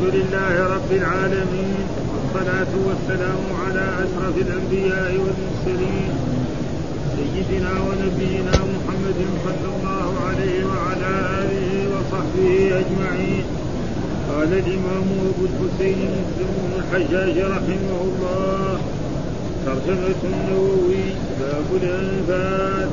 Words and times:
الحمد 0.00 0.14
لله 0.14 0.56
رب 0.76 0.90
العالمين. 1.00 1.84
والصلاة 2.12 2.72
والسلام 2.88 3.42
على 3.64 3.84
أشرف 4.04 4.34
الأنبياء 4.46 5.12
والمرسلين. 5.22 6.12
سيدنا 7.16 7.72
ونبينا 7.86 8.56
محمد 8.74 9.20
صلى 9.44 9.68
الله 9.74 10.08
عليه 10.28 10.58
وعلى 10.72 11.12
آله 11.42 11.70
وصحبه 11.92 12.52
أجمعين. 12.82 13.44
قال 14.30 14.50
الإمام 14.62 15.06
أبو 15.30 15.44
الحسين 15.50 16.10
مسلم 16.20 16.50
بن 16.64 16.72
الحجاج 16.80 17.36
رحمه 17.54 17.98
الله 18.08 18.80
ترجمة 19.66 20.20
النووي 20.32 21.04
باب 21.40 21.68
الأنفال 21.82 22.88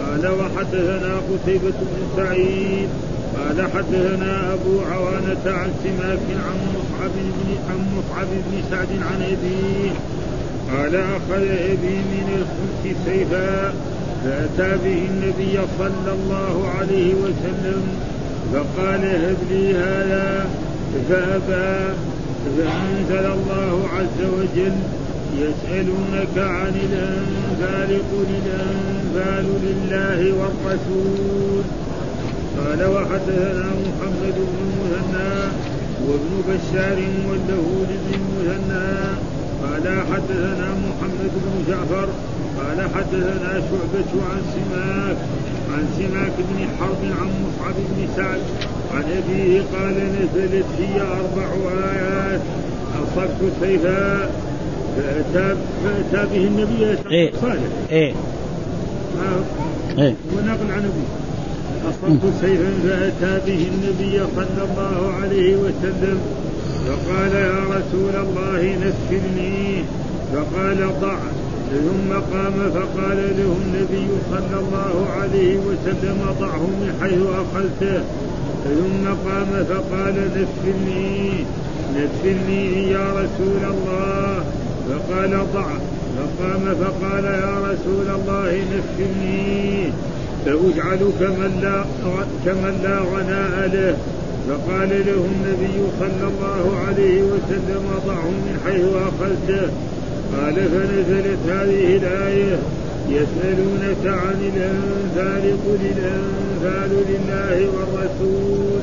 قال 0.00 0.24
وحدثنا 0.40 1.12
قتيبة 1.28 1.78
بن 1.90 2.00
سعيد 2.16 2.88
قال 3.44 3.70
حدثنا 3.74 4.54
أبو 4.54 4.80
عوانة 4.92 5.44
عن 5.46 5.70
سماك 5.84 6.26
عن 6.46 6.56
مصعب 6.74 7.10
بن 7.14 7.56
عن 7.70 7.78
مصعب 7.96 8.26
بن 8.26 8.62
سعد 8.70 8.88
عن 8.88 9.22
أبيه. 9.22 9.90
قال 10.72 10.96
أخذ 10.96 11.42
أبي 11.42 11.96
من 12.12 12.28
الخمس 12.38 12.96
سيفا 13.06 13.72
فأتى 14.24 14.78
به 14.84 15.08
النبي 15.10 15.58
صلى 15.78 16.12
الله 16.12 16.68
عليه 16.78 17.14
وسلم 17.14 17.82
فقال 18.52 19.04
هب 19.04 19.36
لي 19.50 19.74
هذا 19.76 20.46
فأبى 21.08 21.94
فأنزل 22.56 23.26
الله 23.26 23.88
عز 23.98 24.26
وجل 24.38 24.76
يسألونك 25.38 26.38
عن 26.38 26.72
الأنفال 26.86 27.98
قل 28.12 28.26
الأنفال 28.44 29.46
لله 29.62 30.32
والرسول. 30.32 31.83
قال 32.58 32.84
وحدثنا 32.84 33.66
محمد 33.84 34.36
بن 34.36 34.56
المثنى 34.66 35.34
وابن 36.06 36.32
بشار 36.48 36.98
واللهود 37.28 37.88
بن 37.88 38.14
المثنى 38.14 38.94
قال 39.62 40.02
حدثنا 40.12 40.68
محمد 40.86 41.30
بن 41.34 41.64
جعفر 41.68 42.08
قال 42.58 42.88
حدثنا 42.94 43.52
شعبة 43.60 44.22
عن 44.30 44.42
سماك 44.54 45.16
عن 45.72 45.86
سماك 45.98 46.32
بن 46.38 46.66
حرب 46.80 47.02
عن 47.20 47.28
مصعب 47.44 47.74
بن 47.74 48.08
سعد 48.16 48.40
عن 48.94 49.02
أبيه 49.02 49.62
قال 49.72 49.94
نزلت 49.94 50.66
هي 50.78 51.00
أربع 51.00 51.48
آيات. 51.92 52.40
أصبت 53.02 53.52
سيفا 53.60 54.30
فأتى, 54.96 55.56
فأتى 55.84 56.30
به 56.30 56.46
النبي 56.46 56.98
إيه. 57.10 57.32
صالح 57.40 57.62
إيه. 57.90 58.12
آه. 59.18 60.02
إيه. 60.02 60.14
ونقل 60.36 60.72
عن 60.72 60.78
أبيه. 60.78 61.33
أصبت 61.90 62.22
سيفا 62.40 62.72
فأتى 62.84 63.40
به 63.46 63.68
النبي 63.72 64.18
صلى 64.36 64.62
الله 64.68 65.12
عليه 65.22 65.56
وسلم 65.56 66.18
فقال 66.86 67.32
يا 67.32 67.60
رسول 67.76 68.14
الله 68.24 68.76
نسفني 68.84 69.84
فقال 70.32 70.78
ضع. 71.00 71.18
ثم 71.70 72.12
قام 72.12 72.70
فقال 72.74 73.18
له 73.38 73.50
النبي 73.64 74.08
صلى 74.30 74.56
الله 74.62 75.06
عليه 75.20 75.56
وسلم 75.56 76.18
ضعه 76.40 76.66
من 76.80 76.90
حيث 77.00 77.22
أخذته. 77.42 78.02
ثم 78.64 79.04
قام 79.28 79.64
فقال 79.70 80.16
نسفني 80.36 81.44
نسفني 81.96 82.90
يا 82.90 83.06
رسول 83.12 83.62
الله. 83.74 84.44
فقال 84.88 85.32
ضع. 85.54 85.68
فقام 86.16 86.74
فقال 86.80 87.24
يا 87.24 87.56
رسول 87.70 88.08
الله 88.14 88.50
نسفني 88.74 89.92
فأجعل 90.44 90.98
كمن 91.20 91.52
لا 91.62 91.84
كمن 92.44 92.74
لا 92.82 92.98
غناء 92.98 93.68
له. 93.74 93.96
فقال 94.48 94.88
له 94.88 95.20
النبي 95.34 95.76
صلى 96.00 96.26
الله 96.28 96.64
عليه 96.86 97.22
وسلم 97.22 97.84
ضعه 98.06 98.30
من 98.46 98.60
حيث 98.64 98.84
أخذته. 99.08 99.70
قال 100.34 100.54
فنزلت 100.54 101.38
هذه 101.48 101.96
الآية 101.96 102.58
يسألونك 103.08 104.04
عن 104.06 104.38
الأنفال 104.52 105.44
قل 105.66 105.80
الأنفال 105.96 106.90
لله 107.08 107.68
والرسول. 107.74 108.82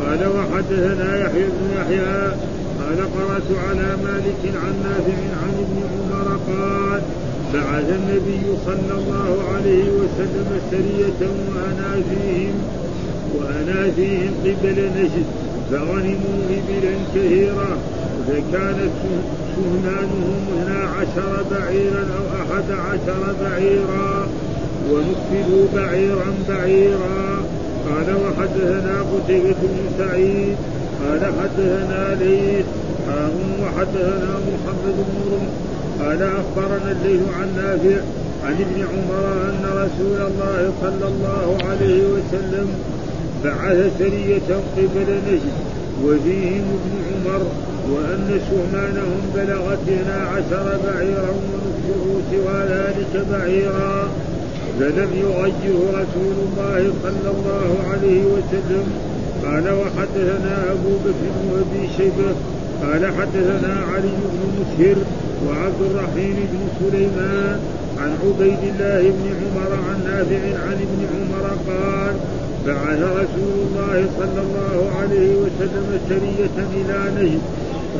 قال 0.00 0.20
وحدثنا 0.36 1.18
يحيى 1.20 1.44
بن 1.44 1.80
يحيى. 1.80 2.32
قال 2.80 2.98
قرأت 3.14 3.48
على 3.68 3.88
مالك 4.04 4.42
عن 4.64 4.74
نافع 4.84 5.18
عن 5.42 5.54
ابن 5.64 5.78
عمر 5.92 6.38
قال 6.48 7.02
بعث 7.54 7.84
النبي 7.90 8.56
صلى 8.66 8.94
الله 8.98 9.44
عليه 9.54 9.84
وسلم 9.84 10.60
سرية 10.70 11.28
وأنا 11.54 12.02
فيهم 12.10 12.54
وأنا 13.38 13.90
فيهم 13.96 14.32
قبل 14.44 14.90
نجد. 14.96 15.26
فغنموا 15.70 16.40
إبلا 16.50 16.94
كثيرة. 17.14 17.76
فكانت 18.28 18.90
سهنانهم 19.56 20.40
اثنا 20.58 20.88
عشر 20.98 21.44
بعيرا 21.50 22.00
أو 22.00 22.24
أحد 22.42 22.70
عشر 22.70 23.34
بعيرا. 23.42 24.28
ونكفلوا 24.90 25.66
بعيرا 25.74 26.34
بعيرا. 26.48 27.44
قال 27.88 28.16
وحدثنا 28.24 29.00
قتيبة 29.00 29.60
بن 29.62 29.84
سعيد. 29.98 30.56
قال 31.02 31.32
حدثنا 31.40 32.16
ليث. 32.20 32.64
وحدثنا 33.62 34.40
محمد 34.48 34.96
بن 34.96 35.48
قال 36.00 36.22
أخبرنا 36.22 36.90
الليث 36.92 37.20
عن 37.40 37.48
نافع 37.56 38.00
عن 38.44 38.52
ابن 38.52 38.86
عمر 38.92 39.24
أن 39.48 39.64
رسول 39.64 40.20
الله 40.26 40.72
صلى 40.82 41.08
الله 41.08 41.58
عليه 41.68 42.02
وسلم 42.02 42.68
بعث 43.44 43.98
سرية 43.98 44.50
قبل 44.76 45.08
نجد 45.28 45.56
وفيهم 46.04 46.64
ابن 46.78 46.94
عمر 47.08 47.42
وأن 47.92 48.40
سهمانهم 48.50 49.20
بلغت 49.34 49.78
اثنا 49.88 50.28
عشر 50.28 50.78
بعيرا 50.84 51.30
ونكفه 51.30 52.04
سوى 52.30 52.58
ذلك 52.68 53.26
بعيرا. 53.30 54.08
فلم 54.80 55.08
يغيره 55.14 55.80
رسول 55.90 56.36
الله 56.46 56.92
صلى 57.02 57.30
الله 57.30 57.70
عليه 57.90 58.22
وسلم. 58.24 58.84
قال 59.44 59.66
وحدثنا 59.72 60.72
أبو 60.72 60.92
بكر 61.04 61.32
وأبي 61.52 61.88
شيبة. 61.96 62.34
قال 62.82 63.06
حدثنا 63.06 63.74
علي 63.94 64.12
بن 64.32 64.40
مسهر. 64.60 64.96
وعبد 65.46 65.80
الرحيم 65.90 66.36
بن 66.52 66.60
سليمان 66.80 67.60
عن 68.00 68.10
عبيد 68.22 68.58
الله 68.72 69.02
بن 69.10 69.26
عمر 69.40 69.70
عن 69.88 69.98
نافع 70.04 70.42
عن 70.66 70.76
ابن 70.86 71.00
عمر 71.14 71.44
قال 71.68 72.14
بعث 72.66 73.00
رسول 73.02 73.54
الله 73.66 74.06
صلى 74.18 74.40
الله 74.46 74.90
عليه 75.00 75.36
وسلم 75.36 76.00
سرية 76.08 76.56
إلى 76.76 76.98
نجد 77.16 77.40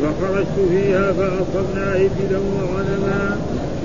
فخرجت 0.02 0.56
فيها 0.70 1.12
فأصبنا 1.12 1.96
إبلا 1.96 2.38
وغنما 2.38 3.36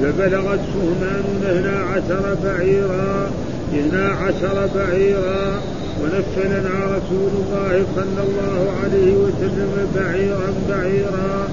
فبلغت 0.01 0.59
سهمان 0.73 1.23
اثنا 1.43 1.79
عشر 1.79 2.37
بعيرا 2.43 3.31
اثنا 3.73 4.09
عشر 4.09 4.69
بعيرا 4.75 5.61
ونفلنا 6.01 6.75
رسول 6.85 7.31
الله 7.41 7.85
صلى 7.95 8.21
الله 8.27 8.71
عليه 8.83 9.13
وسلم 9.13 9.87
بعيرا 9.95 10.53
بعيرا. 10.69 11.47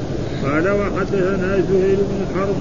قال 0.44 0.68
وحدثنا 0.68 1.56
زهير 1.70 1.96
بن 2.10 2.20
حرب 2.34 2.56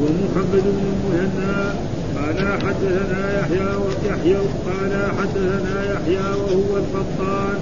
ومحمد 0.00 0.62
بن 0.64 0.84
المهنا 0.94 1.74
قال 2.16 2.38
حدثنا 2.62 3.40
يحيى 3.40 3.68
ويحيى 3.76 4.36
قال 4.66 4.92
حدثنا 5.18 5.92
يحيى 5.92 6.26
وهو 6.40 6.76
القطان 6.76 7.58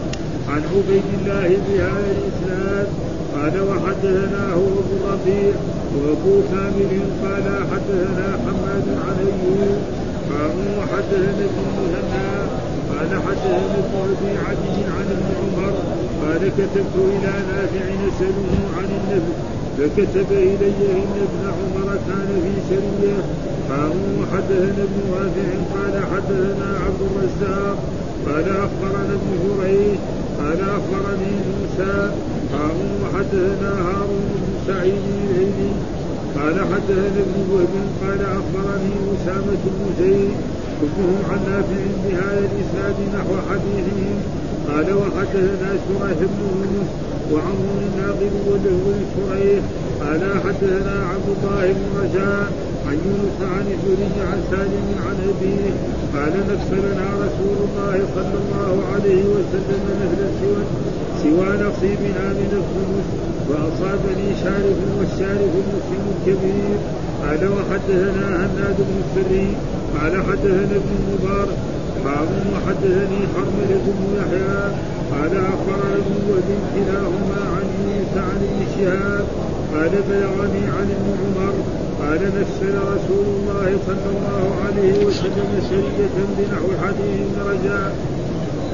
عن 0.49 0.63
عبيد 0.73 1.03
الله 1.19 1.49
بهذا 1.69 2.11
الإسناد 2.17 2.87
قال 3.35 3.61
وحدثناه 3.69 4.55
ابو 4.55 4.97
الربيع 4.97 5.55
وأبو 5.97 6.41
كامل 6.51 7.01
قال 7.23 7.47
حدثنا 7.71 8.39
حماد 8.45 8.87
عن 9.07 9.17
ايوب 9.27 9.79
قال 10.31 10.51
وحدثنا 10.79 11.31
ابن 11.31 11.59
المهنا 11.69 12.62
قال 13.03 13.23
حدثنا 13.23 13.79
ابن 13.83 13.95
ابي 14.13 14.39
عدي 14.47 14.79
عن 14.97 15.07
ابن 15.17 15.29
عمر 15.43 15.73
قال 16.23 16.43
كتبت 16.59 16.95
إلى 16.97 17.33
نافع 17.51 17.85
نساله 18.03 18.55
عن 18.79 18.89
النبي 18.99 19.35
فكتب 19.79 20.33
الي 20.33 20.87
ان 21.03 21.15
ابن 21.27 21.43
عمر 21.57 21.89
كان 22.09 22.29
في 22.43 22.55
سريه 22.69 23.23
قال 23.71 23.93
وحدثنا 24.19 24.83
ابن 24.89 25.01
واسع 25.13 25.49
قال 25.75 25.95
حدثنا 26.13 26.79
عبد 26.87 27.01
الرزاق 27.11 27.79
قال 28.27 28.49
اخبرنا 28.49 29.15
ابن 29.19 29.31
جريج 29.45 29.99
قال 30.39 30.61
اخبرني 30.61 31.33
موسى 31.49 32.11
قال 32.53 32.77
وحدثنا 33.03 33.71
هارون 33.87 34.31
بن 34.35 34.53
سعيد 34.67 35.03
الهيلي 35.15 35.73
قال 36.37 36.55
حدثنا 36.55 37.21
ابن 37.27 37.37
وهب 37.53 37.75
قال 38.03 38.21
أخبرني 38.21 38.93
أسامة 39.15 39.63
بن 39.65 40.05
زيد 40.05 40.31
كلهم 40.83 41.23
عن 41.31 41.41
نافع 41.51 41.83
بهذا 42.05 42.43
الإسناد 42.51 42.97
نحو 43.17 43.33
حديثهم 43.51 44.17
قال 44.69 44.87
وحدثنا 45.01 45.71
شريح 45.85 46.19
بن 46.33 46.41
يونس 46.43 46.89
وعمر 47.33 47.77
الناقد 47.89 48.33
وله 48.49 48.85
شريح 49.15 49.63
قال 50.01 50.23
حدثنا 50.45 50.95
عبد 51.13 51.29
الله 51.35 51.73
بن 51.79 51.87
رجاء 52.03 52.47
عن 52.87 52.97
يونس 53.07 53.39
عن 53.55 53.67
الزهري 53.75 54.17
عن 54.31 54.41
سالم 54.51 54.87
عن 55.07 55.17
أبيه 55.31 55.73
قال 56.15 56.35
نفس 56.53 56.69
لنا 56.87 57.07
رسول 57.25 57.59
الله 57.67 57.97
صلى 58.17 58.37
الله 58.43 58.75
عليه 58.95 59.23
وسلم 59.35 59.83
مثل 60.03 60.21
سوى 61.23 61.51
نصيبنا 61.67 62.25
من 62.41 62.51
الخمس 62.61 63.09
وأصابني 63.49 64.29
شارف 64.45 64.79
والشارف 64.99 65.53
مسلم 65.73 66.05
كبير 66.27 66.79
قال 67.23 67.43
وحدثنا 67.57 68.27
هناد 68.47 68.77
بن 68.79 68.97
السري 69.05 69.49
قال 70.01 70.13
حدثنا 70.29 70.77
ابن 70.81 70.93
المبارك 71.01 71.57
قال 72.05 72.29
وحدثني 72.53 73.21
حرملة 73.35 73.85
بن 73.99 74.07
يحيى 74.19 74.63
قال 75.13 75.33
أخبرنا 75.55 75.95
ابن 76.03 76.15
وهب 76.29 76.51
كلاهما 76.75 77.41
عن 77.55 77.67
يونس 77.85 78.15
عن 78.17 78.39
ابن 78.49 78.61
شهاب 78.77 79.25
قال 79.75 79.91
بلغني 80.09 80.65
عن 80.77 80.87
ابن 80.97 81.09
عمر 81.23 81.55
قال 82.03 82.21
نفسر 82.41 82.75
رسول 82.95 83.27
الله 83.37 83.79
صلى 83.87 84.09
الله 84.15 84.45
عليه 84.67 85.07
وسلم 85.07 85.51
سرية 85.71 86.17
بنحو 86.39 86.69
حديث 86.83 87.29
رجاء. 87.51 87.93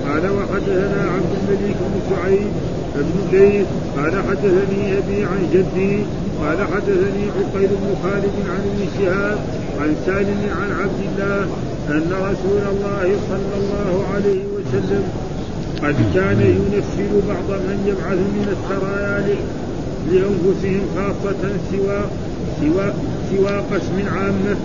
قال 0.08 0.24
وحدثنا 0.30 1.00
عبد 1.14 1.32
الملك 1.40 1.76
بن 1.80 2.00
سعيد 2.10 2.52
بن 2.94 3.16
الليث 3.24 3.66
قال 3.96 4.12
حدثني 4.28 4.98
أبي 4.98 5.24
عن 5.24 5.40
جدي 5.54 6.02
قال 6.40 6.58
حدثني 6.74 7.24
عقيل 7.36 7.68
بن 7.68 7.94
خالد 8.02 8.34
عن 8.54 8.62
ابن 8.70 8.80
شهاب 8.98 9.38
عن 9.80 9.96
سالم 10.06 10.40
عن 10.60 10.70
عبد 10.80 11.00
الله 11.08 11.42
أن 11.88 12.10
رسول 12.12 12.62
الله 12.72 13.16
صلى 13.28 13.54
الله 13.60 14.04
عليه 14.14 14.42
وسلم 14.56 15.04
قد 15.82 15.96
كان 16.14 16.40
ينفذ 16.40 17.12
بعض 17.28 17.48
من 17.60 17.78
يبعث 17.86 18.19
من 18.19 18.46
السرايا 18.56 19.36
لأنفسهم 20.10 20.82
خاصة 20.96 21.42
سوى 21.70 22.00
سوى 22.60 22.92
سوى 23.30 23.56
قسم 23.72 24.08
عامه 24.16 24.56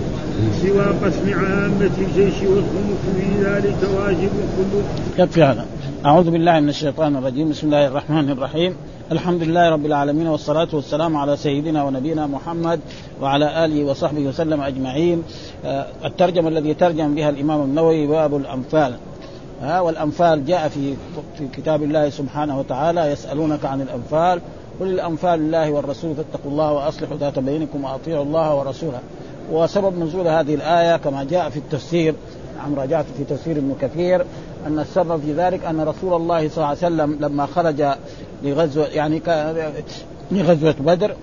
سوى 0.62 0.86
قسم 1.04 1.26
عامة 1.34 1.90
الجيش 1.98 2.34
والخمس 2.42 3.02
في 3.16 3.44
ذلك 3.44 3.76
واجب 3.96 4.30
كل 4.56 5.22
يكفي 5.22 5.42
هذا. 5.42 5.66
أعوذ 6.06 6.30
بالله 6.30 6.60
من 6.60 6.68
الشيطان 6.68 7.16
الرجيم. 7.16 7.50
بسم 7.50 7.66
الله 7.66 7.86
الرحمن 7.86 8.30
الرحيم. 8.30 8.72
الحمد 9.12 9.42
لله 9.42 9.70
رب 9.70 9.86
العالمين 9.86 10.26
والصلاة 10.26 10.68
والسلام 10.72 11.16
على 11.16 11.36
سيدنا 11.36 11.84
ونبينا 11.84 12.26
محمد 12.26 12.80
وعلى 13.20 13.64
آله 13.64 13.84
وصحبه 13.84 14.20
وسلم 14.20 14.60
أجمعين. 14.60 15.22
آه، 15.64 15.86
الترجمة 16.04 16.48
الذي 16.48 16.74
ترجم 16.74 17.14
بها 17.14 17.30
الإمام 17.30 17.62
النووي 17.62 18.06
باب 18.06 18.36
الأنفال. 18.36 18.94
ها 19.62 19.80
والأنفال 19.80 20.44
جاء 20.44 20.68
في 20.68 20.94
في 21.38 21.48
كتاب 21.48 21.82
الله 21.82 22.10
سبحانه 22.10 22.58
وتعالى 22.58 23.00
يسألونك 23.00 23.64
عن 23.64 23.80
الأنفال. 23.80 24.40
قل 24.80 24.86
الأنفال 24.86 25.40
لله 25.40 25.70
والرسول 25.70 26.14
فاتقوا 26.14 26.50
الله 26.50 26.72
وأصلحوا 26.72 27.16
ذات 27.16 27.38
بينكم 27.38 27.84
وأطيعوا 27.84 28.24
الله 28.24 28.54
ورسوله. 28.54 29.00
وسبب 29.52 29.98
نزول 29.98 30.28
هذه 30.28 30.54
الآية 30.54 30.96
كما 30.96 31.24
جاء 31.24 31.50
في 31.50 31.56
التفسير 31.56 32.14
نعم 32.56 32.74
راجعت 32.74 33.04
في 33.16 33.24
تفسير 33.24 33.56
ابن 33.56 33.74
كثير 33.80 34.24
أن 34.66 34.78
السبب 34.78 35.20
في 35.20 35.32
ذلك 35.32 35.64
أن 35.64 35.80
رسول 35.80 36.14
الله 36.14 36.48
صلى 36.48 36.56
الله 36.56 36.66
عليه 36.66 36.78
وسلم 36.78 37.16
لما 37.20 37.46
خرج 37.46 37.82
لغزوة 38.42 38.86
يعني 38.86 39.22
لغزوة 40.30 40.74
بدر 40.80 41.14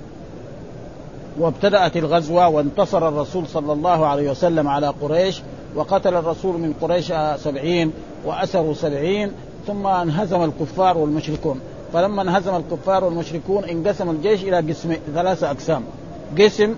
وابتدأت 1.39 1.97
الغزوة 1.97 2.47
وانتصر 2.47 3.07
الرسول 3.07 3.47
صلى 3.47 3.73
الله 3.73 4.07
عليه 4.07 4.31
وسلم 4.31 4.67
على 4.67 4.87
قريش 4.87 5.41
وقتل 5.75 6.15
الرسول 6.15 6.59
من 6.59 6.73
قريش 6.81 7.13
سبعين 7.37 7.91
وأسروا 8.25 8.73
سبعين 8.73 9.31
ثم 9.67 9.87
انهزم 9.87 10.43
الكفار 10.43 10.97
والمشركون. 10.97 11.59
فلما 11.93 12.21
انهزم 12.21 12.55
الكفار 12.55 13.03
والمشركون 13.03 13.63
انقسم 13.63 14.09
الجيش 14.09 14.43
إلى 14.43 14.57
قسم 14.57 14.95
ثلاثة 15.15 15.51
أقسام. 15.51 15.83
قسم 16.39 16.75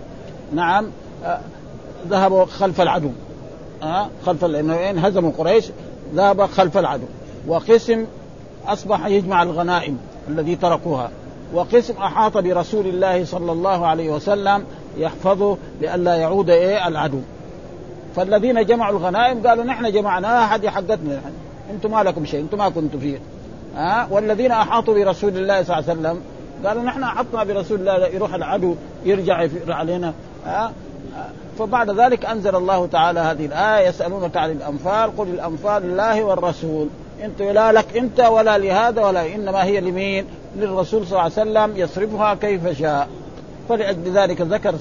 نعم 0.53 0.87
ذهبوا 2.07 2.45
خلف 2.45 2.81
العدو. 2.81 3.11
ها 3.81 4.09
خلف 4.25 4.45
لأنه 4.45 4.75
هزموا 4.75 5.31
قريش 5.37 5.65
ذهب 6.15 6.45
خلف 6.45 6.77
العدو. 6.77 7.05
وقسم 7.47 8.05
أصبح 8.67 9.05
يجمع 9.05 9.43
الغنائم. 9.43 9.97
الذي 10.29 10.55
تركوها. 10.55 11.09
وقسم 11.53 11.93
أحاط 11.97 12.37
برسول 12.37 12.87
الله 12.87 13.25
صلى 13.25 13.51
الله 13.51 13.87
عليه 13.87 14.09
وسلم 14.09 14.63
يحفظه 14.97 15.57
لئلا 15.81 16.15
يعود 16.15 16.49
إيه؟ 16.49 16.87
العدو. 16.87 17.19
فالذين 18.15 18.65
جمعوا 18.65 18.97
الغنائم 18.97 19.47
قالوا 19.47 19.63
نحن 19.63 19.91
جمعناها 19.91 20.47
حد 20.47 20.67
حقتنا 20.67 21.21
أنتم 21.71 21.91
ما 21.91 22.03
لكم 22.03 22.25
شيء 22.25 22.39
أنتم 22.39 22.57
ما 22.57 22.69
كنتم 22.69 22.99
فيه. 22.99 23.19
ها؟ 23.75 24.07
والذين 24.11 24.51
أحاطوا 24.51 24.93
برسول 24.93 25.37
الله 25.37 25.63
صلى 25.63 25.79
الله 25.79 25.89
عليه 25.89 25.99
وسلم 25.99 26.21
قالوا 26.65 26.83
نحن 26.83 27.03
أحطنا 27.03 27.43
برسول 27.43 27.79
الله 27.79 28.07
يروح 28.07 28.33
العدو 28.33 28.75
يرجع 29.05 29.41
يفر 29.41 29.71
علينا. 29.71 30.13
ها؟ 30.45 30.71
فبعد 31.59 31.89
ذلك 31.89 32.25
أنزل 32.25 32.55
الله 32.55 32.85
تعالى 32.85 33.19
هذه 33.19 33.45
الآية 33.45 33.87
يسألونك 33.87 34.37
عن 34.37 34.51
الأنفال 34.51 35.17
قل 35.17 35.27
الأنفال 35.27 35.83
لله 35.83 36.23
والرسول. 36.23 36.87
انت 37.23 37.41
لا 37.41 37.71
لك 37.71 37.97
انت 37.97 38.19
ولا 38.19 38.57
لهذا 38.57 39.05
ولا 39.05 39.35
انما 39.35 39.63
هي 39.63 39.81
لمين؟ 39.81 40.25
للرسول 40.55 41.07
صلى 41.07 41.11
الله 41.11 41.21
عليه 41.21 41.33
وسلم 41.33 41.77
يصرفها 41.77 42.33
كيف 42.33 42.79
شاء 42.79 43.09
فلأجل 43.69 44.17
ذلك 44.17 44.41
ذكر 44.41 44.75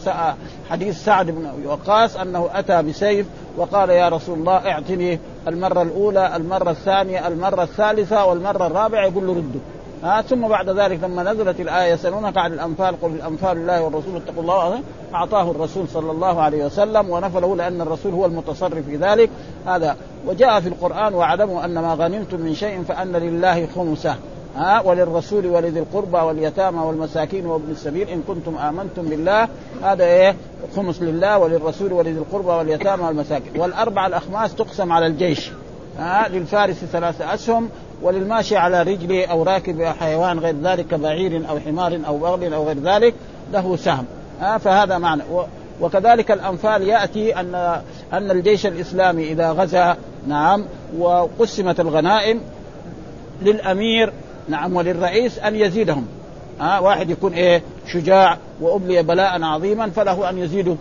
حديث 0.70 1.04
سعد 1.04 1.30
بن 1.30 1.46
أبي 1.46 1.66
وقاص 1.66 2.16
أنه 2.16 2.48
أتى 2.54 2.82
بسيف 2.82 3.26
وقال 3.56 3.90
يا 3.90 4.08
رسول 4.08 4.38
الله 4.38 4.52
اعطني 4.52 5.18
المرة 5.48 5.82
الأولى، 5.82 6.36
المرة 6.36 6.70
الثانية، 6.70 7.28
المرة 7.28 7.62
الثالثة 7.62 8.24
والمرة 8.24 8.66
الرابعة 8.66 9.06
يقول 9.06 9.26
له 9.26 9.32
رده. 9.32 9.60
ها 10.02 10.22
ثم 10.22 10.48
بعد 10.48 10.68
ذلك 10.68 11.04
لما 11.04 11.32
نزلت 11.32 11.60
الآية 11.60 11.92
يسألونك 11.92 12.36
عن 12.36 12.52
الأنفال 12.52 13.00
قل 13.00 13.10
الأنفال 13.10 13.56
لله 13.56 13.82
والرسول 13.82 14.16
اتقوا 14.16 14.42
الله 14.42 14.80
اعطاه 15.14 15.50
الرسول 15.50 15.88
صلى 15.88 16.10
الله 16.10 16.40
عليه 16.40 16.64
وسلم 16.64 17.10
ونفله 17.10 17.56
لأن 17.56 17.80
الرسول 17.80 18.12
هو 18.12 18.26
المتصرف 18.26 18.86
في 18.86 18.96
ذلك. 18.96 19.30
هذا 19.66 19.96
وجاء 20.26 20.60
في 20.60 20.68
القرآن 20.68 21.14
وأعلموا 21.14 21.64
أن 21.64 21.74
ما 21.74 21.94
غنمتم 21.94 22.40
من 22.40 22.54
شيء 22.54 22.82
فأن 22.82 23.12
لله 23.12 23.66
خمسة. 23.66 24.16
ها 24.56 24.80
وللرسول 24.80 25.46
ولذي 25.46 25.80
القربى 25.80 26.18
واليتامى 26.18 26.78
والمساكين 26.78 27.46
وابن 27.46 27.70
السبيل 27.70 28.08
إن 28.08 28.22
كنتم 28.28 28.56
آمنتم 28.56 29.02
بالله. 29.02 29.48
هذا 29.82 30.04
إيه؟ 30.04 30.36
خمس 30.76 31.02
لله 31.02 31.38
وللرسول 31.38 31.92
ولذي 31.92 32.18
القربى 32.18 32.48
واليتامى 32.48 33.02
والمساكين. 33.02 33.60
والأربع 33.60 34.06
الأخماس 34.06 34.54
تقسم 34.54 34.92
على 34.92 35.06
الجيش. 35.06 35.50
ها 35.98 36.28
للفارس 36.28 36.76
ثلاثة 36.76 37.34
أسهم 37.34 37.68
وللماشي 38.02 38.56
على 38.56 38.82
رجله 38.82 39.26
أو 39.26 39.42
راكب 39.42 39.82
حيوان 39.82 40.38
غير 40.38 40.54
ذلك 40.62 40.86
كبعير 40.86 41.42
أو 41.48 41.58
حمار 41.58 42.00
أو 42.06 42.18
بغل 42.18 42.54
أو 42.54 42.66
غير 42.66 42.78
ذلك 42.78 43.14
له 43.52 43.76
سهم. 43.76 44.04
ها 44.40 44.58
فهذا 44.58 44.98
معنى. 44.98 45.22
وكذلك 45.80 46.30
الأنفال 46.30 46.82
يأتي 46.82 47.40
أن 47.40 47.80
أن 48.12 48.30
الجيش 48.30 48.66
الإسلامي 48.66 49.32
إذا 49.32 49.52
غزا 49.52 49.96
نعم 50.26 50.64
وقسمت 50.98 51.80
الغنائم 51.80 52.40
للأمير 53.42 54.12
نعم 54.48 54.76
وللرئيس 54.76 55.38
أن 55.38 55.56
يزيدهم. 55.56 56.06
ها 56.60 56.78
واحد 56.78 57.10
يكون 57.10 57.32
إيه 57.32 57.62
شجاع 57.92 58.38
وأبلي 58.60 59.02
بلاء 59.02 59.42
عظيما 59.42 59.90
فله 59.90 60.30
أن 60.30 60.38
يزيد 60.38 60.76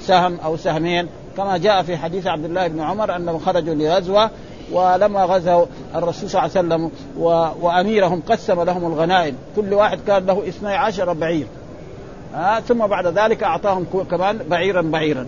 سهم 0.00 0.38
أو 0.44 0.56
سهمين. 0.56 1.08
كما 1.36 1.56
جاء 1.56 1.82
في 1.82 1.96
حديث 1.96 2.26
عبد 2.26 2.44
الله 2.44 2.66
بن 2.66 2.80
عمر 2.80 3.16
أنهم 3.16 3.38
خرجوا 3.38 3.74
لغزوة 3.74 4.30
ولما 4.72 5.24
غزوا 5.24 5.66
الرسول 5.94 6.30
صلى 6.30 6.42
الله 6.42 6.50
عليه 6.56 6.66
وسلم 6.66 6.90
و... 7.18 7.46
وأميرهم 7.60 8.22
قسم 8.28 8.62
لهم 8.62 8.92
الغنائم. 8.92 9.36
كل 9.56 9.74
واحد 9.74 9.98
كان 10.06 10.26
له 10.26 10.48
اثني 10.48 10.74
عشر 10.74 11.12
بعير. 11.12 11.46
ها 12.34 12.60
ثم 12.60 12.86
بعد 12.86 13.06
ذلك 13.06 13.42
أعطاهم 13.42 13.86
كمان 14.10 14.38
بعيرا 14.38 14.82
بعيرا. 14.82 15.26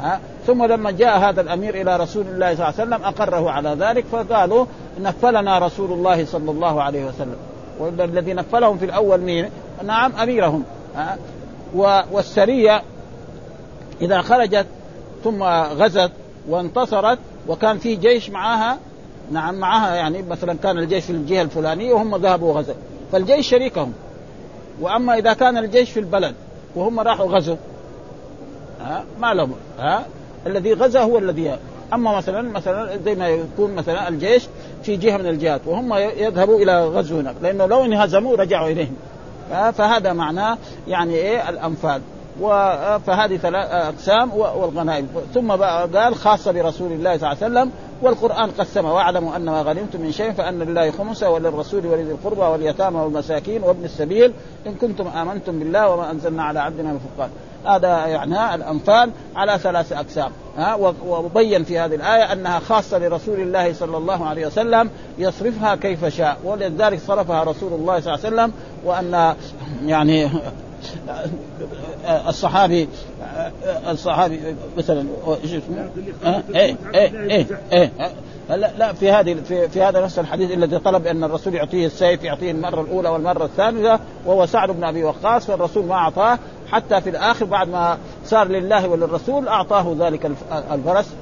ها 0.00 0.20
ثم 0.46 0.64
لما 0.64 0.90
جاء 0.90 1.18
هذا 1.18 1.40
الأمير 1.40 1.74
إلى 1.74 1.96
رسول 1.96 2.26
الله 2.26 2.54
صلى 2.54 2.68
الله 2.68 2.80
عليه 2.80 2.82
وسلم 2.82 3.04
أقره 3.04 3.50
على 3.50 3.76
ذلك 3.80 4.04
فقالوا 4.12 4.66
نفلنا 5.00 5.58
رسول 5.58 5.92
الله 5.92 6.24
صلى 6.24 6.50
الله 6.50 6.82
عليه 6.82 7.04
وسلم. 7.04 7.36
والذي 7.78 8.32
نفلهم 8.32 8.78
في 8.78 8.84
الأول 8.84 9.20
مين؟ 9.20 9.50
نعم 9.84 10.12
أميرهم. 10.12 10.64
ها 10.96 11.18
والسرية 12.12 12.82
إذا 14.02 14.20
خرجت 14.20 14.66
ثم 15.24 15.42
غزت 15.42 16.10
وانتصرت 16.48 17.18
وكان 17.50 17.78
في 17.78 17.96
جيش 17.96 18.30
معها 18.30 18.78
نعم 19.32 19.54
معها 19.54 19.94
يعني 19.94 20.22
مثلا 20.22 20.58
كان 20.62 20.78
الجيش 20.78 21.04
في 21.04 21.10
الجهة 21.10 21.42
الفلانية 21.42 21.92
وهم 21.92 22.16
ذهبوا 22.16 22.52
وغزوا 22.52 22.74
فالجيش 23.12 23.50
شريكهم. 23.50 23.92
وأما 24.80 25.18
إذا 25.18 25.32
كان 25.32 25.58
الجيش 25.58 25.90
في 25.90 26.00
البلد 26.00 26.34
وهم 26.76 27.00
راحوا 27.00 27.26
غزوا 27.26 27.56
ها 28.80 29.04
ما 29.20 29.34
لهم 29.34 29.54
ها 29.78 30.06
الذي 30.46 30.72
غزا 30.72 31.00
هو 31.00 31.18
الذي 31.18 31.56
أما 31.92 32.16
مثلا 32.16 32.42
مثلا 32.42 32.96
زي 33.04 33.14
ما 33.14 33.28
يكون 33.28 33.74
مثلا 33.74 34.08
الجيش 34.08 34.42
في 34.82 34.96
جهة 34.96 35.16
من 35.16 35.26
الجهات 35.26 35.60
وهم 35.66 35.94
يذهبوا 35.94 36.58
إلى 36.58 36.86
غزو 36.86 37.20
هناك 37.20 37.34
لأنه 37.42 37.66
لو 37.66 37.84
انهزموا 37.84 38.36
رجعوا 38.36 38.68
إليهم. 38.68 38.96
فهذا 39.50 40.12
معناه 40.12 40.58
يعني 40.88 41.14
إيه 41.14 41.48
الأنفال. 41.48 42.00
فهذه 43.06 43.36
ثلاث 43.36 43.70
أقسام 43.70 44.34
والغنائم. 44.34 45.08
ثم 45.34 45.52
قال 45.52 46.14
خاصة 46.14 46.52
برسول 46.52 46.92
الله 46.92 47.18
صلى 47.18 47.32
الله 47.32 47.44
عليه 47.44 47.46
وسلم 47.46 47.70
والقرآن 48.02 48.50
قسمه 48.50 48.94
واعلموا 48.94 49.36
ان 49.36 49.44
ما 49.44 49.62
غنمتم 49.62 50.00
من 50.00 50.12
شيء 50.12 50.32
فأن 50.32 50.58
لله 50.58 50.90
خمسة 50.90 51.30
وللرسول 51.30 51.86
ولذي 51.86 52.10
القربى 52.12 52.40
واليتامى 52.40 53.00
والمساكين 53.00 53.62
وابن 53.62 53.84
السبيل 53.84 54.32
إن 54.66 54.74
كنتم 54.74 55.08
آمنتم 55.08 55.58
بالله 55.58 55.88
وما 55.88 56.10
أنزلنا 56.10 56.42
على 56.42 56.60
عبدنا 56.60 56.92
من 56.92 56.98
فرقان 56.98 57.30
هذا 57.66 58.06
يعني 58.06 58.54
الأنفال 58.54 59.10
على 59.36 59.58
ثلاث 59.58 59.92
أقسام. 59.92 60.30
ها 60.56 60.74
وبين 61.06 61.64
في 61.64 61.78
هذه 61.78 61.94
الآية 61.94 62.32
أنها 62.32 62.58
خاصة 62.58 62.98
لرسول 62.98 63.40
الله 63.40 63.72
صلى 63.72 63.96
الله 63.96 64.26
عليه 64.26 64.46
وسلم 64.46 64.90
يصرفها 65.18 65.76
كيف 65.76 66.04
شاء. 66.04 66.36
ولذلك 66.44 67.00
صرفها 67.06 67.42
رسول 67.42 67.72
الله 67.72 68.00
صلى 68.00 68.14
الله 68.14 68.26
عليه 68.26 68.36
وسلم 68.36 68.52
وأن 68.84 69.34
يعني 69.84 70.30
الصحابي 72.28 72.88
الصحابي 73.88 74.56
مثلا 74.78 75.06
اسمه؟ 75.44 75.90
إيه 76.54 76.76
إيه 76.94 77.30
إيه 77.30 77.46
إيه. 77.72 77.90
لا 78.56 78.70
لا 78.78 78.92
في 78.92 79.10
هذه 79.10 79.34
في, 79.34 79.68
في 79.68 79.82
هذا 79.82 80.04
نفس 80.04 80.18
الحديث 80.18 80.50
الذي 80.50 80.78
طلب 80.78 81.06
أن 81.06 81.24
الرسول 81.24 81.54
يعطيه 81.54 81.86
السيف 81.86 82.24
يعطيه 82.24 82.50
المرة 82.50 82.80
الأولى 82.80 83.08
والمرة 83.08 83.44
الثانية 83.44 84.00
وهو 84.26 84.46
سعد 84.46 84.70
بن 84.70 84.84
أبي 84.84 85.04
وقاص 85.04 85.46
فالرسول 85.46 85.84
ما 85.84 85.94
أعطاه 85.94 86.38
حتى 86.70 87.00
في 87.00 87.10
الآخر 87.10 87.44
بعد 87.44 87.68
ما 87.68 87.98
صار 88.24 88.48
لله 88.48 88.88
وللرسول 88.88 89.48
أعطاه 89.48 89.96
ذلك 89.98 90.30
الفرس. 90.72 91.14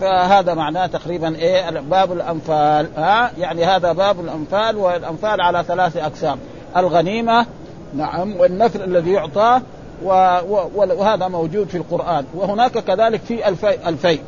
فهذا 0.00 0.54
معناه 0.54 0.86
تقريبا 0.86 1.36
إيه 1.36 1.70
باب 1.70 2.12
الأنفال. 2.12 2.88
ها 2.96 3.30
يعني 3.38 3.64
هذا 3.64 3.92
باب 3.92 4.20
الأنفال 4.20 4.76
والأنفال 4.76 5.40
على 5.40 5.64
ثلاث 5.64 5.96
أقسام. 5.96 6.38
الغنيمة 6.76 7.46
نعم 7.94 8.36
والنفل 8.36 8.82
الذي 8.82 9.12
يعطاه 9.12 9.62
وهذا 10.04 11.28
موجود 11.28 11.68
في 11.68 11.76
القرآن. 11.76 12.24
وهناك 12.34 12.78
كذلك 12.78 13.20
في 13.20 13.48
الفي 13.48 13.88
الفي. 13.88 14.18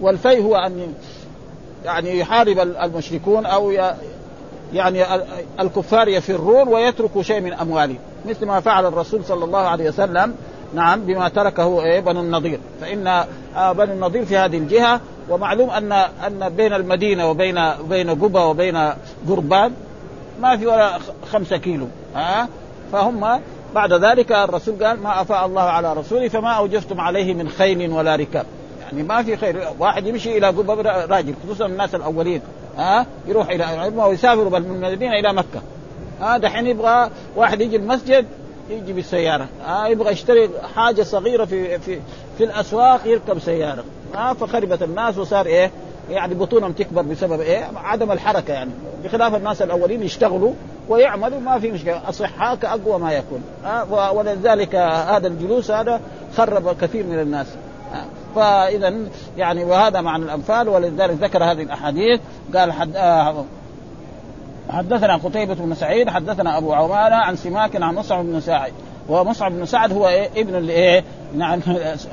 والفي 0.00 0.44
هو 0.44 0.56
أن 0.56 0.94
يعني 1.84 2.18
يحارب 2.18 2.58
المشركون 2.58 3.46
أو 3.46 3.72
يعني 4.74 5.04
الكفار 5.60 6.08
يفرون 6.08 6.68
ويتركوا 6.68 7.22
شيء 7.22 7.40
من 7.40 7.52
أموالهم. 7.52 7.98
مثل 8.28 8.46
ما 8.46 8.60
فعل 8.60 8.86
الرسول 8.86 9.24
صلى 9.24 9.44
الله 9.44 9.58
عليه 9.58 9.88
وسلم 9.88 10.34
نعم 10.74 11.00
بما 11.00 11.28
تركه 11.28 11.82
إيه 11.82 12.00
بنو 12.00 12.20
النضير. 12.20 12.60
فإن 12.80 13.06
آه، 13.56 13.72
بنو 13.72 13.92
النضير 13.92 14.24
في 14.24 14.36
هذه 14.36 14.58
الجهة 14.58 15.00
ومعلوم 15.30 15.70
أن 15.70 15.92
أن 16.26 16.48
بين 16.48 16.72
المدينة 16.72 17.30
وبين 17.30 17.60
بين 17.88 18.10
قبة 18.10 18.46
وبين 18.46 18.92
قربان 19.28 19.72
ما 20.40 20.56
في 20.56 20.66
ولا 20.66 20.98
خمسة 21.32 21.56
كيلو. 21.56 21.86
ها 22.14 22.48
فهم 22.92 23.40
بعد 23.74 23.92
ذلك 23.92 24.32
الرسول 24.32 24.84
قال 24.84 25.00
ما 25.00 25.20
أفاء 25.20 25.46
الله 25.46 25.62
على 25.62 25.92
رسوله 25.92 26.28
فما 26.28 26.50
أوجفتم 26.50 27.00
عليه 27.00 27.34
من 27.34 27.48
خيل 27.48 27.90
ولا 27.90 28.16
ركاب. 28.16 28.46
يعني 28.82 29.02
ما 29.02 29.22
في 29.22 29.36
خير. 29.36 29.68
واحد 29.78 30.06
يمشي 30.06 30.38
إلى 30.38 30.46
قبه 30.46 30.74
راجل 31.04 31.34
خصوصا 31.44 31.66
الناس 31.66 31.94
الأولين 31.94 32.40
ها؟ 32.76 33.06
يروح 33.26 33.48
إلى 33.48 33.92
ويسافر 33.96 34.48
من 34.48 34.84
المدينة 34.84 35.18
إلى 35.18 35.32
مكة. 35.32 35.62
ها؟ 36.20 36.38
دحين 36.38 36.66
يبغى 36.66 37.10
واحد 37.36 37.60
يجي 37.60 37.76
المسجد 37.76 38.26
يجي 38.70 38.92
بالسيارة. 38.92 39.46
ها؟ 39.66 39.86
يبغى 39.86 40.12
يشتري 40.12 40.50
حاجة 40.74 41.02
صغيرة 41.02 41.44
في 41.44 41.78
في 41.78 41.98
في 42.38 42.44
الأسواق 42.44 43.06
يركب 43.06 43.38
سيارة. 43.38 43.84
ها؟ 44.14 44.34
فخربت 44.34 44.82
الناس 44.82 45.18
وصار 45.18 45.46
إيه؟ 45.46 45.70
يعني 46.10 46.34
بطونهم 46.34 46.72
تكبر 46.72 47.02
بسبب 47.02 47.40
إيه؟ 47.40 47.70
عدم 47.76 48.12
الحركة 48.12 48.52
يعني. 48.52 48.70
بخلاف 49.04 49.34
الناس 49.34 49.62
الأولين 49.62 50.02
يشتغلوا 50.02 50.52
ويعملوا 50.92 51.40
ما 51.40 51.58
في 51.58 51.72
مشكلة 51.72 52.08
اصحاء 52.08 52.54
كاقوى 52.54 52.98
ما 52.98 53.12
يكون 53.12 53.42
أه؟ 53.64 54.12
ولذلك 54.12 54.74
هذا 54.74 55.26
الجلوس 55.26 55.70
هذا 55.70 56.00
خرب 56.36 56.76
كثير 56.80 57.06
من 57.06 57.18
الناس 57.18 57.46
أه؟ 57.94 58.04
فاذا 58.34 58.94
يعني 59.36 59.64
وهذا 59.64 60.00
معنى 60.00 60.24
الأنفال 60.24 60.68
ولذلك 60.68 61.16
ذكر 61.20 61.44
هذه 61.44 61.62
الأحاديث 61.62 62.20
قال 62.54 62.72
حد 62.72 62.96
آه 62.96 63.44
حدثنا 64.70 65.16
قتيبة 65.16 65.54
بن 65.54 65.74
سعيد 65.74 66.08
حدثنا 66.08 66.58
أبو 66.58 66.72
عمارة 66.72 67.14
عن 67.14 67.36
سماك 67.36 67.82
عن 67.82 67.94
مصعب 67.94 68.24
بن 68.24 68.40
سعيد 68.40 68.74
ومصعب 69.08 69.52
بن 69.52 69.66
سعد 69.66 69.92
هو 69.92 70.08
إيه؟ 70.08 70.28
ابن 70.36 70.54
الايه 70.54 71.04
نعم. 71.34 71.60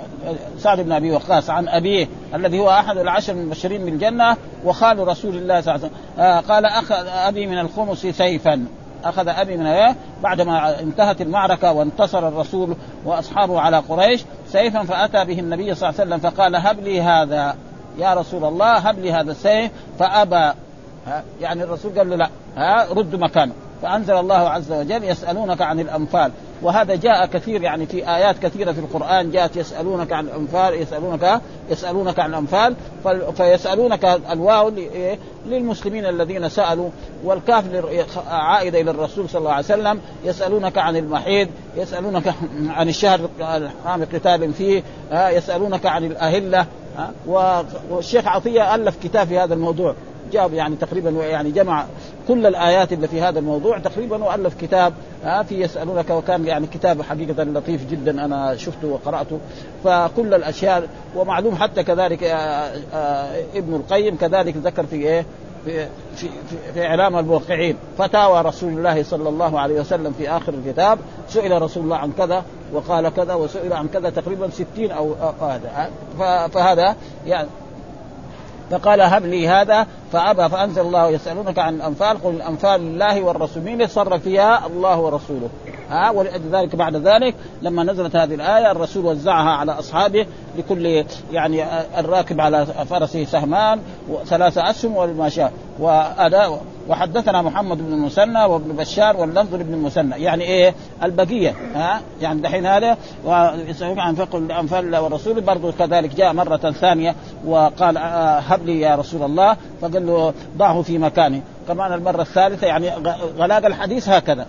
سعد 0.63 0.79
بن 0.79 0.91
أبي 0.91 1.11
وقاص 1.11 1.49
عن 1.49 1.67
أبيه 1.67 2.07
الذي 2.35 2.59
هو 2.59 2.69
أحد 2.69 2.97
العشر 2.97 3.33
المبشرين 3.33 3.85
بالجنة 3.85 4.37
وخال 4.65 5.07
رسول 5.07 5.35
الله 5.35 5.61
صلى 5.61 5.75
الله 5.75 5.85
عليه 5.85 5.95
وسلم. 5.95 6.23
آه 6.25 6.39
قال 6.39 6.65
أخذ 6.65 7.07
أبي 7.07 7.47
من 7.47 7.59
الخمس 7.59 8.07
سيفا. 8.07 8.65
أخذ 9.03 9.27
أبي 9.27 9.57
من 9.57 9.65
إيه؟ 9.65 9.95
بعدما 10.23 10.79
انتهت 10.79 11.21
المعركة 11.21 11.71
وانتصر 11.71 12.27
الرسول 12.27 12.75
وأصحابه 13.05 13.59
على 13.59 13.77
قريش 13.77 14.25
سيفا 14.47 14.83
فأتى 14.83 15.25
به 15.25 15.39
النبي 15.39 15.75
صلى 15.75 15.89
الله 15.89 16.01
عليه 16.01 16.09
وسلم 16.15 16.31
فقال 16.31 16.55
هب 16.55 16.79
لي 16.79 17.01
هذا. 17.01 17.55
يا 17.97 18.13
رسول 18.13 18.45
الله 18.45 18.77
هب 18.77 18.99
لي 18.99 19.11
هذا 19.11 19.31
السيف 19.31 19.71
فأبى. 19.99 20.51
يعني 21.41 21.63
الرسول 21.63 21.97
قال 21.97 22.09
له 22.09 22.15
لا. 22.15 22.29
ها؟ 22.57 22.93
رد 22.93 23.15
مكانه. 23.15 23.53
فأنزل 23.81 24.13
الله 24.13 24.35
عز 24.35 24.71
وجل 24.71 25.03
يسألونك 25.03 25.61
عن 25.61 25.79
الأنفال. 25.79 26.31
وهذا 26.61 26.95
جاء 26.95 27.25
كثير 27.25 27.61
يعني 27.61 27.85
في 27.85 28.15
آيات 28.15 28.39
كثيرة 28.39 28.71
في 28.71 28.79
القرآن 28.79 29.31
جاءت 29.31 29.55
يسألونك 29.55 30.11
عن 30.11 30.25
الأنفال 30.25 30.73
يسألونك 30.73 31.41
يسألونك 31.69 32.19
عن 32.19 32.29
الأنفال 32.29 32.75
فيسألونك 33.37 34.05
الواو 34.31 34.71
للمسلمين 35.45 36.05
الذين 36.05 36.49
سألوا 36.49 36.89
والكاف 37.23 37.63
عائدة 38.29 38.81
إلى 38.81 38.91
الرسول 38.91 39.29
صلى 39.29 39.39
الله 39.39 39.51
عليه 39.51 39.65
وسلم 39.65 39.99
يسألونك 40.23 40.77
عن 40.77 40.95
المحيض 40.95 41.47
يسألونك 41.77 42.33
عن 42.67 42.89
الشهر 42.89 43.19
الحرام 43.39 44.05
قتال 44.13 44.53
فيه 44.53 44.83
يسألونك 45.11 45.85
عن 45.85 46.03
الأهلة 46.03 46.65
والشيخ 47.89 48.27
عطية 48.27 48.75
ألف 48.75 48.97
كتاب 49.03 49.27
في 49.27 49.39
هذا 49.39 49.53
الموضوع. 49.53 49.95
جاب 50.31 50.53
يعني 50.53 50.75
تقريبا 50.75 51.09
يعني 51.09 51.51
جمع 51.51 51.85
كل 52.27 52.45
الآيات 52.45 52.93
اللي 52.93 53.07
في 53.07 53.21
هذا 53.21 53.39
الموضوع 53.39 53.79
تقريبا 53.79 54.23
وألف 54.23 54.53
كتاب 54.61 54.93
ها 55.23 55.43
في 55.43 55.61
يسألونك 55.61 56.09
وكان 56.09 56.45
يعني 56.45 56.67
كتاب 56.67 57.01
حقيقة 57.01 57.43
لطيف 57.43 57.89
جدا 57.89 58.25
أنا 58.25 58.55
شفته 58.55 58.87
وقرأته. 58.87 59.39
فكل 59.83 60.33
الأشياء 60.33 60.87
ومعلوم 61.15 61.55
حتى 61.55 61.83
كذلك 61.83 62.23
آه، 62.23 62.35
آه، 62.93 63.43
ابن 63.55 63.73
القيم 63.75 64.17
كذلك 64.17 64.57
ذكر 64.57 64.85
في 64.85 64.95
إيه؟ 64.95 65.25
في 65.65 65.87
في, 66.15 66.27
في 66.73 66.85
إعلام 66.85 67.17
الموقعين. 67.17 67.75
فتاوى 67.97 68.41
رسول 68.41 68.73
الله 68.73 69.03
صلى 69.03 69.29
الله 69.29 69.59
عليه 69.59 69.79
وسلم 69.79 70.13
في 70.17 70.29
آخر 70.29 70.53
الكتاب 70.53 70.99
سئل 71.29 71.61
رسول 71.61 71.83
الله 71.83 71.97
عن 71.97 72.11
كذا 72.11 72.43
وقال 72.73 73.09
كذا 73.09 73.33
وسئل 73.33 73.73
عن 73.73 73.87
كذا 73.87 74.09
تقريبا 74.09 74.49
ستين 74.49 74.91
أو 74.91 75.15
هذا 75.41 75.89
فهذا 76.51 76.95
يعني 77.27 77.47
فقال 78.71 79.01
هب 79.01 79.25
لي 79.25 79.47
هذا 79.47 79.87
فأبى 80.11 80.49
فأنزل 80.49 80.81
الله 80.81 81.09
يسألونك 81.09 81.59
عن 81.59 81.75
الأنفال 81.75 82.23
قل 82.23 82.29
الأنفال 82.29 82.81
لله 82.81 83.21
والرسول 83.21 83.63
مين 83.63 83.81
يتصرف 83.81 84.23
فيها 84.23 84.67
الله 84.67 84.99
ورسوله. 84.99 85.49
ها 85.89 86.09
ولذلك 86.09 86.75
بعد 86.75 86.95
ذلك. 86.95 87.35
لما 87.61 87.83
نزلت 87.83 88.15
هذه 88.15 88.33
الآية 88.33 88.71
الرسول 88.71 89.05
وزعها 89.05 89.49
على 89.49 89.71
أصحابه 89.71 90.25
لكل 90.57 91.05
يعني 91.31 91.63
الراكب 91.99 92.41
على 92.41 92.65
فرسه 92.65 93.25
سهمان 93.25 93.79
وثلاث 94.09 94.57
أسهم 94.57 94.95
وما 94.95 95.29
شاء. 95.29 95.53
واداء 95.79 96.61
وحدثنا 96.89 97.41
محمد 97.41 97.77
بن 97.77 97.93
المثنى 97.93 98.45
وابن 98.45 98.75
بشار 98.75 99.17
واللفظ 99.17 99.55
لابن 99.55 99.73
المثنى. 99.73 100.23
يعني 100.23 100.43
إيه؟ 100.43 100.73
البقية 101.03 101.55
ها؟ 101.75 102.01
يعني 102.21 102.41
دحين 102.41 102.65
هذا 102.65 102.97
ويسالونك 103.25 103.99
عن 103.99 104.15
فقه 104.15 104.37
الانفال 104.37 104.95
والرسول. 104.95 105.41
برضه 105.41 105.71
كذلك 105.71 106.15
جاء 106.15 106.33
مرة 106.33 106.57
ثانية 106.57 107.15
وقال 107.45 107.97
آه، 107.97 108.39
هب 108.39 108.65
لي 108.65 108.79
يا 108.79 108.95
رسول 108.95 109.23
الله. 109.23 109.57
فقال 109.81 110.07
له 110.07 110.33
ضعه 110.57 110.81
في 110.81 110.97
مكانه 110.97 111.41
كمان 111.67 111.93
المرة 111.93 112.21
الثالثة 112.21 112.67
يعني 112.67 112.89
غلاق 113.37 113.65
الحديث 113.65 114.09
هكذا. 114.09 114.45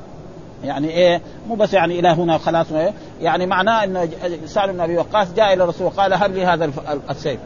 يعني 0.64 0.88
إيه 0.88 1.20
مو 1.48 1.54
بس 1.54 1.74
يعني 1.74 1.98
إلى 1.98 2.08
هنا 2.08 2.38
خلاص 2.38 2.72
إيه؟ 2.72 2.92
يعني 3.22 3.46
معناه 3.46 3.84
إن 3.84 4.08
سعد 4.46 4.68
بن 4.68 4.80
أبي 4.80 4.96
وقاص 4.96 5.32
جاء 5.36 5.52
إلى 5.52 5.64
الرسول 5.64 5.90
قال 5.90 6.14
هب 6.14 6.32
لي 6.32 6.44
هذا 6.44 6.70
السيف؟ 7.10 7.40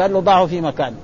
قال 0.00 0.12
له 0.12 0.20
ضعه 0.20 0.46
في 0.46 0.60
مكان. 0.60 0.94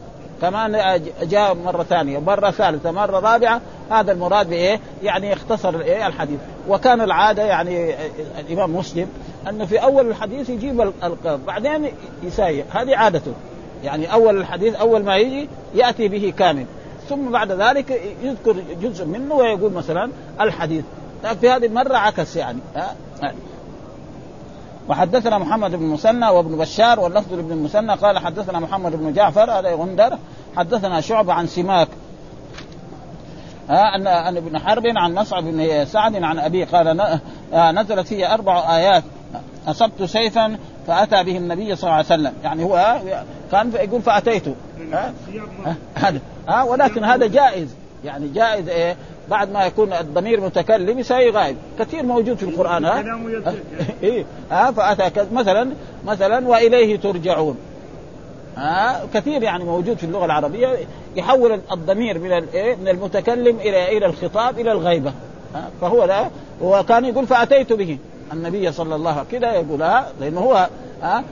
كمان 0.41 1.01
جاء 1.23 1.55
مرة 1.55 1.83
ثانية 1.83 2.19
مرة 2.19 2.51
ثالثة 2.51 2.91
مرة 2.91 3.19
رابعة 3.19 3.61
هذا 3.91 4.13
المراد 4.13 4.49
بإيه؟ 4.49 4.81
يعني 5.03 5.31
يختصر 5.31 5.81
إيه 5.81 6.07
الحديث. 6.07 6.39
وكان 6.69 7.01
العادة 7.01 7.43
يعني 7.43 7.95
الإمام 8.41 8.77
مسلم 8.77 9.09
أنه 9.49 9.65
في 9.65 9.79
أول 9.79 10.09
الحديث 10.09 10.51
يجيب 10.51 10.81
القلب 10.81 11.41
بعدين 11.47 11.89
يسايق 12.23 12.67
هذه 12.71 12.97
عادته. 12.97 13.33
يعني 13.85 14.13
أول 14.13 14.39
الحديث 14.39 14.75
أول 14.75 15.05
ما 15.05 15.17
يجي 15.17 15.49
يأتي 15.75 16.09
به 16.09 16.33
كامل. 16.39 16.67
ثم 17.09 17.31
بعد 17.31 17.53
ذلك 17.53 18.03
يذكر 18.23 18.57
جزء 18.83 19.05
منه 19.05 19.35
ويقول 19.35 19.73
مثلا 19.73 20.11
الحديث. 20.41 20.85
في 21.41 21.51
هذه 21.51 21.67
المرة 21.67 21.97
عكس 21.97 22.37
يعني 22.37 22.59
ها؟ 22.77 22.95
وحدثنا 24.89 25.39
محمد 25.39 25.71
بن 25.71 25.85
مسنى 25.85 26.29
وابن 26.29 26.57
بشار 26.57 27.01
واللفظ 27.01 27.35
لابن 27.35 27.53
المسنى 27.53 27.95
قال 27.95 28.19
حدثنا 28.19 28.59
محمد 28.59 28.97
بن 28.97 29.13
جعفر 29.13 29.51
هذا 29.51 29.75
غندر 29.75 30.19
حدثنا 30.57 31.01
شعبة 31.01 31.33
عن 31.33 31.47
سماك 31.47 31.89
ها؟ 33.69 33.97
ان 33.97 34.07
أن 34.07 34.37
ابن 34.37 34.59
حرب 34.59 34.87
عن 34.87 35.15
مصعب 35.15 35.45
بن 35.45 35.85
سعد 35.85 36.23
عن 36.23 36.39
ابيه 36.39 36.65
قال 36.65 37.19
نزلت 37.53 38.07
فيه 38.07 38.35
أربع 38.35 38.77
آيات. 38.77 39.05
أصبت 39.67 40.03
سيفا 40.03 40.59
فأتى 40.87 41.25
به 41.25 41.37
النبي 41.37 41.77
صلى 41.77 41.85
الله 41.85 41.95
عليه 41.95 42.07
وسلم. 42.07 42.33
يعني 42.45 42.65
هو 42.65 43.01
كان 43.53 43.73
يقول 43.75 44.03
فاتيته 44.03 44.55
ها؟ 44.93 45.13
هذا 45.95 46.21
ها؟ 46.49 46.63
ولكن 46.63 47.05
هذا 47.05 47.27
جائز. 47.27 47.75
يعني 48.05 48.29
جائز 48.29 48.69
إيه؟ 48.69 48.97
بعد 49.33 49.53
ما 49.53 49.67
يكون 49.67 49.93
الضمير 49.93 50.41
متكلم 50.41 50.99
يساوي 50.99 51.31
غائب 51.31 51.57
كثير 51.79 52.03
موجود 52.03 52.37
في 52.37 52.43
القرآن 52.43 52.85
ها؟ 52.85 53.05
إيه 54.03 54.25
ها؟ 54.51 54.71
فاتى 54.71 55.27
مثلا 55.33 55.71
مثلا 56.07 56.49
وإليه 56.49 56.97
ترجعون. 56.97 57.57
ها؟ 58.57 59.07
كثير 59.15 59.43
يعني 59.43 59.65
موجود 59.65 59.97
في 59.97 60.05
اللغة 60.05 60.25
العربية. 60.25 60.69
يحول 61.17 61.61
الضمير 61.73 62.19
من 62.19 62.33
الايه 62.33 62.77
من 62.77 62.89
المتكلم 62.89 63.57
إلى 63.57 63.97
إلى 63.97 64.07
الخطاب 64.07 64.59
إلى 64.59 64.73
الغيبة. 64.73 65.13
ها؟ 65.55 65.71
فهو 65.81 66.05
لا 66.05 66.31
وكان 66.63 67.05
يقول 67.05 67.27
فأتيت 67.27 67.73
به. 67.73 67.99
النبي 68.33 68.73
صلى 68.73 68.95
الله 68.95 69.11
عليه 69.11 69.21
وسلم 69.21 69.41
كذا 69.41 69.53
يقول 69.53 69.83
ها؟ 69.83 70.07
لأنه 70.21 70.41
هو 70.41 70.69
ها؟ 71.03 71.25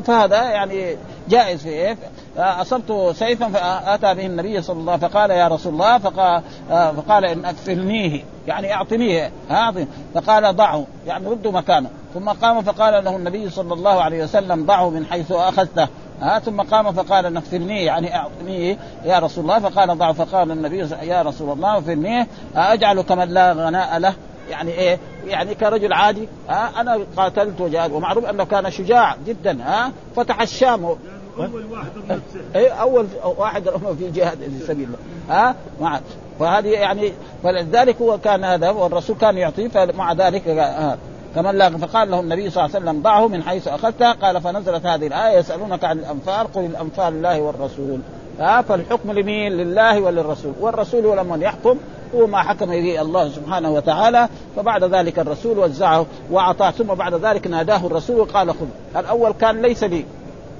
فهذا 0.00 0.42
يعني 0.42 0.96
جائز 1.28 1.62
في 1.62 1.68
إيه؟ 1.68 1.96
اصبت 2.36 3.16
سيفا 3.16 3.48
فآتى 3.48 4.14
به 4.14 4.26
النبي 4.26 4.62
صلى 4.62 4.80
الله 4.80 4.92
عليه 4.92 5.06
وسلم 5.06 5.10
فقال 5.10 5.30
يا 5.30 5.48
رسول 5.48 5.72
الله 5.72 5.98
فقال, 5.98 6.42
فقال 6.68 7.24
إن 7.24 7.44
اكفلنيه 7.44 8.24
يعني 8.46 8.74
أعطنيه 8.74 9.30
أعطني 9.50 9.86
فقال 10.14 10.56
ضعه 10.56 10.86
يعني 11.06 11.26
رده 11.26 11.50
مكانه. 11.50 11.90
ثم 12.14 12.28
قام 12.28 12.62
فقال 12.62 13.04
له 13.04 13.16
النبي 13.16 13.50
صلى 13.50 13.74
الله 13.74 14.02
عليه 14.02 14.24
وسلم 14.24 14.66
ضعه 14.66 14.90
من 14.90 15.06
حيث 15.06 15.32
أخذته. 15.32 15.88
ها 16.20 16.38
ثم 16.38 16.60
قام 16.60 16.92
فقال 16.92 17.32
نغفرني 17.32 17.84
يعني 17.84 18.16
أعطنيه 18.16 18.78
يا 19.04 19.18
رسول 19.18 19.44
الله 19.44 19.58
فقال 19.58 19.98
ضع 19.98 20.12
فقال 20.12 20.50
النبي 20.50 20.78
يا 21.02 21.22
رسول 21.22 21.52
الله 21.52 21.74
اغفرنيه 21.74 22.26
اجعل 22.56 23.00
كمن 23.00 23.28
لا 23.28 23.52
غناء 23.52 23.98
له. 23.98 24.14
يعني 24.50 24.70
إيه؟ 24.70 24.98
يعني 25.26 25.54
كرجل 25.54 25.92
عادي. 25.92 26.28
ها 26.48 26.80
أنا 26.80 26.98
قاتلت 27.16 27.60
وجاهد 27.60 27.92
ومعروف 27.92 28.24
أنه 28.24 28.44
كان 28.44 28.70
شجاع 28.70 29.16
جدا. 29.26 29.62
ها 29.62 29.92
فتح 30.16 30.40
الشام 30.40 30.96
أول 31.38 31.64
واحد 31.70 31.90
نفسه 32.08 32.40
اي 32.56 32.66
أول 32.66 33.06
واحد 33.38 33.70
في 33.98 34.10
جهاد 34.10 34.38
في 34.38 34.66
سبيل 34.66 34.84
الله. 34.84 34.98
ها؟ 35.28 35.54
مع 35.80 36.00
فهذه 36.40 36.68
يعني 36.68 37.12
فلذلك 37.42 37.96
هو 38.02 38.18
كان 38.18 38.44
هذا 38.44 38.70
والرسول 38.70 39.16
كان 39.16 39.38
يعطيه 39.38 39.68
فمع 39.68 40.12
ذلك 40.12 40.48
آه 40.48 40.98
لا 41.36 41.78
فقال 41.78 42.10
له 42.10 42.20
النبي 42.20 42.50
صلى 42.50 42.64
الله 42.64 42.76
عليه 42.76 42.86
وسلم 42.86 43.02
ضعه 43.02 43.28
من 43.28 43.42
حيث 43.42 43.68
أخذته. 43.68 44.12
قال 44.12 44.40
فنزلت 44.40 44.86
هذه 44.86 45.06
الآية 45.06 45.38
يسألونك 45.38 45.84
عن 45.84 45.98
الأنفال 45.98 46.52
قل 46.52 46.64
الأنفال 46.64 47.12
لله 47.12 47.40
والرسول. 47.40 48.00
ها؟ 48.40 48.62
فالحكم 48.62 49.12
لمين؟ 49.12 49.52
لله 49.52 50.00
وللرسول. 50.00 50.52
والرسول 50.60 51.06
هو 51.06 51.14
لمن 51.14 51.42
يحكم 51.42 51.78
هو 52.14 52.26
ما 52.26 52.42
حكم 52.42 52.66
به 52.66 53.00
الله 53.00 53.28
سبحانه 53.28 53.70
وتعالى. 53.70 54.28
فبعد 54.56 54.84
ذلك 54.84 55.18
الرسول 55.18 55.58
وزعه 55.58 56.06
وأعطاه 56.30 56.70
ثم 56.70 56.86
بعد 56.86 57.14
ذلك 57.14 57.46
ناداه 57.46 57.86
الرسول 57.86 58.20
وقال 58.20 58.50
خذ. 58.50 58.66
الأول 58.96 59.32
كان 59.32 59.62
ليس 59.62 59.84
لي. 59.84 60.04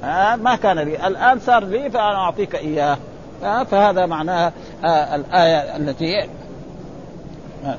آه 0.04 0.36
ما 0.36 0.56
كان 0.56 0.78
لي. 0.78 1.06
الآن 1.06 1.40
صار 1.40 1.64
لي 1.64 1.90
فأنا 1.90 2.16
أعطيك 2.16 2.54
إياه. 2.54 2.96
آه 3.44 3.62
فهذا 3.62 4.06
معناه 4.06 4.52
آه 4.84 5.14
الآية 5.14 5.76
التي 5.76 6.28
آه. 7.64 7.78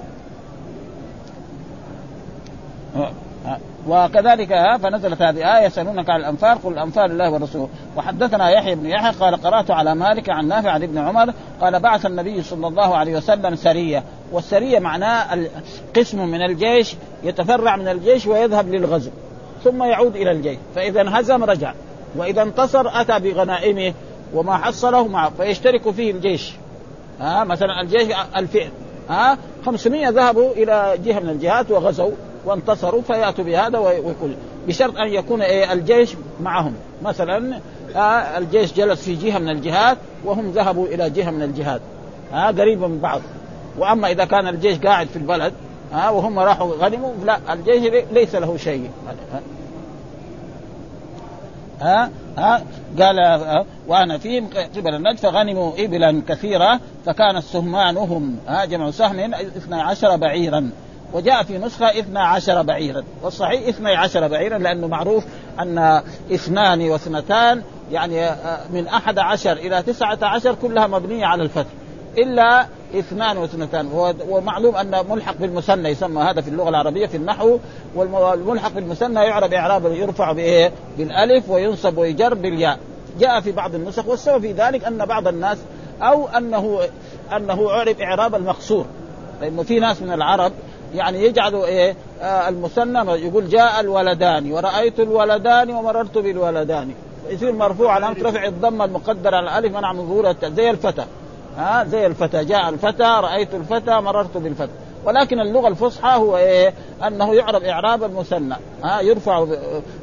وكذلك 3.88 4.78
فنزلت 4.84 5.22
هذه 5.22 5.58
آية 5.58 5.66
يسألونك 5.66 6.10
عن 6.10 6.20
الأنفال 6.20 6.64
قل 6.64 6.74
الأنفال 6.74 7.12
لله 7.12 7.32
والرسول 7.32 7.68
وحدثنا 7.98 8.50
يحيى 8.50 8.76
بن 8.76 8.86
يحيى 8.86 9.12
قال 9.12 9.36
قرأت 9.36 9.72
على 9.72 9.96
مالك 9.96 10.30
عن 10.30 10.48
نافع 10.48 10.72
عن 10.72 10.84
ابن 10.84 10.98
عمر 10.98 11.34
قال 11.62 11.80
بعث 11.80 12.06
النبي 12.06 12.44
صلى 12.44 12.68
الله 12.68 12.98
عليه 12.98 13.18
وسلم 13.18 13.56
سرية. 13.56 14.04
والسرية 14.32 14.80
معناه 14.80 15.40
قسم 15.96 16.28
من 16.28 16.42
الجيش 16.42 16.96
يتفرع 17.24 17.76
من 17.76 17.88
الجيش 17.88 18.28
ويذهب 18.28 18.70
للغزو 18.70 19.12
ثم 19.64 19.84
يعود 19.84 20.16
إلى 20.16 20.32
الجيش. 20.32 20.58
فإذا 20.76 21.02
انهزم 21.02 21.44
رجع. 21.44 21.74
وإذا 22.16 22.42
انتصر 22.42 23.02
أتى 23.02 23.20
بغنائمه 23.20 23.94
وما 24.34 24.58
حصله 24.58 25.08
معه 25.08 25.32
فيشترك 25.38 25.92
فيه 25.92 26.12
الجيش. 26.12 26.52
ها 27.20 27.44
مثلا 27.44 27.82
الجيش 27.82 28.08
الفئة 28.38 28.70
ها 29.10 29.38
500 29.66 30.10
ذهبوا 30.10 30.52
إلى 30.54 30.98
جهة 31.06 31.20
من 31.20 31.30
الجهات 31.30 31.72
وغزوا 31.72 32.12
وانتصروا 32.46 33.02
فيأتوا 33.02 33.44
بهذا 33.44 33.78
ويقول 33.80 34.36
بشرط 34.68 34.98
أن 34.98 35.08
يكون 35.08 35.42
إيه 35.42 35.74
الجيش 35.74 36.16
معهم. 36.42 36.74
مثلا 37.04 37.60
الجيش 38.38 38.74
جلس 38.74 39.04
في 39.04 39.16
جهة 39.16 39.40
من 39.40 39.50
الجهات 39.50 39.98
وهم 40.26 40.52
ذهبوا 40.52 40.88
إلى 40.88 41.10
جهة 41.10 41.32
من 41.32 41.42
الجهات. 41.42 41.82
آه 42.34 42.48
قريبه 42.48 42.88
من 42.88 43.00
بعض. 43.00 43.22
وأما 43.78 44.12
إذا 44.12 44.26
كان 44.26 44.48
الجيش 44.48 44.78
قاعد 44.78 45.08
في 45.08 45.16
البلد 45.16 45.54
آه 45.94 46.12
وهم 46.12 46.40
راحوا 46.40 46.74
غنموا 46.80 47.14
لا 47.26 47.40
الجيش 47.54 48.04
ليس 48.12 48.36
له 48.36 48.58
شيء. 48.58 48.90
ها 51.82 52.10
ها 52.38 52.64
قال 53.00 53.20
آه 53.20 53.66
وأنا 53.88 54.18
فيهم 54.18 54.50
قبل 54.76 54.96
النجد 54.96 55.18
فغنموا 55.18 55.72
إبلا 55.78 56.22
كثيرة 56.28 56.80
فكان 57.06 57.42
سهمانهم 57.42 58.38
ها 58.48 58.66
جمع 58.66 58.92
سهم 58.92 59.34
12 59.34 60.16
بعيرا. 60.16 60.70
وجاء 61.14 61.44
في 61.44 61.58
نسخة 61.58 61.86
اثنا 61.86 62.24
عشر 62.24 62.62
بعيرا. 62.62 63.04
والصحيح 63.22 63.68
اثني 63.68 63.96
عشر 63.96 64.28
بعيرا 64.28 64.58
لأنه 64.58 64.88
معروف 64.88 65.26
أن 65.60 66.02
اثنان 66.34 66.82
واثنتان 66.82 67.62
يعني 67.92 68.30
من 68.74 68.88
أحد 68.88 69.20
عشر 69.20 69.52
إلى 69.52 69.84
تسعة 69.84 70.18
عشر 70.22 70.56
كلها 70.56 70.88
مبنية 70.88 71.26
على 71.26 71.44
الفتح. 71.44 71.70
إلا 72.18 72.68
اثنان 72.96 73.38
واثنتان. 73.38 74.14
ومعلوم 74.30 74.76
أن 74.76 75.06
ملحق 75.10 75.36
بالمثنى 75.40 75.90
يسمى 75.90 76.22
هذا 76.22 76.42
في 76.42 76.50
اللغة 76.50 76.70
العربية 76.70 77.08
في 77.08 77.18
النحو 77.18 77.58
والملحق 77.96 78.72
بالمثنى 78.72 79.20
يعرب 79.20 79.54
إعرابا 79.54 79.90
يرفع 79.90 80.32
بإيه؟ 80.32 80.72
بالألف 80.98 81.50
وينصب 81.50 81.98
ويجر 81.98 82.34
بالياء. 82.34 82.80
جاء 83.20 83.42
في 83.42 83.52
بعض 83.52 83.76
النسخ 83.76 84.08
والسبب 84.08 84.42
في 84.42 84.52
ذلك 84.52 84.84
أن 84.84 85.06
بعض 85.06 85.28
الناس 85.28 85.58
أو 86.02 86.28
أنه 86.28 86.80
أنه 87.36 87.72
عرب 87.72 88.02
إعراب 88.02 88.36
المقصور. 88.36 88.86
لأنه 89.42 89.64
في 89.64 89.80
ناس 89.80 90.02
من 90.02 90.12
العرب 90.12 90.52
يعني 90.96 91.24
يجعلوا 91.26 91.66
إيه؟ 91.66 91.96
آه 92.22 92.50
المثنى 92.50 93.12
يقول 93.12 93.50
جاء 93.50 93.80
الولدان 93.80 94.52
ورأيت 94.52 95.00
الولدان 95.00 95.72
ومررت 95.72 96.18
بالولدان. 96.18 96.92
يصير 97.30 97.52
مرفوع 97.52 97.94
علامة 97.94 98.16
رفع 98.24 98.46
الضمة 98.46 98.86
المقدرة 98.86 99.36
على 99.36 99.60
الألف 99.60 99.78
منع 99.78 99.94
من 99.94 100.08
ظهور 100.08 100.36
زي 100.56 100.70
الفتى. 100.70 101.06
ها 101.60 101.84
زي 101.84 102.06
الفتى 102.06 102.46
جاء 102.46 102.70
الفتى 102.70 103.04
رأيت 103.04 103.54
الفتى 103.54 103.92
مررت 103.92 104.38
بالفتى. 104.38 104.72
ولكن 105.06 105.40
اللغة 105.40 105.68
الفصحى 105.68 106.18
هو 106.18 106.38
إيه؟ 106.38 106.74
أنه 107.08 107.36
يعرب 107.36 107.64
إعراب 107.64 108.04
المثنى 108.04 108.56
ها 108.84 109.02
يرفع 109.02 109.46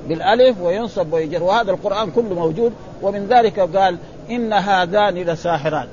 بالألف 0.09 0.61
وينصب 0.61 1.13
ويجر. 1.13 1.43
وهذا 1.43 1.71
القرآن 1.71 2.11
كله 2.11 2.35
موجود 2.35 2.73
ومن 3.03 3.27
ذلك 3.27 3.61
قال 3.61 3.97
إن 4.31 4.53
هذان 4.53 5.15
لساحران. 5.15 5.89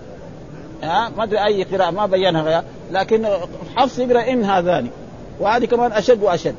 ها 0.83 1.11
ما 1.17 1.23
أدري 1.23 1.45
أي 1.45 1.63
قراءة 1.63 1.91
ما 1.91 2.05
بينها 2.05 2.63
لكن 2.91 3.27
حفص 3.75 3.99
يقرأ 3.99 4.29
إن 4.29 4.43
هذان. 4.43 4.89
وهذه 5.39 5.65
كمان 5.65 5.91
أشد 5.91 6.23
وأشد. 6.23 6.55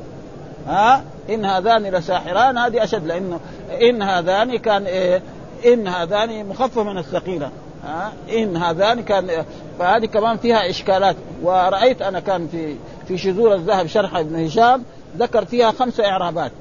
ها 0.67 1.03
إن 1.29 1.45
هذان 1.45 1.83
لساحران 1.83 2.57
هذه 2.57 2.83
أشد 2.83 3.07
لأنه 3.07 3.39
إن 3.81 4.01
هذان 4.01 4.57
كان 4.57 4.85
إيه؟ 4.85 5.21
إن 5.65 5.87
هذان 5.87 6.45
مخفف 6.45 6.79
من 6.79 6.97
الثقيلة. 6.97 7.49
ها؟ 7.85 8.13
إن 8.29 8.57
هذان 8.57 9.03
كان 9.03 9.45
فهذه 9.79 10.05
كمان 10.05 10.37
فيها 10.37 10.69
إشكالات. 10.69 11.15
ورأيت 11.43 12.01
أنا 12.01 12.19
كان 12.19 12.47
في 12.47 12.75
في 13.07 13.17
شذور 13.17 13.55
الذهب 13.55 13.87
شرح 13.87 14.15
ابن 14.15 14.45
هشام 14.45 14.83
ذكر 15.17 15.45
فيها 15.45 15.71
خمسه 15.71 16.05
إعرابات. 16.05 16.51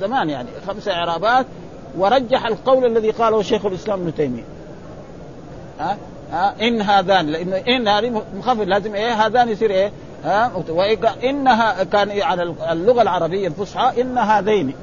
زمان 0.00 0.30
يعني 0.30 0.48
خمسه 0.66 0.92
إعرابات. 0.92 1.46
ورجح 1.98 2.46
القول 2.46 2.84
الذي 2.84 3.10
قاله 3.10 3.42
شيخ 3.42 3.66
الإسلام 3.66 4.00
ابن 4.00 4.14
تيمية. 4.14 4.44
ها؟ 5.80 5.96
ها؟ 6.32 6.54
إن 6.62 6.82
هذان 6.82 7.26
لأنه 7.26 7.56
إن 7.56 7.88
هذه 7.88 8.22
مخفف 8.34 8.60
لازم 8.60 8.94
إيه؟ 8.94 9.26
هذان 9.26 9.48
يصير 9.48 9.70
إيه؟ 9.70 9.92
ها؟ 10.24 10.52
إنها 11.24 11.84
كان 11.84 12.22
على 12.22 12.54
اللغة 12.70 13.02
العربية 13.02 13.48
الفصحى 13.48 14.00
إن 14.00 14.18
هذين. 14.18 14.74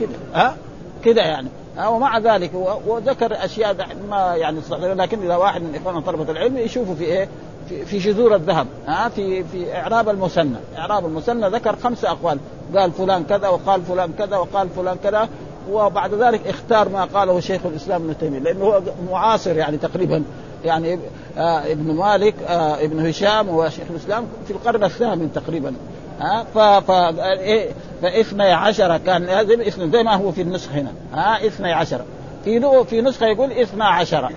كده. 0.00 0.16
ها؟ 0.34 0.56
كده 1.04 1.22
يعني. 1.22 1.48
ومع 1.78 2.18
ذلك 2.18 2.50
وذكر 2.86 3.44
أشياء 3.44 3.76
ما 4.10 4.36
يعني 4.36 4.60
لكن 4.70 5.22
إذا 5.22 5.36
واحد 5.36 5.62
من 5.62 5.74
اخواننا 5.74 6.00
طلبة 6.00 6.32
العلم 6.32 6.56
يشوفوا 6.56 6.94
في 6.94 7.04
إيه؟ 7.04 7.28
في, 7.68 7.84
في 7.84 8.00
شذور 8.00 8.34
الذهب 8.34 8.66
ها؟ 8.86 9.08
في 9.08 9.44
في 9.44 9.76
إعراب 9.76 10.08
المثنى 10.08 10.56
إعراب 10.78 11.06
المثنى 11.06 11.48
ذكر 11.48 11.76
خمسه 11.76 12.10
أقوال. 12.10 12.38
قال 12.76 12.92
فلان 12.92 13.24
كذا 13.24 13.48
وقال 13.48 13.82
فلان 13.82 14.12
كذا 14.18 14.36
وقال 14.36 14.68
فلان 14.68 14.96
كذا 15.02 15.28
وبعد 15.70 16.14
ذلك 16.14 16.46
اختار 16.46 16.88
ما 16.88 17.04
قاله 17.04 17.40
شيخ 17.40 17.60
الإسلام 17.66 18.02
ابن 18.02 18.18
تيمية 18.18 18.38
لأنه 18.38 18.64
هو 18.64 18.82
معاصر 19.10 19.56
يعني 19.56 19.76
تقريبا. 19.76 20.22
يعني 20.64 20.98
آه 21.38 21.72
ابن 21.72 21.94
مالك 21.94 22.34
آه 22.48 22.84
ابن 22.84 23.06
هشام 23.06 23.48
وشيخ 23.48 23.84
الإسلام 23.90 24.26
في 24.46 24.50
القرن 24.52 24.84
الثامن 24.84 25.32
تقريبا. 25.32 25.74
ها؟ 26.20 26.46
آه 26.56 26.80
ف 26.80 26.90
إيه 27.20 27.70
فاثني 28.02 28.52
عشر 28.52 28.96
كان 28.98 29.22
لازم 29.24 29.60
اثني 29.60 29.90
زي 29.90 30.02
ما 30.02 30.14
هو 30.14 30.32
في 30.32 30.42
النسخ 30.42 30.72
هنا 30.72 30.92
ها؟ 31.14 31.46
اثني 31.46 31.72
عشر. 31.72 32.00
في 32.44 32.84
في 32.84 33.00
نسخة 33.00 33.26
يقول 33.26 33.52
اثنا 33.52 33.84
عشر 33.84 34.30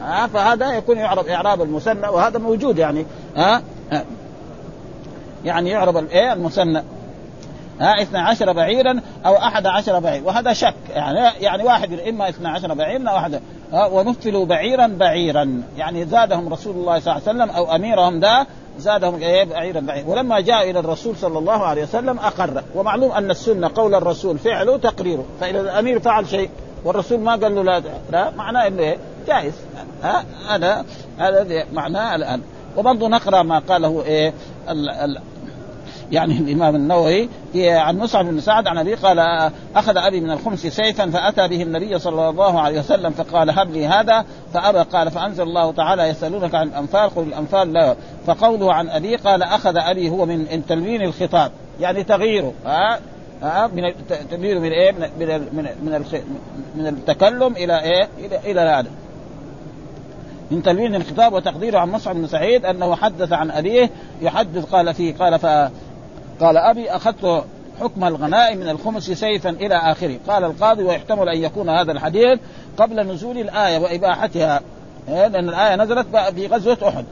ها؟ 0.00 0.26
فهذا 0.26 0.72
يكون 0.72 0.98
يعرب 0.98 1.26
إعراب 1.26 1.62
المثنى 1.62 2.08
وهذا 2.08 2.38
موجود 2.38 2.78
يعني 2.78 3.06
ها؟ 3.36 3.62
يعني 5.44 5.70
يعرب 5.70 5.96
الايه 5.96 6.32
المثنى. 6.32 6.82
ها 7.80 8.02
12 8.02 8.52
بعيرا 8.52 9.00
أو 9.26 9.36
11 9.36 9.98
بعير. 9.98 10.24
وهذا 10.24 10.52
شك. 10.52 10.74
يعني 10.88 11.18
يعني 11.40 11.62
واحد 11.62 11.92
إما 11.92 12.28
12 12.28 12.74
بعيرا 12.74 13.08
أو 13.10 13.14
واحد 13.14 13.40
ونفلوا 13.72 14.46
بعيرا 14.46 14.86
بعيرا. 14.86 15.62
يعني 15.78 16.04
زادهم 16.04 16.52
رسول 16.52 16.76
الله 16.76 17.00
صلى 17.00 17.12
الله 17.12 17.28
عليه 17.28 17.44
وسلم 17.44 17.50
أو 17.50 17.74
أميرهم 17.74 18.20
ذا 18.20 18.46
زادهم 18.78 19.14
إيه 19.14 19.44
بعيرا 19.44 19.80
بعيرا. 19.80 20.08
ولما 20.08 20.40
جاء 20.40 20.70
إلى 20.70 20.78
الرسول 20.78 21.16
صلى 21.16 21.38
الله 21.38 21.66
عليه 21.66 21.82
وسلم 21.82 22.18
أقر. 22.18 22.62
ومعلوم 22.74 23.12
أن 23.12 23.30
السنة 23.30 23.70
قول 23.74 23.94
الرسول 23.94 24.38
فعله 24.38 24.76
تقريره 24.76 25.24
فإذا 25.40 25.60
الأمير 25.60 26.00
فعل 26.00 26.28
شيء 26.28 26.50
والرسول 26.84 27.20
ما 27.20 27.32
قال 27.32 27.54
له 27.54 27.62
لا 27.62 27.82
لا 28.12 28.30
معناه 28.30 28.66
إنه 28.66 28.82
إيه 28.82 28.96
جائز. 29.26 29.54
ها 30.02 30.24
هذا 30.48 30.84
هذا 31.18 31.64
معناه 31.72 32.14
الآن. 32.14 32.40
وبرضه 32.76 33.08
نقرأ 33.08 33.42
ما 33.42 33.58
قاله 33.58 34.02
إيه 34.06 34.32
يعني 36.12 36.38
الإمام 36.38 36.74
النووي 36.76 37.28
عن 37.56 37.98
مصعب 37.98 38.24
بن 38.24 38.40
سعد 38.40 38.66
عن 38.66 38.78
أبي 38.78 38.94
قال 38.94 39.50
أخذ 39.76 39.96
أبي 39.96 40.20
من 40.20 40.30
الخمس 40.30 40.66
سيفا 40.66 41.10
فأتى 41.10 41.48
به 41.48 41.62
النبي 41.62 41.98
صلى 41.98 42.28
الله 42.28 42.60
عليه 42.60 42.78
وسلم 42.78 43.10
فقال 43.10 43.50
هب 43.50 43.70
لي 43.70 43.86
هذا. 43.86 44.24
فأبى 44.54 44.78
قال 44.78 45.10
فأنزل 45.10 45.42
الله 45.42 45.72
تعالى 45.72 46.02
يسألونك 46.02 46.54
عن 46.54 46.68
الأنفال 46.68 47.10
قل 47.14 47.22
الأنفال 47.22 47.72
لا. 47.72 47.96
فقوله 48.26 48.72
عن 48.72 48.88
أبي 48.88 49.16
قال 49.16 49.42
أخذ 49.42 49.76
أبي 49.76 50.10
هو 50.10 50.26
من 50.26 50.62
تلوين 50.68 51.02
الخطاب 51.02 51.52
يعني 51.80 52.04
تغييره 52.04 52.52
ها 52.66 52.98
ها 53.42 53.66
من 53.66 53.92
تغييره 54.30 54.58
من 54.58 54.72
إيه؟ 54.72 54.92
من 54.92 55.08
من 55.18 55.48
من, 55.52 56.04
من 56.74 56.86
التكلم 56.86 57.52
إلى 57.56 57.80
إيه؟ 57.82 58.08
إلى 58.18 58.50
إلى 58.50 58.60
هذا. 58.60 58.90
من 60.50 60.62
تلوين 60.62 60.94
الخطاب 60.94 61.32
وتقديره 61.32 61.78
عن 61.78 61.90
مصعب 61.90 62.16
بن 62.16 62.26
سعيد 62.26 62.64
أنه 62.64 62.96
حدث 62.96 63.32
عن 63.32 63.50
أبيه 63.50 63.90
يحدث 64.22 64.64
قال 64.64 64.94
فيه 64.94 65.14
قال 65.14 65.38
ف 65.38 65.46
قال 66.40 66.56
أبي 66.56 66.90
أخذت 66.90 67.44
حكم 67.80 68.04
الغنائم 68.04 68.58
من 68.58 68.68
الخمس 68.68 69.10
سيفا 69.10 69.50
إلى 69.50 69.74
آخره. 69.74 70.16
قال 70.28 70.44
القاضي 70.44 70.82
ويحتمل 70.82 71.28
أن 71.28 71.38
يكون 71.38 71.68
هذا 71.68 71.92
الحديث 71.92 72.38
قبل 72.76 73.06
نزول 73.12 73.38
الآية 73.38 73.78
وإباحتها. 73.78 74.60
إيه؟ 75.08 75.26
لأن 75.26 75.48
الآية 75.48 75.76
نزلت 75.76 76.06
في 76.34 76.46
غزوة 76.46 76.88
أحد. 76.88 77.04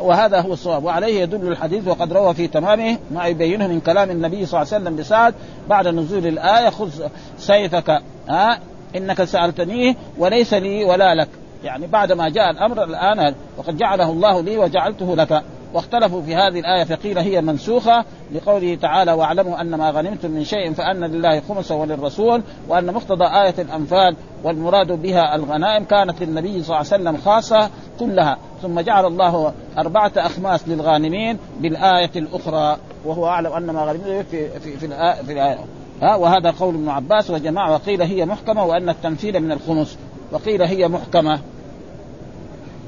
وهذا 0.00 0.40
هو 0.40 0.52
الصواب. 0.52 0.84
وعليه 0.84 1.20
يدل 1.20 1.48
الحديث 1.48 1.88
وقد 1.88 2.12
روى 2.12 2.34
في 2.34 2.46
تمامه 2.46 2.98
ما 3.10 3.26
يبينه 3.26 3.66
من 3.66 3.80
كلام 3.80 4.10
النبي 4.10 4.46
صلى 4.46 4.62
الله 4.62 4.74
عليه 4.74 4.84
وسلم 4.84 4.96
بسعد 4.96 5.34
بعد 5.68 5.88
نزول 5.88 6.26
الآية. 6.26 6.68
خذ 6.68 6.90
سيفك. 7.38 8.02
ها؟ 8.28 8.60
إنك 8.96 9.24
سالتنيه 9.24 9.94
وليس 10.18 10.54
لي 10.54 10.84
ولا 10.84 11.14
لك. 11.14 11.28
يعني 11.64 11.86
بعد 11.86 12.12
ما 12.12 12.28
جاء 12.28 12.50
الأمر 12.50 12.84
الآن 12.84 13.34
وقد 13.56 13.76
جعله 13.76 14.10
الله 14.10 14.40
لي 14.40 14.58
وجعلته 14.58 15.16
لك. 15.16 15.42
واختلفوا 15.74 16.22
في 16.22 16.34
هذه 16.34 16.60
الآية 16.60 16.84
فقيل 16.84 17.18
هي 17.18 17.40
منسوخة 17.40 18.04
لقوله 18.34 18.74
تعالى 18.74 19.12
واعلموا 19.12 19.60
أن 19.60 19.74
ما 19.74 19.90
غنمتم 19.90 20.30
من 20.30 20.44
شيء 20.44 20.72
فأن 20.72 21.04
لله 21.04 21.40
خمسه 21.40 21.74
وللرسول 21.74 22.42
وأن 22.68 22.94
مقتضى 22.94 23.24
آية 23.24 23.54
الأنفال 23.58 24.16
والمراد 24.44 24.92
بها 24.92 25.34
الغنائم 25.34 25.84
كانت 25.84 26.22
للنبي 26.22 26.62
صلى 26.62 26.62
الله 26.62 26.76
عليه 26.76 26.86
وسلم 26.86 27.16
خاصة 27.16 27.70
كلها. 28.00 28.38
ثم 28.62 28.80
جعل 28.80 29.06
الله 29.06 29.52
أربعة 29.78 30.12
أخماس 30.16 30.68
للغانمين 30.68 31.38
بالآية 31.60 32.10
الأخرى. 32.16 32.76
وهو 33.04 33.26
أعلم 33.26 33.52
أن 33.52 33.70
ما 33.70 33.82
غنمتم 33.82 34.22
في, 34.22 34.60
في, 34.60 34.76
في, 34.76 34.86
الآية, 34.86 35.22
في 35.22 35.32
الآية. 35.32 35.58
ها؟ 36.02 36.14
وهذا 36.14 36.50
قول 36.50 36.74
ابن 36.74 36.88
عباس 36.88 37.30
وجماعة. 37.30 37.72
وقيل 37.72 38.02
هي 38.02 38.26
محكمة 38.26 38.64
وأن 38.64 38.88
التمثيل 38.88 39.40
من 39.40 39.52
الخمس. 39.52 39.98
وقيل 40.32 40.62
هي 40.62 40.88
محكمة. 40.88 41.40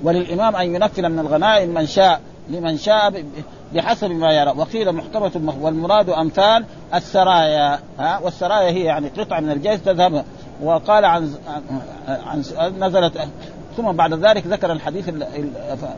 وللإمام 0.03 0.57
أن 0.57 0.75
ينفل 0.75 1.09
من 1.09 1.19
الغنائم 1.19 1.69
من 1.69 1.87
شاء. 1.87 2.21
لمن 2.51 2.77
شاء 2.77 3.25
بحسب 3.75 4.11
ما 4.11 4.33
يرى. 4.33 4.51
وقيل 4.57 4.93
محكمة 4.93 5.55
والمراد 5.61 6.11
أمثال 6.11 6.65
السرايا. 6.95 7.79
ها 7.99 8.19
والسرايا 8.19 8.71
هي 8.71 8.85
يعني 8.85 9.09
قطعة 9.09 9.41
من 9.41 9.51
الجيش 9.51 9.81
تذهب. 9.81 10.25
وقال 10.63 11.05
عن 11.05 11.35
عن 12.09 12.43
نزلت 12.79 13.29
ثم 13.77 13.93
بعد 13.93 14.15
ذلك 14.15 14.47
ذكر 14.47 14.73
الحديث 14.73 15.11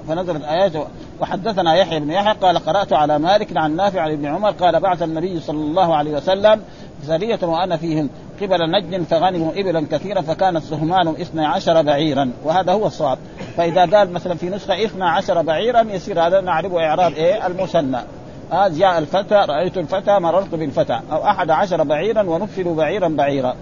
فنزلت 0.09 0.45
آيات. 0.45 0.73
وحدثنا 1.21 1.75
يحيى 1.75 2.01
بن 2.01 2.11
يحيى 2.11 2.33
قال 2.33 2.59
قرأت 2.59 2.93
على 2.93 3.19
مالك 3.19 3.57
عن 3.57 3.77
نافع 3.77 4.01
عن 4.01 4.12
ابن 4.12 4.27
عمر 4.27 4.51
قال 4.51 4.81
بعث 4.81 5.03
النبي 5.03 5.41
صلى 5.41 5.59
الله 5.59 5.95
عليه 5.97 6.11
وسلم 6.11 6.62
سرية 7.07 7.38
وأنا 7.43 7.77
فيهم. 7.77 8.09
قبل 8.40 8.71
نجد 8.71 9.03
فغنموا 9.03 9.53
إبلا 9.57 9.87
كثيرا 9.90 10.21
فكانت 10.21 10.62
سهمانهم 10.62 11.14
اثنى 11.14 11.47
عشر 11.47 11.83
بعيرا 11.83 12.31
وهذا 12.45 12.73
هو 12.73 12.87
الصواب. 12.87 13.18
فإذا 13.57 13.81
قال 13.81 14.12
مثلا 14.12 14.35
في 14.35 14.51
نسخة 14.51 14.85
اثنى 14.85 15.05
عشر 15.05 15.42
بعيرا 15.42 15.81
يصير 15.81 16.27
هذا 16.27 16.40
نعرفه 16.40 16.81
إعراب 16.81 17.12
إيه؟ 17.12 17.47
المثنى. 17.47 17.99
آه 18.53 18.68
جاء 18.68 18.99
الفتى 18.99 19.35
رأيت 19.35 19.79
الفتى 19.79 20.18
مررت 20.18 20.55
بالفتى. 20.55 21.01
أو 21.12 21.25
أحد 21.25 21.51
عشر 21.51 21.83
بعيرا 21.83 22.23
ونفلوا 22.23 22.75
بعيرا 22.75 23.09
بعيرا. 23.09 23.55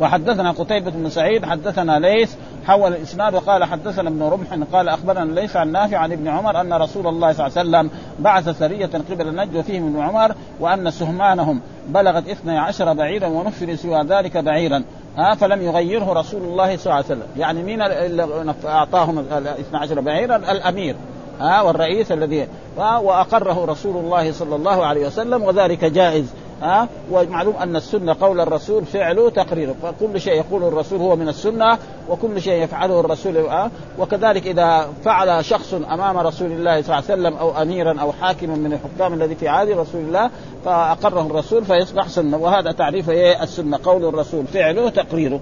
وحدثنا 0.00 0.50
قتيبة 0.50 0.90
بن 0.90 1.10
سعيد 1.10 1.44
حدثنا 1.44 1.98
ليس 1.98 2.36
حول 2.66 2.92
الإسناد 2.92 3.34
وقال 3.34 3.64
حدثنا 3.64 4.08
ابن 4.08 4.22
رمح 4.22 4.46
قال 4.72 4.88
أخبرنا 4.88 5.40
ليس 5.40 5.56
عن 5.56 5.72
نافع 5.72 5.98
عن 5.98 6.12
ابن 6.12 6.28
عمر 6.28 6.60
أن 6.60 6.72
رسول 6.72 7.06
الله 7.06 7.32
صلى 7.32 7.46
الله 7.46 7.58
عليه 7.58 7.68
وسلم 7.68 7.90
بعث 8.18 8.58
سرية 8.58 8.90
قبل 9.10 9.28
النجد 9.28 9.56
وفيهم 9.56 9.86
ابن 9.86 10.00
عمر 10.00 10.34
وأن 10.60 10.90
سهمانهم 10.90 11.60
بلغت 11.88 12.28
اثني 12.28 12.58
عشر 12.58 12.92
بعيرا 12.92 13.26
ونفر 13.26 13.74
سوى 13.74 14.02
ذلك 14.02 14.36
بعيرا. 14.36 14.84
ها 15.16 15.34
فلم 15.34 15.62
يغيره 15.62 16.12
رسول 16.12 16.42
الله 16.42 16.76
صلى 16.76 16.84
الله 16.84 16.94
عليه 16.94 17.06
وسلم. 17.06 17.26
يعني 17.36 17.62
مين 17.62 17.82
اللي 17.82 18.54
أعطاهم 18.64 19.18
ال 19.18 19.46
12 19.46 20.00
بعيرا؟ 20.00 20.36
الأمير. 20.36 20.96
ها 21.40 21.62
والرئيس 21.62 22.12
الذي 22.12 22.48
وأقره 22.76 23.64
رسول 23.64 23.96
الله 23.96 24.32
صلى 24.32 24.56
الله 24.56 24.86
عليه 24.86 25.06
وسلم 25.06 25.42
وذلك 25.42 25.84
جائز. 25.84 26.32
ها؟ 26.62 26.88
ومعلوم 27.10 27.56
أن 27.56 27.76
السنة 27.76 28.16
قول 28.20 28.40
الرسول 28.40 28.84
فعله 28.84 29.30
تقريره 29.30 29.74
فكل 29.82 30.20
شيء 30.20 30.32
يقول 30.32 30.64
الرسول 30.64 31.00
هو 31.00 31.16
من 31.16 31.28
السنة 31.28 31.78
وكل 32.08 32.42
شيء 32.42 32.62
يفعله 32.62 33.00
الرسول 33.00 33.36
ها؟ 33.36 33.70
وكذلك 33.98 34.46
إذا 34.46 34.88
فعل 35.04 35.44
شخص 35.44 35.74
أمام 35.74 36.18
رسول 36.18 36.52
الله 36.52 36.82
صلى 36.82 36.98
الله 36.98 37.10
عليه 37.10 37.22
وسلم 37.22 37.36
أو 37.36 37.62
أميرا 37.62 38.00
أو 38.00 38.12
حاكما 38.12 38.54
من 38.54 38.72
الحكام 38.72 39.14
الذي 39.14 39.34
في 39.34 39.48
عهد 39.48 39.68
رسول 39.68 40.00
الله 40.00 40.30
فأقره 40.64 41.26
الرسول 41.26 41.64
فيصبح 41.64 42.08
سنة. 42.08 42.36
وهذا 42.36 42.72
تعريف 42.72 43.10
إيه؟ 43.10 43.42
السنة. 43.42 43.78
قول 43.84 44.04
الرسول 44.04 44.46
فعله 44.46 44.88
تقريره 44.88 45.40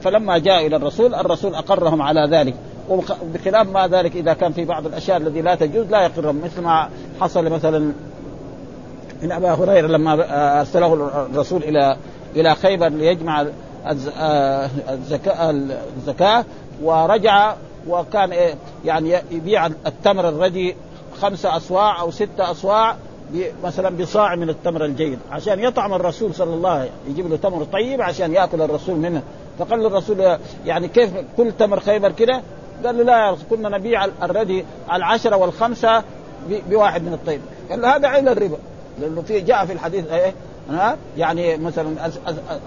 فلما 0.00 0.38
جاء 0.38 0.66
إلى 0.66 0.76
الرسول 0.76 1.14
الرسول 1.14 1.54
أقرهم 1.54 2.02
على 2.02 2.28
ذلك. 2.30 2.54
وبخلاف 2.88 3.68
ما 3.68 3.86
ذلك 3.86 4.16
إذا 4.16 4.32
كان 4.32 4.52
في 4.52 4.64
بعض 4.64 4.86
الأشياء 4.86 5.16
التي 5.16 5.42
لا 5.42 5.54
تجوز 5.54 5.86
لا 5.90 6.02
يقرهم. 6.02 6.40
مثل 6.44 6.62
ما 6.62 6.88
حصل 7.20 7.50
مثلا 7.50 7.92
من 9.22 9.32
أبا 9.32 9.54
هريرة 9.54 9.86
لما 9.86 10.12
أرسله 10.60 10.94
الرسول 11.32 11.62
إلى 11.62 11.96
إلى 12.36 12.54
خيبر 12.54 12.88
ليجمع 12.88 13.46
الزكاه 14.90 15.50
الزكاة 15.96 16.44
ورجع 16.82 17.54
وكان 17.88 18.56
يعني 18.84 19.14
يبيع 19.30 19.66
التمر 19.66 20.28
الردي 20.28 20.76
خمسة 21.20 21.56
أصواع 21.56 22.00
أو 22.00 22.10
ستة 22.10 22.50
أصواع 22.50 22.96
مثلا 23.64 23.96
بصاع 23.96 24.34
من 24.36 24.50
التمر 24.50 24.84
الجيد 24.84 25.18
عشان 25.30 25.60
يطعم 25.60 25.94
الرسول 25.94 26.34
صلى 26.34 26.54
الله 26.54 26.70
عليه 26.70 26.84
وسلم 26.84 27.12
يجيب 27.12 27.30
له 27.30 27.36
تمر 27.36 27.64
طيب 27.64 28.02
عشان 28.02 28.32
يأكل 28.32 28.62
الرسول 28.62 28.96
منه. 28.96 29.22
فقال 29.58 29.80
له 29.80 29.86
الرسول 29.86 30.38
يعني 30.66 30.88
كيف 30.88 31.10
كل 31.36 31.52
تمر 31.52 31.80
خيبر 31.80 32.12
كده؟ 32.12 32.42
قال 32.84 32.98
له 32.98 33.04
لا 33.04 33.26
يا 33.26 33.30
رسول 33.30 33.44
كنا 33.50 33.68
نبيع 33.68 34.04
الردي 34.04 34.64
العشرة 34.92 35.36
والخمسة 35.36 36.02
بواحد 36.70 37.02
من 37.02 37.12
الطيب. 37.12 37.40
قال 37.70 37.80
له 37.82 37.96
هذا 37.96 38.08
عين 38.08 38.28
الربا. 38.28 38.56
لأنه 39.00 39.22
في 39.22 39.40
جاء 39.40 39.66
في 39.66 39.72
الحديث 39.72 40.12
إيه؟ 40.12 40.34
ها 40.70 40.96
يعني 41.16 41.56
مثلا 41.56 42.10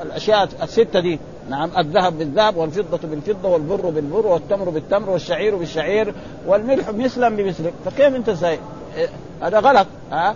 الأشياء 0.02 0.50
الستة 0.63 1.00
دي. 1.00 1.20
نعم. 1.50 1.72
الذهب 1.78 2.18
بالذهب 2.18 2.58
والفضة 2.58 3.08
بالفضة 3.08 3.50
والبر 3.50 3.89
بالبر 3.89 4.28
والتمر 4.28 4.70
بالتمر 4.70 5.10
والشعير 5.10 5.56
بالشعير 5.56 6.13
والملح 6.48 6.89
مثلا 6.89 7.36
بمثل 7.36 7.72
فكيف 7.86 8.15
أنت 8.15 8.30
سي... 8.30 8.60
إيه، 8.98 9.10
هذا 9.42 9.60
غلط. 9.60 9.88
ها. 10.12 10.36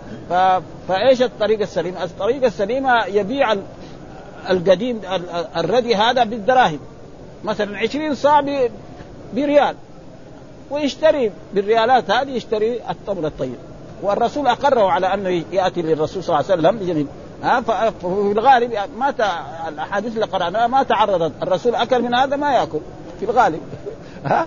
فإيش 0.88 1.22
الطريقة 1.22 1.62
السليمه؟ 1.62 2.04
الطريقة 2.04 2.46
السليمه 2.46 3.06
يبيع 3.06 3.56
القديم 4.50 5.00
الردي 5.56 5.94
هذا 5.94 6.24
بالدراهم. 6.24 6.78
مثلا 7.44 7.78
20 7.78 8.14
صاع. 8.14 8.40
بريال. 9.34 9.76
ويشتري 10.70 11.30
بالريالات 11.54 12.10
هذه 12.10 12.30
يشتري 12.30 12.80
التمر 12.90 13.26
الطيب. 13.26 13.54
والرسول 14.04 14.46
أقره 14.46 14.90
على 14.90 15.14
أنه 15.14 15.44
يأتي 15.52 15.82
للرسول 15.82 16.24
صلى 16.24 16.40
الله 16.40 16.50
عليه 16.50 16.62
وسلم 16.62 17.08
ها 17.42 17.60
ففي 17.60 18.32
الغالب 18.32 18.72
ما 18.98 19.10
ت... 19.10 19.20
الأحاديث 19.68 20.14
اللي 20.14 20.26
قرأناها 20.26 20.66
ما 20.66 20.82
تعرضت. 20.82 21.32
الرسول 21.42 21.74
أكل 21.74 22.02
من 22.02 22.14
هذا 22.14 22.36
ما 22.36 22.52
يأكل 22.52 22.80
في 23.20 23.24
الغالب. 23.24 23.60
ها؟ 24.26 24.46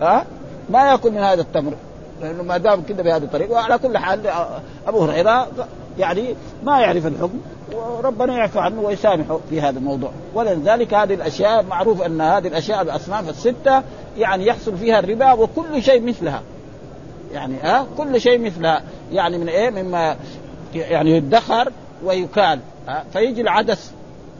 ها؟ 0.00 0.26
ما 0.70 0.90
يأكل 0.90 1.10
من 1.10 1.18
هذا 1.18 1.40
التمر. 1.40 1.72
لأنه 2.20 2.42
ما 2.42 2.56
دام 2.56 2.82
كده 2.82 3.02
بهذه 3.02 3.22
الطريقة 3.22 3.52
وعلى 3.52 3.78
كل 3.78 3.98
حال 3.98 4.20
أبو 4.86 5.04
هريرة 5.04 5.48
يعني 5.98 6.34
ما 6.64 6.80
يعرف 6.80 7.06
الحكم 7.06 7.40
وربنا 7.72 8.36
يعفو 8.36 8.58
عنه 8.58 8.80
ويسامحه 8.80 9.40
في 9.50 9.60
هذا 9.60 9.78
الموضوع. 9.78 10.10
ولذلك 10.34 10.94
هذه 10.94 11.14
الأشياء 11.14 11.62
معروف 11.62 12.02
أن 12.02 12.20
هذه 12.20 12.48
الأشياء 12.48 12.82
الأصناف 12.82 13.28
الستة 13.28 13.82
يعني 14.18 14.46
يحصل 14.46 14.76
فيها 14.76 14.98
الربا 14.98 15.32
وكل 15.32 15.82
شيء 15.82 16.02
مثلها. 16.02 16.42
يعني 17.34 17.54
ها؟ 17.62 17.86
كل 17.96 18.20
شيء 18.20 18.38
مثلها 18.38 18.82
يعني 19.12 19.38
من 19.38 19.48
إيه 19.48 19.70
مما 19.70 20.16
يعني 20.74 21.10
يدخر 21.10 21.72
ويكال 22.04 22.60
فيجي 23.12 23.40
العدس 23.40 23.90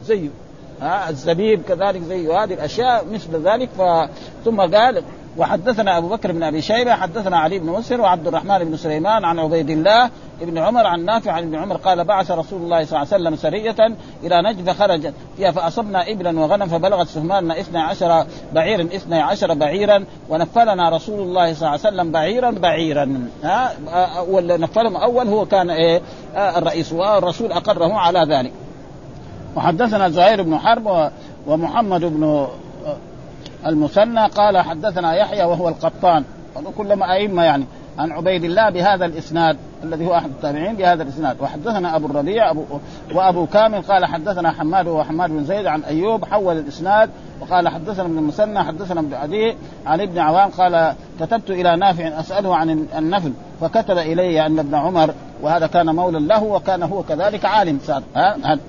زيه 0.05 0.29
ها 0.81 1.09
الزبيب 1.09 1.61
كذلك 1.67 2.01
زيه 2.01 2.43
هذه 2.43 2.53
الأشياء 2.53 3.05
مثل 3.11 3.47
ذلك. 3.47 3.69
ثم 4.45 4.61
قال 4.61 5.03
وحدثنا 5.37 5.97
أبو 5.97 6.09
بكر 6.09 6.31
بن 6.31 6.43
أبي 6.43 6.61
شيبة 6.61 6.93
حدثنا 6.93 7.37
علي 7.37 7.59
بن 7.59 7.69
مسر 7.69 8.01
وعبد 8.01 8.27
الرحمن 8.27 8.57
بن 8.57 8.77
سليمان 8.77 9.25
عن 9.25 9.39
عبيد 9.39 9.69
الله 9.69 10.09
بن 10.41 10.57
عمر 10.57 10.87
عن 10.87 11.05
نافع 11.05 11.31
عن 11.31 11.43
ابن 11.43 11.55
عمر 11.55 11.75
قال 11.77 12.03
بعث 12.03 12.31
رسول 12.31 12.61
الله 12.61 12.85
صلى 12.85 13.01
الله 13.01 13.13
عليه 13.13 13.23
وسلم 13.23 13.35
سرية 13.35 13.95
إلى 14.23 14.41
نجد 14.41 14.69
فخرج 14.69 15.13
فيها 15.37 15.51
فأصبنا 15.51 16.11
إبلا 16.11 16.39
وغنم 16.39 16.65
فبلغت 16.67 17.07
سهماننا 17.07 17.59
اثنى 17.59 17.79
عشر 17.79 18.25
بعيرا 18.53 18.83
اثنى 18.83 19.21
عشر 19.21 19.53
بعيرا 19.53 20.05
ونفلنا 20.29 20.89
رسول 20.89 21.19
الله 21.19 21.53
صلى 21.53 21.67
الله 21.67 21.79
عليه 21.85 21.95
وسلم 21.95 22.11
بعيرا 22.11 22.51
بعيرا. 22.51 23.29
ها؟ 23.43 23.71
واللي 24.29 24.57
نفلهم 24.57 24.95
أول 24.95 25.27
هو 25.27 25.45
كان 25.45 25.69
إيه؟ 25.69 26.01
الرئيس 26.35 26.93
والرسول 26.93 27.51
أقره 27.51 27.93
على 27.93 28.19
ذلك. 28.19 28.51
وحدثنا 29.55 30.09
زهير 30.09 30.41
بن 30.41 30.57
حرب 30.57 31.11
ومحمد 31.47 32.01
بن 32.01 32.47
المثنى 33.65 34.27
قال 34.27 34.57
حدثنا 34.57 35.15
يحيى 35.15 35.43
وهو 35.43 35.69
القطان. 35.69 36.23
كلما 36.77 37.13
أئمة 37.13 37.43
يعني. 37.43 37.65
عن 37.99 38.11
عبيد 38.11 38.43
الله 38.43 38.69
بهذا 38.69 39.05
الإسناد 39.05 39.57
الذي 39.83 40.07
هو 40.07 40.13
أحد 40.13 40.29
التابعين 40.29 40.75
بهذا 40.75 41.03
الإسناد. 41.03 41.41
وحدثنا 41.41 41.95
أبو 41.95 42.05
الربيع 42.05 42.51
أبو 42.51 42.63
وأبو 43.13 43.45
كامل 43.45 43.81
قال 43.81 44.05
حدثنا 44.05 44.51
حماد 44.51 44.87
وحماد 44.87 45.29
بن 45.29 45.43
زيد 45.43 45.65
عن 45.65 45.81
أيوب 45.81 46.25
حول 46.25 46.57
الإسناد. 46.57 47.09
وقال 47.41 47.67
حدثنا 47.67 48.05
ابن 48.05 48.17
المثنى 48.17 48.63
حدثنا 48.63 48.99
ابن 48.99 49.13
عدي 49.13 49.55
عن 49.85 50.01
ابن 50.01 50.19
عوام 50.19 50.49
قال 50.49 50.93
كتبت 51.19 51.49
إلى 51.49 51.75
نافع 51.75 52.19
أسأله 52.19 52.55
عن 52.55 52.69
النفل 52.97 53.33
فكتب 53.61 53.97
إلي 53.97 54.45
أن 54.45 54.59
ابن 54.59 54.75
عمر 54.75 55.13
وهذا 55.41 55.67
كان 55.67 55.95
مولى 55.95 56.19
له 56.19 56.43
وكان 56.43 56.83
هو 56.83 57.03
كذلك 57.03 57.45
عالم 57.45 57.79
ها؟ 58.15 58.59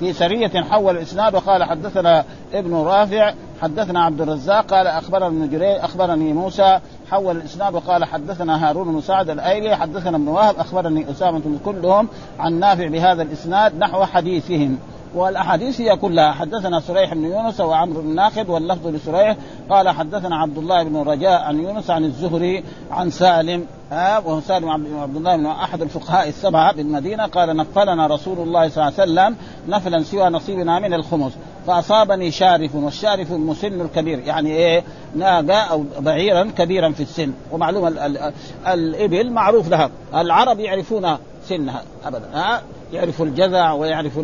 في 0.00 0.12
سرية 0.12 0.62
حول 0.62 0.96
الإسناد. 0.96 1.34
وقال 1.34 1.64
حدثنا 1.64 2.24
ابن 2.54 2.74
رافع 2.74 3.32
حدثنا 3.62 4.04
عبد 4.04 4.20
الرزاق 4.20 4.66
قال 4.66 4.86
أخبرنا 4.86 5.26
ابن 5.26 5.48
جرير 5.48 5.84
أخبرني 5.84 6.32
موسى 6.32 6.78
حول 7.10 7.36
الإسناد 7.36 7.74
وقال 7.74 8.04
حدثنا 8.04 8.68
هارون 8.68 8.92
بن 8.92 9.00
سعد 9.00 9.30
الأيلي 9.30 9.76
حدثنا 9.76 10.16
ابن 10.16 10.28
وهب 10.28 10.56
أخبرني 10.58 11.10
أسامة 11.10 11.42
كلهم 11.64 12.08
عن 12.38 12.60
نافع 12.60 12.88
بهذا 12.88 13.22
الإسناد 13.22 13.78
نحو 13.78 14.04
حديثهم. 14.04 14.78
والأحاديث 15.14 15.80
هي 15.80 15.96
كلها. 15.96 16.32
حدثنا 16.32 16.80
سريح 16.80 17.14
بن 17.14 17.24
يونس 17.24 17.60
وعمرو 17.60 18.00
بن 18.00 18.14
ناخد 18.14 18.48
واللفظ 18.48 18.86
لسريح. 18.86 19.36
قال 19.70 19.88
حدثنا 19.88 20.36
عبد 20.36 20.58
الله 20.58 20.82
بن 20.82 20.96
رجاء 20.96 21.42
عن 21.42 21.58
يونس 21.58 21.90
عن 21.90 22.04
الزهري 22.04 22.64
عن 22.90 23.10
سالم 23.10 23.66
ها 23.92 24.18
وهو 24.18 24.40
سالم 24.40 24.70
عبد 25.00 25.16
الله 25.16 25.36
بن 25.36 25.46
أحد 25.46 25.82
الفقهاء 25.82 26.28
السبعة 26.28 26.74
بالمدينة. 26.74 27.26
قال 27.26 27.56
نفلنا 27.56 28.06
رسول 28.06 28.38
الله 28.38 28.68
صلى 28.68 28.88
الله 28.88 29.00
عليه 29.00 29.12
وسلم 29.12 29.36
نفلا 29.68 30.02
سوى 30.02 30.28
نصيبنا 30.28 30.78
من 30.78 30.94
الخمس. 30.94 31.32
فأصابني 31.66 32.30
شارف 32.30 32.74
والشارف 32.74 33.32
المسن 33.32 33.80
الكبير 33.80 34.18
يعني 34.18 34.50
إيه؟ 34.50 34.84
ناقة 35.16 35.54
أو 35.54 35.84
بعيرا 36.00 36.50
كبيرا 36.58 36.90
في 36.90 37.02
السن 37.02 37.32
ومعلوم 37.52 37.86
ال 37.86 37.98
ال 37.98 38.32
الإبل 38.66 39.30
معروف 39.30 39.68
لها 39.68 39.90
العرب 40.14 40.60
يعرفون 40.60 41.16
سنها 41.48 41.82
ابدا 42.04 42.28
ها؟ 42.34 42.62
يعرف 42.92 43.22
الجذع 43.22 43.72
ويعرف 43.72 44.20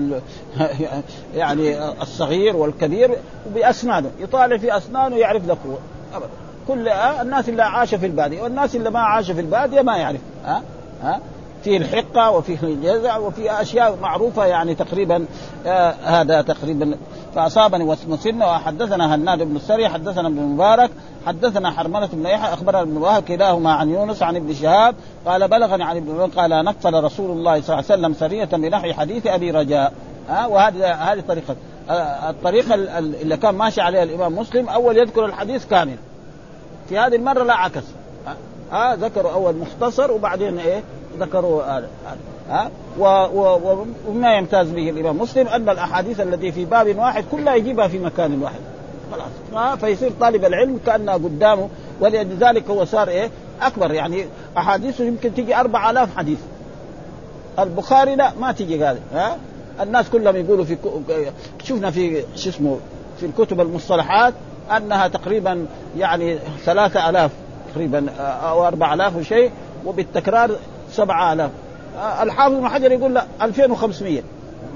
يعني 1.34 1.90
الصغير 2.02 2.56
والكبير 2.56 3.16
بأسنانه 3.54 4.10
يطالع 4.20 4.56
في 4.56 4.76
أسنانه 4.76 5.16
يعرف 5.16 5.46
له 5.46 5.56
ابدا. 6.14 6.28
كل 6.68 6.88
الناس 6.88 7.48
اللي 7.48 7.62
عاش 7.62 7.94
في 7.94 8.06
البادية 8.06 8.42
والناس 8.42 8.76
اللي 8.76 8.90
ما 8.90 9.00
عاش 9.00 9.30
في 9.30 9.40
البادية 9.40 9.82
ما 9.82 9.96
يعرف 9.96 10.20
ها؟ 10.44 10.62
ها؟ 11.02 11.20
في 11.64 11.76
الحقة 11.76 12.30
وفي 12.30 12.62
الجزع 12.62 13.16
وفي 13.16 13.50
أشياء 13.50 13.96
معروفة 14.02 14.46
يعني 14.46 14.74
تقريبا 14.74 15.24
آه 15.66 15.94
هذا 16.04 16.42
تقريبا 16.42 16.96
فأصابني 17.38 17.84
مسن 17.84 18.42
وحدثنا 18.42 19.14
هناد 19.14 19.42
بن 19.42 19.56
السري 19.56 19.88
حدثنا 19.88 20.28
ابن 20.28 20.42
مبارك 20.42 20.90
حدثنا 21.26 21.70
حرملة 21.70 22.08
بن 22.12 22.26
يحيى 22.26 22.54
أخبرنا 22.54 22.82
ابن 22.82 22.96
وهب 22.96 23.22
كلاهما 23.22 23.72
عن 23.72 23.90
يونس 23.90 24.22
عن 24.22 24.36
ابن 24.36 24.54
شهاب 24.54 24.94
قال 25.26 25.48
بلغني 25.48 25.84
عن 25.84 25.96
ابن 25.96 26.10
عمر 26.10 26.26
قال 26.26 26.64
نقل 26.64 27.04
رسول 27.04 27.30
الله 27.30 27.60
صلى 27.60 27.78
الله 27.78 27.90
عليه 27.90 28.02
وسلم 28.02 28.14
سرية 28.14 28.44
بنحو 28.44 28.92
حديث 28.92 29.26
أبي 29.26 29.50
رجاء. 29.50 29.92
ها 30.28 30.44
آه 30.44 30.48
وهذه 30.48 30.92
هذه 30.92 31.20
طريقة 31.28 31.56
آه 31.90 32.30
الطريقة 32.30 32.74
اللي 32.98 33.36
كان 33.36 33.54
ماشي 33.54 33.80
عليها 33.80 34.02
الإمام 34.02 34.38
مسلم 34.38 34.68
أول 34.68 34.96
يذكر 34.98 35.24
الحديث 35.24 35.66
كامل. 35.66 35.96
في 36.88 36.98
هذه 36.98 37.16
المرة 37.16 37.42
لا 37.42 37.54
عكس. 37.54 37.84
ها 38.26 38.36
آه 38.92 38.94
ذكروا 38.94 39.32
أول 39.32 39.56
مختصر 39.56 40.12
وبعدين 40.12 40.58
إيه؟ 40.58 40.82
ذكروا 41.20 41.62
هذا 41.62 41.88
ها 42.48 42.70
وما 44.08 44.36
يمتاز 44.36 44.70
به 44.70 44.90
الإمام 44.90 45.18
مسلم 45.18 45.48
أن 45.48 45.68
الأحاديث 45.68 46.20
التي 46.20 46.52
في 46.52 46.64
باب 46.64 46.98
واحد 46.98 47.24
كلها 47.32 47.54
يجيبها 47.54 47.88
في 47.88 47.98
مكان 47.98 48.42
واحد. 48.42 48.60
خلاص. 49.12 49.78
فيصير 49.78 50.12
طالب 50.20 50.44
العلم 50.44 50.80
كانها 50.86 51.14
قدامه 51.14 51.68
ولذلك 52.00 52.70
هو 52.70 52.84
صار 52.84 53.08
إيه؟ 53.08 53.30
أكبر. 53.62 53.92
يعني 53.92 54.24
أحاديثه 54.58 55.04
يمكن 55.04 55.34
تجي 55.34 55.56
4000 55.56 56.16
حديث. 56.16 56.38
البخاري 57.58 58.16
لا 58.16 58.32
ما 58.40 58.52
تجي 58.52 58.84
هذه 58.84 59.00
ها؟ 59.14 59.36
الناس 59.80 60.10
كلهم 60.10 60.36
يقولوا 60.36 60.64
في 60.64 60.76
شفنا 61.64 61.90
في 61.90 62.24
شو 62.36 62.50
اسمه؟ 62.50 62.78
في 63.20 63.26
الكتب 63.26 63.60
المصطلحات 63.60 64.34
أنها 64.76 65.08
تقريبا 65.08 65.66
يعني 65.98 66.38
ثلاثة 66.64 67.10
آلاف 67.10 67.30
تقريبا 67.74 68.10
أو 68.20 68.66
4000 68.66 69.16
وشيء 69.16 69.50
وبالتكرار 69.86 70.50
سبعة 70.98 71.32
آلاف. 71.32 71.50
الحافظ 72.22 72.64
حجر 72.64 72.92
يقول 72.92 73.14
لا 73.14 73.24
2500 73.42 74.22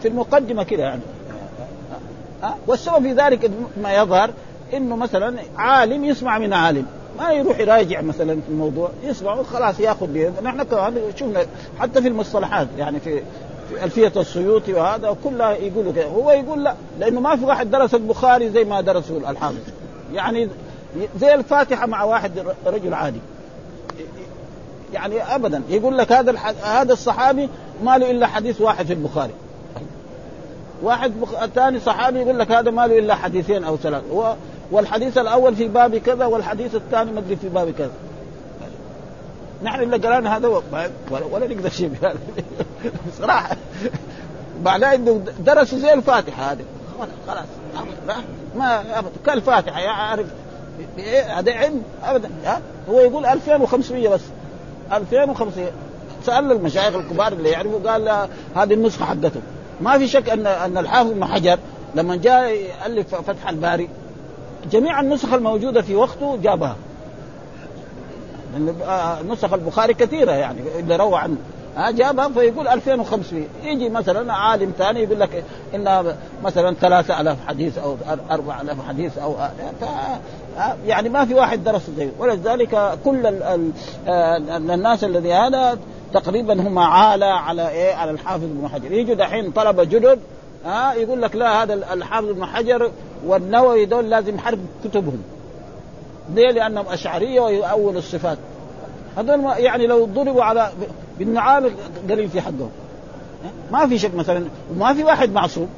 في 0.03 0.09
المقدمة 0.09 0.63
كده 0.63 0.83
يعني. 0.83 1.01
والسبب 2.67 3.03
في 3.03 3.13
ذلك 3.13 3.51
ما 3.83 3.95
يظهر 3.95 4.31
إنه 4.75 4.97
مثلا 4.97 5.39
عالم 5.57 6.05
يسمع 6.05 6.39
من 6.39 6.53
عالم. 6.53 6.87
ما 7.19 7.33
يروح 7.33 7.59
يراجع 7.59 8.01
مثلا 8.01 8.35
في 8.35 8.49
الموضوع 8.49 8.91
يسمع 9.05 9.43
خلاص 9.43 9.81
يأخذ 9.81 10.07
به. 10.07 10.33
نحن 10.43 10.63
كمان 10.63 10.95
شفنا 11.17 11.47
حتى 11.79 12.03
في 12.03 12.09
المصطلحات 12.09 12.69
يعني 12.79 13.01
في 13.01 13.23
في 13.69 13.85
ألفية 13.85 14.13
السيوطي 14.17 14.73
وهذا 14.73 15.17
كلها 15.25 15.53
يقولوا 15.53 15.93
هو 16.05 16.31
يقول 16.31 16.65
لا 16.65 16.75
لأنه 17.01 17.21
ما 17.21 17.37
في 17.37 17.45
واحد 17.45 17.71
درس 17.71 17.95
البخاري 17.95 18.51
زي 18.51 18.65
ما 18.65 18.81
درسه 18.81 19.31
الحافظ. 19.31 19.57
يعني 20.15 20.49
زي 21.21 21.35
الفاتحة 21.35 21.87
مع 21.87 22.05
واحد 22.05 22.33
رجل 22.67 22.95
عادي. 22.95 23.21
يعني 24.93 25.35
ابدا. 25.35 25.63
يقول 25.69 25.99
لك 25.99 26.13
هذا 26.13 26.39
هذا 26.63 26.93
الصحابي 26.93 27.49
ما 27.85 27.99
له 27.99 28.11
إلا 28.11 28.27
حديث 28.27 28.61
واحد 28.61 28.87
في 28.87 28.93
البخاري. 28.93 29.33
واحد 30.83 31.21
بخ... 31.21 31.47
ثاني 31.47 31.81
صحابي 31.81 32.21
يقول 32.21 32.39
لك 32.39 32.51
هذا 32.51 32.71
ما 32.71 32.87
له 32.87 32.99
إلا 32.99 33.15
حديثين 33.15 33.65
أو 33.65 33.77
ثلاث 33.77 34.03
و... 34.13 34.33
والحديث 34.71 35.19
الأول 35.19 35.57
في 35.57 35.69
باب 35.69 35.97
كذا 35.97 36.27
والحديث 36.27 36.75
الثاني 36.75 37.13
ما 37.13 37.19
أدري 37.19 37.37
في 37.37 37.49
باب 37.49 37.71
كذا. 37.71 37.91
نحن 39.63 39.83
اللي 39.83 39.97
قرأنا 39.97 40.37
هذا 40.37 40.49
و... 40.49 40.63
ولا, 41.11 41.25
ولا 41.31 41.47
نقدر 41.47 41.71
شيء 41.71 41.89
بهذا. 41.89 42.19
بصراحة. 43.09 43.57
معناه 44.65 44.95
انه 44.95 45.25
درسوا 45.47 45.79
زي 45.79 45.93
الفاتحة 45.93 46.53
هذه. 46.53 46.65
خلاص 47.29 47.45
ما 48.57 48.85
كالفاتحة 49.27 49.81
يعرف 49.81 50.27
هذا 51.29 51.53
علم 51.53 51.83
ابدا. 52.05 52.31
هو 52.89 53.01
يقول 53.01 53.27
2500 53.27 54.09
بس. 54.09 54.21
2500 54.93 55.71
سأل 56.25 56.53
المشايخ 56.53 56.95
الكبار 56.95 57.33
اللي 57.33 57.49
يعرفوا 57.49 57.91
قال 57.91 58.29
هذه 58.55 58.75
النسخة 58.75 59.05
حقته 59.05 59.41
ما 59.81 59.99
في 59.99 60.09
شك 60.09 60.29
ان 60.29 60.47
أن 60.47 60.79
الحافظ 60.79 61.11
ابن 61.11 61.25
حجر 61.25 61.59
لما 61.95 62.17
جاء 62.17 62.51
يألف 62.51 63.15
فتح 63.15 63.49
الباري 63.49 63.89
جميع 64.71 65.01
النسخ 65.01 65.33
الموجودة 65.33 65.83
في 65.83 65.95
وقته 65.95 66.39
جابها. 66.43 66.77
نسخ 69.29 69.53
البخاري 69.53 69.95
كثيرة 69.95 70.33
يعني 70.33 70.61
اللي 70.79 70.97
روى 70.97 71.19
عنه. 71.19 71.37
جابها 71.79 72.29
فيقول 72.29 72.69
2500 72.69 73.45
يجي 73.65 73.89
مثلا 73.89 74.33
عالم 74.33 74.73
ثاني 74.79 75.03
يقول 75.03 75.21
لك 75.21 75.45
إن 75.75 76.15
مثلا 76.45 76.75
3000 76.75 77.37
حديث 77.47 77.79
أو 77.79 77.97
4000 78.31 78.89
حديث 78.89 79.19
أو 79.19 79.35
يعني 80.87 81.09
ما 81.09 81.25
في 81.25 81.35
واحد 81.35 81.65
درس 81.65 81.91
زيه 81.97 82.11
ولذلك 82.19 82.99
كل 83.05 83.27
ال 83.27 83.43
ال 84.09 84.71
الناس 84.71 85.05
الذي 85.05 85.33
هذا 85.33 85.79
تقريبا 86.15 86.61
هم 86.61 86.79
عالة 86.79 87.27
على 87.27 87.69
إيه؟ 87.69 87.95
على 87.95 88.11
الحافظ 88.11 88.45
ابن 88.45 88.69
حجر. 88.69 88.93
يجوا 88.93 89.15
دحين 89.15 89.51
طلبه 89.51 89.85
جدد 89.85 90.19
ها 90.65 90.95
يقول 90.95 91.23
لك 91.23 91.37
لا 91.37 91.63
هذا 91.63 91.75
الحافظ 91.75 92.29
ابن 92.29 92.47
حجر 92.47 92.91
والنووي 93.27 93.85
دول 93.85 94.11
لازم 94.11 94.39
حرق 94.39 94.59
كتبهم. 94.85 95.23
ليه؟ 96.35 96.51
لأنهم 96.51 96.87
أشعرية 96.89 97.41
ويؤول 97.41 97.97
الصفات. 97.97 98.39
هذول 99.19 99.45
يعني 99.57 99.87
لو 99.87 100.05
ضربوا 100.05 100.43
على 100.43 100.73
بالنعال 101.19 101.73
قليل 102.11 102.29
في 102.29 102.41
حقهم. 102.41 102.71
ما 103.73 103.87
في 103.87 103.99
شك 103.99 104.15
مثلا 104.15 104.45
وما 104.71 104.95
في 104.95 105.05
واحد 105.05 105.33
معصوم. 105.33 105.69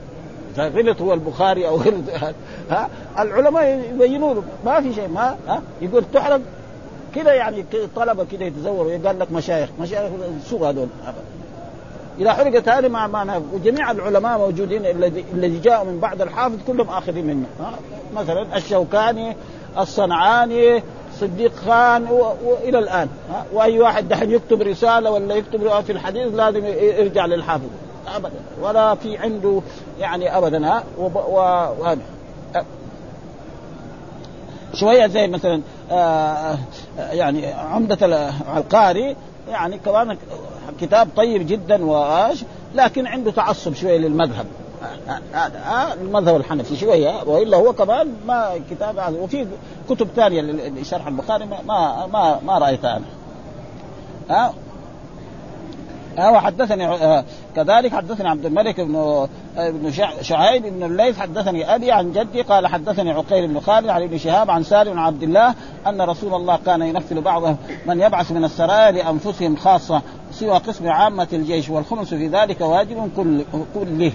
غلط 0.59 1.01
هو 1.01 1.15
البخاري 1.15 1.69
أو 1.69 1.77
غلط 1.77 2.11
ها 2.71 2.89
العلماء 3.19 3.91
يبينوا 3.95 4.35
له 4.35 4.43
ما 4.65 4.81
في 4.81 4.95
شيء 4.95 5.09
ما 5.09 5.37
ها 5.49 5.63
يقول 5.83 6.05
تحرق 6.13 6.41
كده 7.15 7.33
يعني 7.33 7.65
طلبة 7.97 8.25
كده 8.33 8.45
يتزوروا 8.45 8.99
قال 9.07 9.19
لك 9.19 9.33
مشايخ 9.33 9.71
مشايخ 9.81 10.13
سوء 10.51 10.69
هذول. 10.69 10.89
إذا 12.19 12.33
حرقت 12.33 12.69
هذه 12.69 12.89
ما 12.89 13.07
معناها 13.07 13.43
وجميع 13.53 13.91
العلماء 13.91 14.39
موجودين 14.39 14.87
الذي 14.87 15.25
الذي 15.35 15.59
جاءوا 15.59 15.85
من 15.85 16.01
بعد 16.01 16.23
الحافظ 16.23 16.57
كلهم 16.67 16.89
اخذين 16.89 17.27
منه 17.27 17.47
مثلا 18.15 18.57
الشوكاني 18.57 19.37
الصنعاني 19.79 20.83
صديق 21.21 21.53
خان 21.57 22.07
والى 22.45 22.79
الآن؟ 22.79 23.09
وأي 23.53 23.81
واحد 23.81 24.09
دحين 24.09 24.31
يكتب 24.31 24.63
رسالة 24.63 25.11
ولا 25.11 25.35
يكتب 25.35 25.81
في 25.81 25.93
الحديث 25.93 26.35
لازم 26.35 26.67
يرجع 26.67 27.27
للحافظ. 27.27 27.69
ابدا. 28.17 28.41
ولا 28.63 28.95
في 28.95 29.19
عنده 29.19 29.61
يعني 30.01 30.39
ابدا. 30.39 30.67
ها؟ 30.69 30.85
و... 30.99 31.97
شوية 34.75 35.07
زي 35.07 35.27
مثلا 35.27 35.61
آه 35.91 36.59
يعني 37.13 37.47
عمدة 37.47 37.99
القاري 38.57 39.17
يعني 39.49 39.79
كمان 39.79 40.17
كتاب 40.81 41.09
طيب 41.17 41.47
جدا 41.47 41.85
وآش 41.85 42.45
لكن 42.75 43.07
عنده 43.07 43.31
تعصب 43.31 43.75
شوية 43.75 43.99
للمذهب. 43.99 44.47
هذا 45.33 45.59
آه 45.59 45.95
المذهب 45.95 46.37
الحنفي 46.37 46.77
شوية 46.77 47.23
وإلا 47.27 47.57
هو 47.57 47.73
كمان 47.73 48.15
ما 48.27 48.61
كتاب 48.71 49.15
وفي 49.21 49.47
كتب 49.91 50.09
ثانية 50.17 50.41
لشرح 50.71 51.07
البخاري 51.07 51.45
ما 51.45 52.07
ما 52.07 52.41
ما 52.47 52.59
رأيتها 52.59 52.97
أنا. 52.97 53.05
ها 54.31 54.55
آه 56.19 56.33
وحدثني 56.33 56.87
آه 56.87 57.25
كذلك 57.57 57.93
حدثني 57.95 58.29
عبد 58.29 58.47
الملك 58.47 58.81
بن 58.81 59.29
ابن 59.57 59.93
شعيب 60.23 60.63
بن 60.63 60.83
الليث 60.83 61.19
حدثني 61.19 61.75
أبي 61.75 61.93
عن 61.93 62.13
جدي 62.13 62.43
قال 62.43 62.67
حدثني 62.67 63.11
عقيل 63.11 63.49
بن 63.49 63.61
خالد 63.61 63.89
عن 63.89 64.03
ابن 64.03 64.19
شهاب 64.19 64.51
عن 64.51 64.63
سالم 64.63 64.93
بن 64.93 64.99
عبد 64.99 65.23
الله 65.23 65.55
أن 65.87 66.03
رسول 66.03 66.35
الله 66.35 66.59
كان 66.67 66.83
ينفل 66.83 67.21
بعض 67.21 67.57
من 67.87 68.01
يبعث 68.01 68.33
من 68.33 68.45
السرايا 68.45 68.91
لأنفسهم 68.91 69.57
خاصة 69.57 70.03
سوى 70.33 70.59
قسم 70.59 70.89
عامة 70.89 71.29
الجيش 71.33 71.69
والخمس 71.69 72.09
في 72.09 72.27
ذلك 72.27 72.61
واجب 72.61 73.11
كل 73.17 73.45
كله 73.75 74.13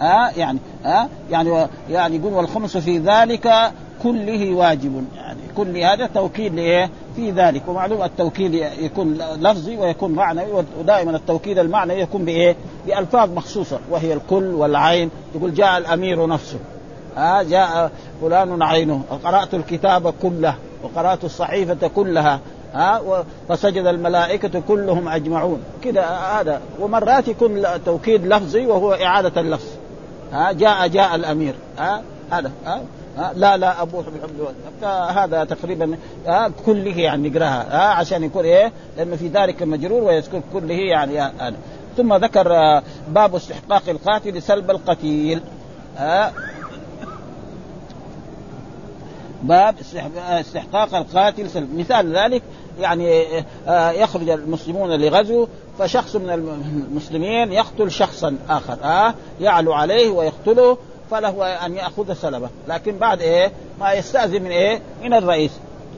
ها؟ 0.00 0.30
يعني 0.36 0.58
ها؟ 0.84 1.08
يعني 1.30 1.66
يعني 1.90 2.16
يقول 2.16 2.32
والخمس 2.32 2.76
في 2.76 2.98
ذلك 2.98 3.72
كله 4.02 4.54
واجب. 4.54 5.04
يعني 5.16 5.38
كل 5.56 5.76
هذا 5.76 6.06
توكيد 6.06 6.54
لإيه؟ 6.54 6.90
في 7.16 7.30
ذلك. 7.30 7.62
ومعلوم 7.68 8.02
التوكيد 8.02 8.54
يكون 8.54 9.18
لفظي 9.40 9.76
ويكون 9.76 10.12
معنوي 10.12 10.64
ودائما 10.80 11.16
التوكيد 11.16 11.58
المعنوي 11.58 12.00
يكون 12.00 12.24
بإيه؟ 12.24 12.56
بألفاظ 12.86 13.30
مخصوصة 13.32 13.78
وهي 13.90 14.12
الكل 14.12 14.44
والعين. 14.44 15.10
يقول 15.34 15.54
جاء 15.54 15.78
الأمير 15.78 16.26
نفسه. 16.26 16.58
آه 17.18 17.42
جاء 17.42 17.90
فلان 18.20 18.62
عينه. 18.62 19.02
وقرأت 19.10 19.54
الكتاب 19.54 20.14
كله 20.22 20.54
وقرأت 20.82 21.24
الصحيفة 21.24 21.88
كلها 21.88 22.40
ها؟ 22.74 23.24
فسجد 23.48 23.86
الملائكة 23.86 24.62
كلهم 24.68 25.08
أجمعون. 25.08 25.62
كده 25.82 26.06
هذا. 26.06 26.60
ومرات 26.80 27.28
يكون 27.28 27.62
توكيد 27.86 28.26
لفظي 28.26 28.66
وهو 28.66 28.92
إعادة 28.92 29.40
اللفظ. 29.40 29.79
ها 30.32 30.48
آه 30.48 30.52
جاء 30.52 30.86
جاء 30.88 31.14
الأمير. 31.14 31.54
ها 31.78 32.02
هذا 32.30 32.52
ها 32.66 32.80
آه 33.18 33.32
لا 33.32 33.56
لا 33.56 33.82
ابوح 33.82 34.06
بالحب 34.08 34.54
هذا 35.18 35.44
تقريبا 35.44 35.96
آه 36.26 36.50
كله 36.66 36.98
يعني 36.98 37.28
نقراها 37.28 37.72
آه 37.72 37.94
عشان 37.94 38.24
يكون 38.24 38.44
إيه 38.44 38.72
لأنه 38.96 39.16
في 39.16 39.28
ذلك 39.28 39.62
مجرور 39.62 40.02
ويذكر 40.02 40.42
كله 40.52 40.74
يعني 40.74 41.22
آه 41.22 41.52
ثم 41.96 42.14
ذكر 42.14 42.48
باب 43.08 43.34
استحقاق 43.34 43.82
القاتل 43.88 44.42
سلب 44.42 44.70
القتيل. 44.70 45.40
آه 45.98 46.32
باب 49.42 49.74
استحقاق 50.16 50.94
القاتل 50.94 51.50
سلب 51.50 51.78
مثال 51.78 52.16
ذلك 52.16 52.42
يعني 52.80 53.24
آه 53.68 53.90
يخرج 53.90 54.28
المسلمون 54.28 54.90
لغزو 54.90 55.46
فشخص 55.78 56.16
من 56.16 56.30
المسلمين 56.30 57.52
يقتل 57.52 57.90
شخصا 57.90 58.36
آخر 58.48 58.78
آه 58.84 59.14
يعلو 59.40 59.72
عليه 59.72 60.10
ويقتله 60.10 60.78
فله 61.10 61.46
أن 61.46 61.74
يأخذ 61.74 62.12
سلبه. 62.14 62.48
لكن 62.68 62.98
بعد 62.98 63.20
إيه؟ 63.20 63.52
ما 63.80 63.92
يستأذن 63.92 64.42
من 64.42 64.50
إيه؟ 64.50 64.80
من 65.02 65.14
الرئيس 65.14 65.50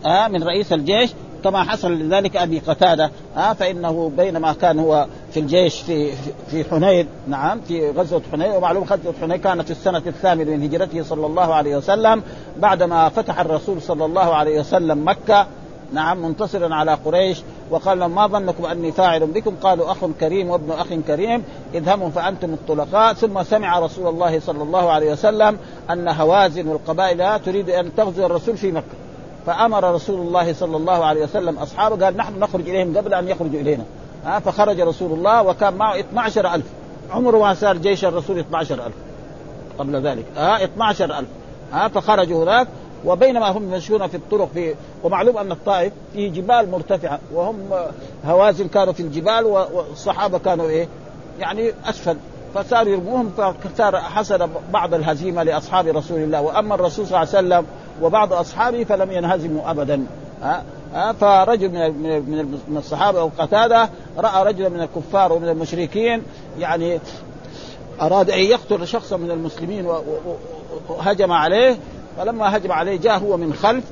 آه 0.07 0.29
من 0.29 0.43
رئيس 0.43 0.73
الجيش 0.73 1.11
كما 1.45 1.63
حصل 1.63 1.93
لذلك 1.93 2.37
أبي 2.37 2.59
قتادة 2.59 3.11
آه 3.37 3.53
فإنه 3.53 4.13
بينما 4.17 4.53
كان 4.53 4.79
هو 4.79 5.07
في 5.33 5.41
الجيش 5.41 5.81
في 5.81 6.13
في 6.51 6.65
حنين 6.71 7.07
نعم 7.29 7.61
في 7.61 7.91
غزوة 7.91 8.23
حنين 8.33 8.51
ومعلوم 8.51 8.85
غزوه 8.85 9.15
حنين 9.21 9.37
كانت 9.37 9.63
في 9.63 9.71
السنة 9.71 10.03
الثامنة 10.07 10.51
من 10.51 10.63
هجرته 10.63 11.03
صلى 11.03 11.27
الله 11.27 11.55
عليه 11.55 11.77
وسلم 11.77 12.23
بعدما 12.59 13.09
فتح 13.09 13.41
الرسول 13.41 13.83
صلى 13.83 14.05
الله 14.05 14.35
عليه 14.35 14.61
وسلم 14.61 15.09
مكة 15.09 15.47
نعم 15.93 16.23
منتصرا 16.23 16.75
على 16.75 16.95
قريش 16.95 17.43
وقال 17.71 17.99
لهم 17.99 18.15
ما 18.15 18.27
ظنكم 18.27 18.67
أني 18.67 18.93
فاعل 18.93 19.27
بكم؟ 19.27 19.57
قالوا 19.63 19.93
أخ 19.93 19.99
كريم 20.21 20.51
وابن 20.51 20.71
أخ 20.71 20.87
كريم 21.07 21.45
اذهبوا 21.75 22.11
فأنتم 22.11 22.53
الطلقاء. 22.53 23.15
ثم 23.15 23.43
سمع 23.43 23.79
رسول 23.79 24.09
الله 24.09 24.41
صلى 24.41 24.63
الله 24.63 24.91
عليه 24.91 25.13
وسلم 25.13 25.59
أن 25.91 26.09
هوازن 26.09 26.69
والقبائل 26.69 27.41
تريد 27.41 27.71
أن 27.71 27.95
تغزو 27.97 28.27
الرسول 28.27 28.57
في 28.57 28.73
مكة. 28.73 29.12
فأمر 29.47 29.95
رسول 29.95 30.21
الله 30.21 30.53
صلى 30.53 30.77
الله 30.77 31.05
عليه 31.05 31.23
وسلم 31.25 31.59
أصحابه 31.59 32.05
قال 32.05 32.17
نحن 32.17 32.39
نخرج 32.39 32.69
إليهم 32.69 32.97
قبل 32.97 33.15
أن 33.15 33.29
يخرجوا 33.29 33.61
إلينا. 33.61 33.85
ها 34.25 34.39
فخرج 34.39 34.81
رسول 34.81 35.13
الله 35.13 35.43
وكان 35.43 35.75
معه 35.75 36.01
12000 36.01 36.65
عمره 37.11 37.39
ما 37.39 37.55
صار 37.55 37.77
جيش 37.77 38.05
الرسول 38.05 38.39
12000 38.39 38.93
قبل 39.79 40.07
ذلك. 40.07 40.25
ها 40.37 40.65
12000 40.65 41.25
ها 41.73 41.89
فخرجوا 41.89 42.45
هناك 42.45 42.69
وبينما 43.05 43.49
هم 43.49 43.75
يمشون 43.75 44.07
في 44.07 44.17
الطرق 44.17 44.49
في 44.55 44.75
ومعلوم 45.05 45.39
أن 45.39 45.53
الطائف 45.53 45.93
فيه 46.13 46.31
جبال 46.31 46.71
مرتفعة 46.71 47.19
وهم 47.35 47.71
هوازن 48.25 48.69
كانوا 48.69 48.93
في 48.93 49.01
الجبال 49.01 49.45
والصحابة 49.45 50.39
كانوا 50.39 50.69
إيه؟ 50.69 50.89
يعني 51.41 51.73
أسفل. 51.85 52.17
فصاروا 52.55 52.93
يرموهم 52.93 53.31
فصار 53.65 53.97
حصل 53.97 54.49
بعض 54.73 54.95
الهزيمة 54.95 55.43
لأصحاب 55.43 55.87
رسول 55.87 56.19
الله. 56.21 56.43
وأما 56.43 56.75
الرسول 56.75 57.07
صلى 57.07 57.23
الله 57.23 57.37
عليه 57.37 57.39
وسلم 57.39 57.67
وبعض 58.03 58.33
اصحابه 58.33 58.85
فلم 58.85 59.13
ينهزموا 59.13 59.71
ابدا. 59.71 60.07
ها؟ 60.43 60.63
فرجل 61.13 61.69
من 61.69 62.59
من 62.69 62.77
الصحابة 62.77 63.21
أو 63.21 63.31
قتادة 63.39 63.89
رأى 64.19 64.45
رجلا 64.45 64.69
من 64.69 64.81
الكفار 64.81 65.33
ومن 65.33 65.49
المشركين 65.49 66.23
يعني 66.59 67.01
أراد 68.01 68.31
أن 68.31 68.39
يقتل 68.39 68.87
شخصا 68.87 69.17
من 69.17 69.31
المسلمين 69.31 69.87
وهجم 70.89 71.33
عليه. 71.33 71.77
فلما 72.17 72.57
هجم 72.57 72.73
عليه 72.73 72.97
جاء 72.97 73.19
هو 73.19 73.37
من 73.37 73.55
خلف 73.55 73.85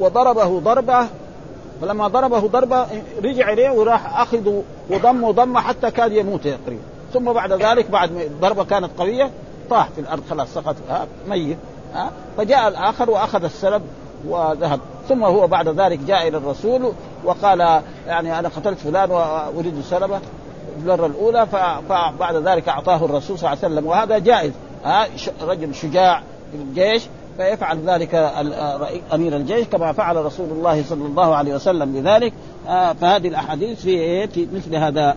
وضربه 0.00 0.60
ضربة. 0.60 1.06
فلما 1.80 2.08
ضربه 2.08 2.40
ضربة 2.40 2.86
رجع 3.24 3.52
إليه 3.52 3.70
وراح 3.70 4.20
أخذ 4.20 4.62
وضم 4.90 5.24
وضم 5.24 5.58
حتى 5.58 5.90
كاد 5.90 6.12
يموت 6.12 6.40
تقريبا 6.40 6.82
ثم 7.12 7.32
بعد 7.32 7.52
ذلك 7.52 7.90
بعد 7.90 8.12
ما 8.12 8.22
الضربة 8.22 8.64
كانت 8.64 8.90
قوية 8.98 9.30
طاح 9.70 9.88
في 9.88 10.00
الأرض 10.00 10.22
خلاص 10.30 10.54
سقط. 10.54 10.76
ميت. 11.28 11.58
فجاء 12.36 12.68
الآخر 12.68 13.10
وأخذ 13.10 13.44
السلب 13.44 13.82
وذهب. 14.28 14.80
ثم 15.08 15.24
هو 15.24 15.46
بعد 15.46 15.68
ذلك 15.68 15.98
جاء 15.98 16.28
إلى 16.28 16.36
الرسول 16.36 16.92
وقال 17.24 17.82
يعني 18.06 18.38
أنا 18.38 18.48
قتلت 18.48 18.78
فلان 18.78 19.10
وأريد 19.10 19.82
سلبه 19.90 20.20
المرة 20.78 21.06
الأولى 21.06 21.46
فبعد 21.88 22.36
ذلك 22.36 22.68
أعطاه 22.68 23.04
الرسول 23.04 23.38
صلى 23.38 23.52
الله 23.52 23.64
عليه 23.64 23.74
وسلم. 23.74 23.86
وهذا 23.86 24.18
جائز. 24.18 24.52
ها؟ 24.84 25.06
رجل 25.42 25.74
شجاع 25.74 26.22
في 26.52 26.56
الجيش 26.56 27.02
فيفعل 27.36 27.78
ذلك 27.86 28.14
أمير 29.14 29.36
الجيش 29.36 29.66
كما 29.66 29.92
فعل 29.92 30.16
رسول 30.16 30.50
الله 30.50 30.84
صلى 30.88 31.06
الله 31.06 31.34
عليه 31.34 31.54
وسلم 31.54 31.92
بذلك. 31.92 32.32
فهذه 33.00 33.28
الأحاديث 33.28 33.82
في 33.82 34.26
في 34.28 34.48
مثل 34.54 34.76
هذا. 34.76 35.16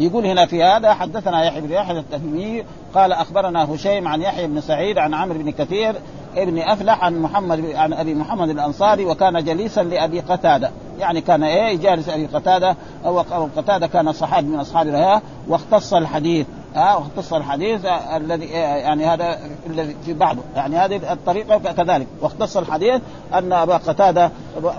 يقول 0.00 0.26
هنا 0.26 0.46
في 0.46 0.62
هذا 0.62 0.94
حدثنا 0.94 1.44
يحيى 1.44 1.60
بن 1.60 1.72
يحيى 1.72 1.98
التميمي 1.98 2.64
قال 2.94 3.12
أخبرنا 3.12 3.74
هشيم 3.74 4.08
عن 4.08 4.22
يحيى 4.22 4.46
بن 4.46 4.60
سعيد 4.60 4.98
عن 4.98 5.14
عمرو 5.14 5.38
بن 5.38 5.50
كثير 5.50 5.94
ابن 6.36 6.58
أفلح 6.58 7.04
عن 7.04 7.18
محمد 7.18 7.64
عن 7.74 7.92
أبي 7.92 8.14
محمد 8.14 8.48
الأنصاري 8.48 9.04
وكان 9.04 9.44
جليسا 9.44 9.82
لأبي 9.82 10.20
قتادة. 10.20 10.70
يعني 10.98 11.20
كان 11.20 11.42
إيه 11.42 11.76
جالس 11.76 12.08
أبي 12.08 12.26
قتادة 12.26 12.76
أو 13.04 13.48
قتادة 13.56 13.86
كان 13.86 14.12
صحابي 14.12 14.46
من 14.46 14.60
أصحاب 14.60 14.88
الرياء 14.88 15.22
واختص 15.48 15.94
الحديث. 15.94 16.46
ها 16.76 16.92
آه 16.92 16.98
واختص 16.98 17.32
الحديث 17.32 17.80
الذي 18.16 18.46
يعني 18.46 19.06
هذا 19.06 19.38
الذي 19.66 19.96
في 20.04 20.12
بعضه. 20.12 20.42
يعني 20.56 20.76
هذه 20.76 21.12
الطريقة 21.12 21.58
كذلك. 21.58 22.06
واختص 22.20 22.56
الحديث 22.56 23.02
أن 23.34 23.52
أبا 23.52 23.76
قتادة 23.76 24.30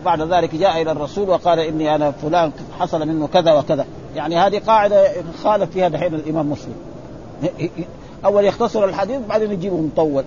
بعد 0.06 0.22
ذلك 0.22 0.56
جاء 0.56 0.82
إلى 0.82 0.92
الرسول 0.92 1.30
وقال 1.30 1.60
إني 1.60 1.96
أنا 1.96 2.12
فلان 2.12 2.52
حصل 2.80 3.08
منه 3.08 3.28
كذا 3.28 3.54
وكذا. 3.54 3.86
يعني 4.16 4.38
هذه 4.38 4.62
قاعدة 4.68 5.08
خالف 5.44 5.72
فيها 5.72 5.88
دحين 5.88 6.14
الإمام 6.14 6.52
مسلم. 6.52 6.76
أول 8.26 8.46
يختصر 8.46 8.86
الحديث 8.86 9.20
بعدين 9.30 9.52
يجيبه 9.52 9.78
مطول. 9.78 10.24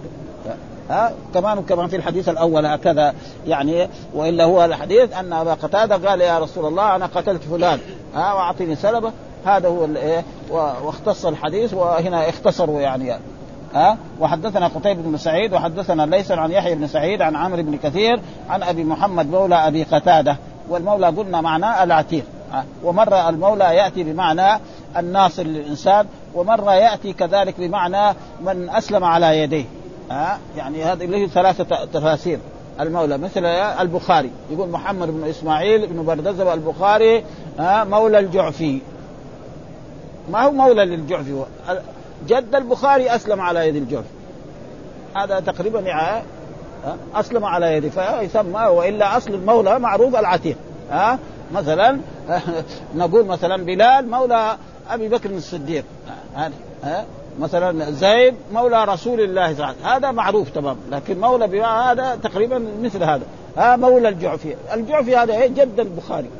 ها 0.90 1.12
كمان 1.34 1.62
كمان 1.62 1.88
في 1.88 1.96
الحديث 1.96 2.28
الأول 2.28 2.66
هكذا. 2.66 3.14
يعني 3.46 3.88
وإلا 4.14 4.44
هو 4.44 4.64
الحديث 4.64 5.12
أن 5.12 5.32
أبا 5.32 5.54
قتادة 5.54 6.08
قال 6.08 6.20
يا 6.20 6.38
رسول 6.38 6.66
الله 6.66 6.96
أنا 6.96 7.06
قتلت 7.06 7.42
فلان. 7.42 7.78
ها 8.14 8.32
وأعطيني 8.32 8.76
سلبة. 8.76 9.12
هذا 9.44 9.68
هو 9.68 9.84
الايه 9.84 10.24
واختص 10.50 11.26
الحديث 11.26 11.74
وهنا 11.74 12.28
اختصروا 12.28 12.80
يعني. 12.80 13.18
ها؟ 13.74 13.98
وحدثنا 14.20 14.66
قتيبة 14.66 15.02
بن 15.02 15.16
سعيد 15.16 15.54
وحدثنا 15.54 16.06
ليس 16.06 16.30
عن 16.30 16.50
يحيى 16.50 16.74
بن 16.74 16.86
سعيد 16.86 17.22
عن 17.22 17.36
عمرو 17.36 17.62
بن 17.62 17.76
كثير 17.76 18.20
عن 18.48 18.62
أبي 18.62 18.84
محمد 18.84 19.30
مولى 19.30 19.54
أبي 19.54 19.82
قتادة. 19.82 20.36
والمولى 20.68 21.06
قلنا 21.06 21.40
معناه 21.40 21.82
العتيق. 21.82 22.24
ومرة 22.84 23.28
المولى 23.28 23.64
يأتي 23.64 24.02
بمعنى 24.02 24.60
الناصر 24.96 25.42
للإنسان 25.42 26.06
ومرة 26.34 26.74
يأتي 26.74 27.12
كذلك 27.12 27.54
بمعنى 27.58 28.16
من 28.40 28.70
أسلم 28.70 29.04
على 29.04 29.38
يديه. 29.38 29.64
ها؟ 30.10 30.38
يعني 30.56 30.84
هذه 30.84 31.06
له 31.06 31.26
ثلاثة 31.26 31.84
تفاسير. 31.84 32.38
المولى 32.80 33.18
مثل 33.18 33.44
البخاري 33.80 34.30
يقول 34.50 34.68
محمد 34.68 35.08
بن 35.08 35.28
إسماعيل 35.28 35.86
بن 35.86 36.04
بردزبه 36.04 36.54
البخاري 36.54 37.24
مولى 37.60 38.18
الجعفي. 38.18 38.80
ما 40.28 40.42
هو 40.42 40.50
مولى 40.50 40.84
للجعفي 40.84 41.44
جد 42.26 42.54
البخاري 42.54 43.14
أسلم 43.14 43.40
على 43.40 43.68
يد 43.68 43.76
الجعفي 43.76 44.08
هذا 45.16 45.40
تقريبا 45.40 45.80
يعني 45.80 46.22
أسلم 47.14 47.44
على 47.44 47.76
يده 47.76 47.88
فيسمى 47.88 48.64
وإلا 48.64 49.16
أصل 49.16 49.34
المولى 49.34 49.78
معروف 49.78 50.16
العتيق. 50.16 50.56
ها؟ 50.90 51.18
مثلا 51.54 52.00
نقول 52.94 53.26
مثلا 53.26 53.64
بلال 53.64 54.10
مولى 54.10 54.56
أبي 54.90 55.08
بكر 55.08 55.30
الصديق. 55.30 55.84
مثلا 57.40 57.90
زيد 57.90 58.34
مولى 58.52 58.84
رسول 58.84 59.20
الله 59.20 59.52
وسلم. 59.52 59.74
هذا 59.84 60.10
معروف 60.10 60.50
تمام 60.50 60.76
لكن 60.90 61.20
مولى 61.20 61.62
هذا 61.62 62.18
تقريبا 62.22 62.66
مثل 62.82 63.02
هذا. 63.02 63.22
ها؟ 63.56 63.76
مولى 63.76 64.08
الجعفي. 64.08 64.56
الجعفي 64.74 65.16
هذا 65.16 65.34
إيه؟ 65.34 65.48
جد 65.48 65.80
البخاري. 65.80 66.30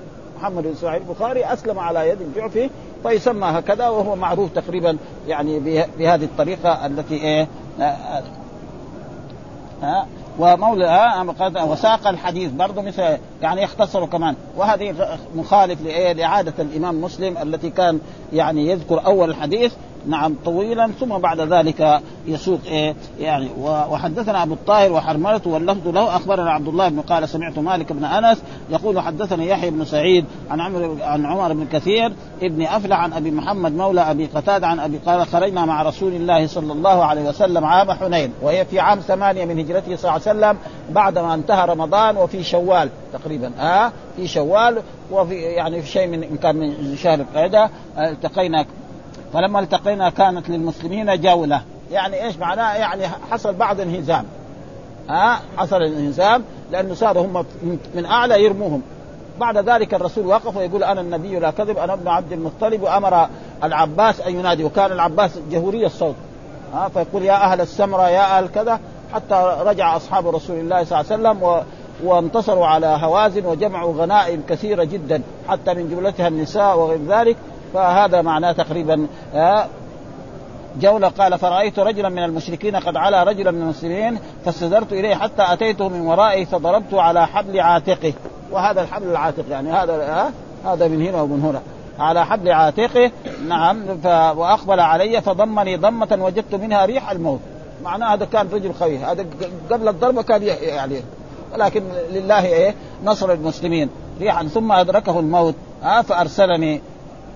محمد 0.41 0.63
بن 0.63 0.71
اسماعيل 0.71 1.03
البخاري 1.03 1.45
أسلم 1.45 1.79
على 1.79 2.09
يد 2.09 2.21
الجعفي 2.21 2.71
فيسمى 3.03 3.47
هكذا 3.47 3.89
وهو 3.89 4.17
معروف 4.17 4.51
تقريبا 4.53 4.97
يعني 5.29 5.59
بهذه 5.99 6.25
الطريقة 6.25 6.87
التي 6.87 7.15
إيه 7.15 7.49
ها 9.83 10.07
ومولى 10.39 10.87
ها 10.87 11.65
وساق 11.65 12.09
الحديث 12.09 12.51
برضه 12.51 12.83
مثل 12.83 13.19
يعني 13.43 13.63
يختصر 13.63 14.07
كمان. 14.07 14.35
وهذه 14.57 15.19
مخالف 15.37 15.83
لإعادة 15.83 16.55
الإمام 16.59 17.01
مسلم 17.01 17.39
التي 17.39 17.71
كان 17.71 18.01
يعني 18.33 18.67
يذكر 18.67 19.07
أول 19.07 19.31
الحديث 19.31 19.73
نعم 20.07 20.37
طويلا 20.45 20.91
ثم 21.01 21.19
بعد 21.19 21.41
ذلك 21.41 22.01
يسوق 22.27 22.61
إيه 22.67 22.95
يعني 23.21 23.49
وحدثنا 23.91 24.43
أبو 24.43 24.55
الطاهر 24.55 24.93
وحرملة 24.93 25.41
واللفظ 25.47 25.89
له 25.89 26.17
أخبرنا 26.17 26.51
عبد 26.51 26.69
الله 26.69 26.89
بن 26.89 27.01
قال 27.01 27.29
سمعت 27.29 27.59
مالك 27.59 27.93
بن 27.93 28.05
أنس 28.05 28.43
يقول 28.71 29.01
حدثني 29.01 29.49
يحيى 29.49 29.71
بن 29.71 29.85
سعيد 29.85 30.25
عن 30.51 30.61
عمر 30.61 30.97
عن 31.01 31.27
عمر 31.27 31.53
بن 31.53 31.67
كثير 31.73 32.13
ابن 32.43 32.63
أفلح 32.63 32.99
عن 32.99 33.13
أبي 33.13 33.31
محمد 33.31 33.73
مولى 33.73 34.01
أبي 34.01 34.27
قتادة 34.27 34.67
عن 34.67 34.81
أبي 34.81 34.99
قال 35.07 35.27
خرجنا 35.27 35.65
مع 35.65 35.83
رسول 35.83 36.13
الله 36.13 36.47
صلى 36.47 36.73
الله 36.73 37.05
عليه 37.05 37.29
وسلم 37.29 37.65
عام 37.65 37.93
حنين 37.93 38.33
وهي 38.43 38.65
في 38.65 38.81
عام 38.81 38.99
ثمانية 38.99 39.45
من 39.45 39.59
هجرته 39.59 39.97
صلى 39.97 40.11
الله 40.17 40.29
عليه 40.29 40.39
وسلم 40.39 40.59
بعدما 40.91 41.35
انتهى 41.35 41.67
رمضان 41.67 42.17
وفي 42.17 42.43
شوال 42.43 42.89
تقريبا 43.13 43.53
ها 43.59 43.87
آه 43.87 43.93
في 44.17 44.29
شوال 44.29 44.83
وفي 45.13 45.35
يعني 45.35 45.83
في 45.83 45.89
شيء 45.89 46.07
من 46.07 46.23
ان 46.23 46.37
كان 46.37 46.57
من 46.57 46.97
شهر 46.97 47.21
القعدة 47.21 47.71
التقينا 47.99 48.67
فلما 49.33 49.61
التقينا 49.61 50.11
كانت 50.11 50.49
للمسلمين 50.49 51.21
جولة. 51.21 51.63
يعني 51.91 52.25
إيش 52.25 52.37
معناه؟ 52.37 52.75
يعني 52.75 53.09
حصل 53.31 53.55
بعض 53.55 53.81
انهزام 53.81 54.25
ها؟ 55.09 55.41
حصل 55.57 55.77
الانهزام 55.77 56.45
لأنه 56.73 56.95
صاروا 56.95 57.27
هم 57.27 57.45
من 57.95 58.07
أعلى 58.07 58.45
يرموهم. 58.45 58.83
بعد 59.41 59.59
ذلك 59.59 59.95
الرسول 59.95 60.27
وقف 60.27 60.57
ويقول 60.57 60.85
أنا 60.85 61.01
النبي 61.01 61.39
لا 61.39 61.51
كذب 61.51 61.79
أنا 61.79 61.93
ابن 61.93 62.09
عبد 62.09 62.33
المطلب 62.33 62.83
وأمر 62.83 63.29
العباس 63.65 64.21
أن 64.21 64.35
ينادي 64.35 64.65
وكان 64.65 64.93
العباس 64.93 65.31
جهوري 65.51 65.87
الصوت. 65.87 66.15
ها؟ 66.75 66.89
فيقول 66.89 67.23
يا 67.23 67.53
أهل 67.53 67.61
السمرة 67.61 68.09
يا 68.09 68.39
أهل 68.39 68.49
كذا 68.49 68.81
حتى 69.15 69.57
رجع 69.61 69.97
أصحاب 69.97 70.29
رسول 70.29 70.57
الله 70.57 70.85
صلى 70.85 71.01
الله 71.01 71.13
عليه 71.13 71.23
وسلم 71.23 71.43
و 71.43 71.61
وانتصروا 72.05 72.67
على 72.67 72.87
هوازن 72.87 73.47
وجمعوا 73.47 73.95
غنائم 73.95 74.43
كثيرة 74.49 74.85
جدا 74.85 75.23
حتى 75.49 75.75
من 75.75 75.91
جملتها 75.91 76.29
النساء 76.29 76.79
وغير 76.79 77.01
ذلك. 77.09 77.37
فهذا 77.75 78.23
معناه 78.23 78.53
تقريبا 78.53 79.07
آه، 79.35 79.67
جولة 80.81 81.09
قال 81.09 81.39
فرأيت 81.39 81.79
رجلا 81.79 82.09
من 82.09 82.25
المشركين 82.25 82.77
قد 82.77 82.97
علا 82.97 83.23
رجلا 83.23 83.51
من 83.51 83.63
المسلمين 83.63 84.19
فاستدرت 84.45 84.93
إليه 84.93 85.15
حتى 85.15 85.43
أتيته 85.53 85.89
من 85.89 86.01
ورائه 86.01 86.45
فضربت 86.45 86.95
على 86.95 87.27
حبل 87.27 87.61
عاتقه. 87.61 88.13
وهذا 88.53 88.83
الحبل 88.83 89.11
العاتق 89.11 89.45
يعني 89.51 89.73
هذا 89.73 89.93
آه 89.93 90.31
هذا 90.71 90.89
من 90.89 91.07
هنا 91.07 91.23
ومن 91.23 91.43
هنا. 91.43 91.63
على 91.99 92.27
حبل 92.27 92.53
عاتقه 92.53 93.11
نعم 93.49 93.83
ف... 94.03 94.07
وأقبل 94.07 94.81
علي 94.81 95.21
فضمني 95.21 95.77
ضمة 95.77 96.19
وجدت 96.21 96.55
منها 96.55 96.87
ريح 96.87 97.11
الموت. 97.11 97.41
معناه 97.85 98.15
هذا 98.15 98.25
كان 98.25 98.49
رجل 98.53 98.73
قوي 98.73 98.99
هذا 98.99 99.27
قبل 99.71 99.89
الضربة 99.89 100.23
كان 100.23 100.43
يعني 100.43 101.03
ولكن 101.55 101.83
لله 102.13 102.47
إيه 102.47 102.75
نصر 103.05 103.33
المسلمين. 103.33 103.91
ريحا 104.21 104.47
ثم 104.47 104.73
أدركه 104.73 105.21
الموت 105.21 105.55
آه 105.85 106.03
فأرسلني. 106.03 106.81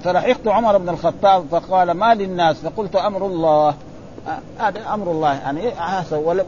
فلحقت 0.05 0.49
عمر 0.49 0.79
بن 0.79 0.89
الخطاب 0.89 1.45
فقال 1.51 1.91
ما 1.91 2.15
للناس؟ 2.15 2.57
فقلت 2.57 2.97
أمر 2.97 3.27
الله. 3.27 3.75
هذا 4.59 4.81
آه 4.81 4.95
أمر 4.95 5.11
الله. 5.11 5.35
يعني 5.35 5.73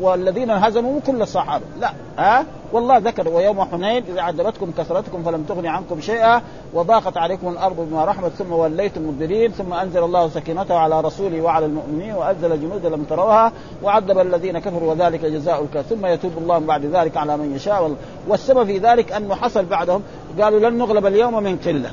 والذين 0.00 0.50
هزموا 0.50 1.00
كل 1.06 1.22
الصحابه 1.22 1.64
لا. 1.80 1.92
ها؟ 2.18 2.40
آه 2.40 2.44
والله 2.72 2.98
ذكر 2.98 3.28
ويوم 3.28 3.64
حنين 3.64 4.04
إذا 4.08 4.22
عجبتكم 4.22 4.70
كثرتكم 4.78 5.22
فلم 5.22 5.42
تغن 5.42 5.66
عنكم 5.66 6.00
شيئا 6.00 6.42
وضاقت 6.74 7.16
عليكم 7.16 7.48
الأرض 7.48 7.76
بما 7.90 8.04
رحمت 8.04 8.32
ثم 8.32 8.52
وليتم 8.52 9.08
مدبرين 9.08 9.50
ثم 9.52 9.72
أنزل 9.72 10.04
الله 10.04 10.28
سكينته 10.28 10.74
على 10.74 11.00
رسوله 11.00 11.40
وعلى 11.40 11.66
المؤمنين 11.66 12.14
وأنزل 12.14 12.60
جنودا 12.60 12.88
لم 12.88 13.04
تروها 13.04 13.52
وعذب 13.82 14.18
الذين 14.18 14.58
كفروا 14.58 14.90
وذلك 14.90 15.24
جزاء 15.24 15.62
الكافر. 15.62 15.96
ثم 15.96 16.06
يتوب 16.06 16.32
الله 16.38 16.58
بعد 16.58 16.84
ذلك 16.84 17.16
على 17.16 17.36
من 17.36 17.56
يشاء. 17.56 17.96
والسبب 18.28 18.64
في 18.64 18.78
ذلك 18.78 19.12
أنه 19.12 19.34
حصل 19.34 19.64
بعدهم. 19.64 20.02
قالوا 20.40 20.70
لن 20.70 20.78
نغلب 20.78 21.06
اليوم 21.06 21.42
من 21.42 21.56
قلة. 21.56 21.90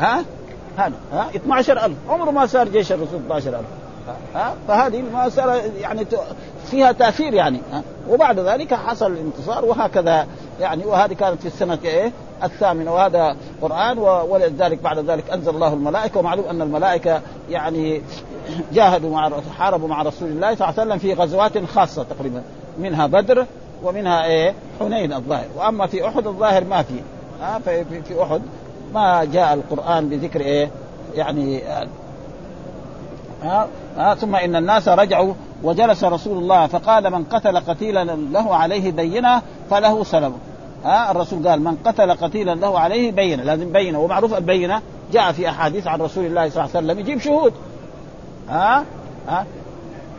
ها؟ 0.00 0.24
هذا 0.76 0.94
ها؟ 1.12 1.30
12000 1.34 1.92
عمره 2.08 2.30
ما 2.30 2.46
صار 2.46 2.68
جيش 2.68 2.92
الرسول 2.92 3.20
12000 3.26 3.64
ها؟ 4.34 4.54
فهذه 4.68 5.02
ما 5.12 5.28
صار 5.28 5.60
يعني 5.80 6.06
فيها 6.70 6.92
تأثير 6.92 7.34
يعني 7.34 7.60
ها؟ 7.72 7.82
وبعد 8.10 8.38
ذلك 8.38 8.74
حصل 8.74 9.12
الانتصار 9.12 9.64
وهكذا 9.64 10.26
يعني 10.60 10.84
وهذه 10.84 11.12
كانت 11.12 11.40
في 11.40 11.46
السنة 11.46 11.78
إيه؟ 11.84 12.12
الثامنة. 12.44 12.94
وهذا 12.94 13.36
قرآن 13.62 13.98
ولذلك 13.98 14.82
بعد 14.82 14.98
ذلك 14.98 15.30
أنزل 15.30 15.54
الله 15.54 15.72
الملائكة. 15.72 16.20
ومعلوم 16.20 16.44
أن 16.44 16.62
الملائكة 16.62 17.20
يعني 17.50 18.02
جاهدوا 18.72 19.10
مع 19.10 19.30
حاربوا 19.58 19.88
مع 19.88 20.02
رسول 20.02 20.28
الله 20.28 20.54
صلى 20.54 20.68
الله 20.68 20.80
عليه 20.80 20.82
وسلم 20.82 20.98
في 20.98 21.14
غزوات 21.14 21.64
خاصة 21.64 22.02
تقريبا 22.02 22.42
منها 22.78 23.06
بدر 23.06 23.46
ومنها 23.82 24.24
إيه؟ 24.24 24.54
حنين 24.80 25.12
الظاهر. 25.12 25.46
وأما 25.56 25.86
في 25.86 26.08
أحد 26.08 26.26
الظاهر 26.26 26.64
ما 26.64 26.82
في 26.82 26.94
ها؟ 27.40 27.58
في, 27.58 28.22
أحد 28.22 28.42
ما 28.94 29.24
جاء 29.24 29.54
القرآن 29.54 30.08
بذكر 30.08 30.40
إيه؟ 30.40 30.70
يعني 31.14 31.62
ها 33.42 33.68
ها 33.96 34.14
ثم 34.14 34.36
إن 34.36 34.56
الناس 34.56 34.88
رجعوا 34.88 35.34
وجلس 35.62 36.04
رسول 36.04 36.38
الله 36.38 36.66
فقال 36.66 37.10
من 37.10 37.24
قتل 37.24 37.58
قتيلا 37.58 38.04
له 38.04 38.56
عليه 38.56 38.92
بينة 38.92 39.42
فله 39.70 40.04
سلب 40.04 40.32
ها 40.84 41.10
الرسول 41.10 41.48
قال 41.48 41.64
من 41.64 41.76
قتل 41.84 42.12
قتيلا 42.12 42.54
له 42.54 42.78
عليه 42.78 43.12
بينة 43.12 43.42
لازم 43.42 43.72
بينة 43.72 44.00
ومعروف 44.00 44.34
البينة 44.34 44.82
جاء 45.12 45.32
في 45.32 45.48
أحاديث 45.48 45.86
عن 45.86 46.00
رسول 46.00 46.26
الله 46.26 46.48
صلى 46.48 46.64
الله 46.64 46.76
عليه 46.76 46.86
وسلم 46.86 46.98
يجيب 46.98 47.20
شهود. 47.20 47.52
ها 48.48 48.84
ها 49.28 49.46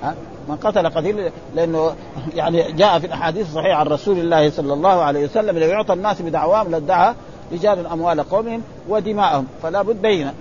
ها 0.03 0.15
من 0.49 0.55
قتل 0.55 0.89
قتيل 0.89 1.32
لأنه 1.55 1.91
يعني 2.36 2.72
جاء 2.72 2.99
في 2.99 3.07
الأحاديث 3.07 3.47
الصحيحة 3.47 3.80
عن 3.80 3.88
رسول 3.88 4.20
الله 4.20 4.49
صلى 4.49 4.74
الله 4.74 5.01
عليه 5.01 5.26
وسلم 5.26 5.57
لو 5.57 5.67
يعطى 5.67 5.93
الناس 5.93 6.22
بدعواهم 6.22 6.72
لادعى 6.72 7.13
رجال 7.52 7.88
أموال 7.88 8.24
قومهم 8.24 8.62
ودماءهم 8.89 9.47
فلا 9.64 9.82
بد 9.82 10.02
بينه 10.02 10.34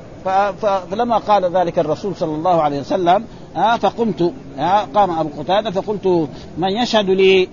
فلما 0.91 1.19
قال 1.19 1.45
ذلك 1.57 1.79
الرسول 1.79 2.17
صلى 2.17 2.35
الله 2.35 2.63
عليه 2.63 2.81
وسلم 2.81 3.25
آه 3.57 3.77
فقمت 3.77 4.33
آه 4.59 4.87
قام 4.95 5.19
أبو 5.19 5.43
قتادة 5.43 5.71
فقلت 5.71 6.29
من 6.59 6.69
يشهد 6.69 7.11
لي 7.11 7.49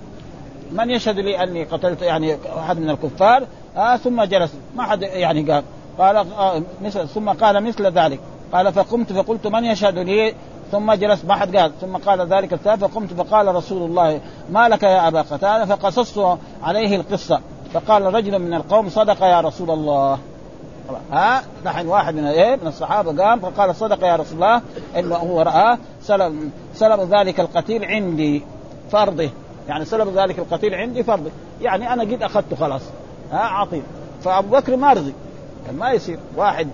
من 0.72 0.89
يشهد 0.89 1.20
لي 1.20 1.43
أني 1.43 1.64
قتلت 1.64 2.01
يعني 2.01 2.38
أحد 2.60 2.80
من 2.80 2.89
الكفار؟ 2.89 3.43
آه 3.78 3.97
ثم 3.97 4.24
جلس. 4.24 4.51
ما 4.76 4.84
حد 4.84 5.01
يعني 5.01 5.51
قال. 5.51 5.64
قال 5.99 6.26
مثل 6.82 7.08
ثم 7.08 7.30
قال 7.30 7.64
مثل 7.64 7.86
ذلك. 7.86 8.20
قال 8.53 8.74
فقمت 8.74 9.14
فقلت 9.14 9.47
من 9.47 9.66
يشهد 9.66 9.97
لي؟ 9.97 10.34
ثم 10.72 10.93
جلس. 10.93 11.26
ما 11.26 11.36
حد 11.36 11.56
قال. 11.56 11.72
ثم 11.82 11.97
قال 11.97 12.22
ذلك 12.22 12.53
الثالث 12.53 12.84
فقمت 12.84 13.14
فقال 13.14 13.56
رسول 13.56 13.89
الله 13.89 14.20
ما 14.49 14.70
لك 14.70 14.84
يا 14.84 15.08
أبا 15.08 15.22
قتادة؟ 15.22 15.66
فقصصت 15.66 16.38
عليه 16.64 16.95
القصة. 16.95 17.41
فقال 17.76 18.13
رجل 18.13 18.39
من 18.39 18.53
القوم 18.53 18.89
صدق 18.89 19.23
يا 19.23 19.41
رسول 19.41 19.71
الله. 19.71 20.19
ها؟ 21.11 21.43
نحن 21.65 21.88
واحد 21.88 22.15
من 22.15 22.26
إيه؟ 22.26 22.55
من 22.55 22.67
الصحابة 22.67 23.23
قام 23.23 23.39
فقال 23.39 23.76
صدق 23.76 24.03
يا 24.03 24.15
رسول 24.15 24.36
الله 24.36 24.61
انه 24.97 25.15
هو 25.15 25.41
رأى 25.41 25.78
سلب 26.01 26.51
سلب 26.73 26.99
ذلك 26.99 27.39
القتيل 27.39 27.86
عندي 27.86 28.43
فرضه. 28.91 29.30
يعني 29.67 29.86
سلب 29.86 30.17
ذلك 30.17 30.39
القتيل 30.39 30.76
عندي 30.76 31.03
فرضه. 31.03 31.32
يعني 31.61 31.93
أنا 31.93 32.03
قد 32.03 32.23
أخذته 32.23 32.55
خلاص. 32.55 32.82
ها؟ 33.32 33.39
عطيه 33.39 33.82
فأبو 34.23 34.57
بكر 34.57 34.76
ما 34.76 34.93
رضي. 34.93 35.13
ما 35.73 35.91
يصير. 35.91 36.19
واحد 36.36 36.67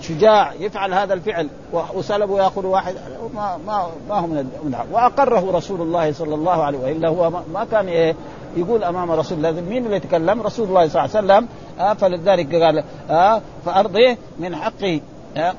شجاع 0.00 0.52
يفعل 0.52 0.94
هذا 0.94 1.14
الفعل 1.14 1.48
وسلبه 1.94 2.38
يأخذ 2.38 2.66
واحد. 2.66 2.94
ما 3.34 3.58
ما 3.66 3.86
ما 4.08 4.14
هو 4.14 4.26
من 4.26 4.74
وأقره 4.92 5.50
رسول 5.52 5.80
الله 5.80 6.12
صلى 6.12 6.34
الله 6.34 6.62
عليه 6.62 6.78
والا 6.78 7.08
هو 7.08 7.30
ما 7.30 7.66
كان 7.70 7.88
إيه؟ 7.88 8.14
يقول 8.56 8.84
أمام 8.84 9.10
رسول 9.10 9.38
الله 9.46 9.60
مين 9.60 9.84
اللي 9.84 9.96
يتكلم؟ 9.96 10.42
رسول 10.42 10.68
الله 10.68 10.88
صلى 10.88 11.04
الله 11.04 11.16
عليه 11.16 11.26
وسلم. 11.26 11.48
آه 11.80 11.94
فلذلك 11.94 12.54
قال 12.54 12.84
آه 13.10 13.42
فارضه 13.66 14.16
من 14.38 14.56
حقه 14.56 15.00
آه 15.36 15.54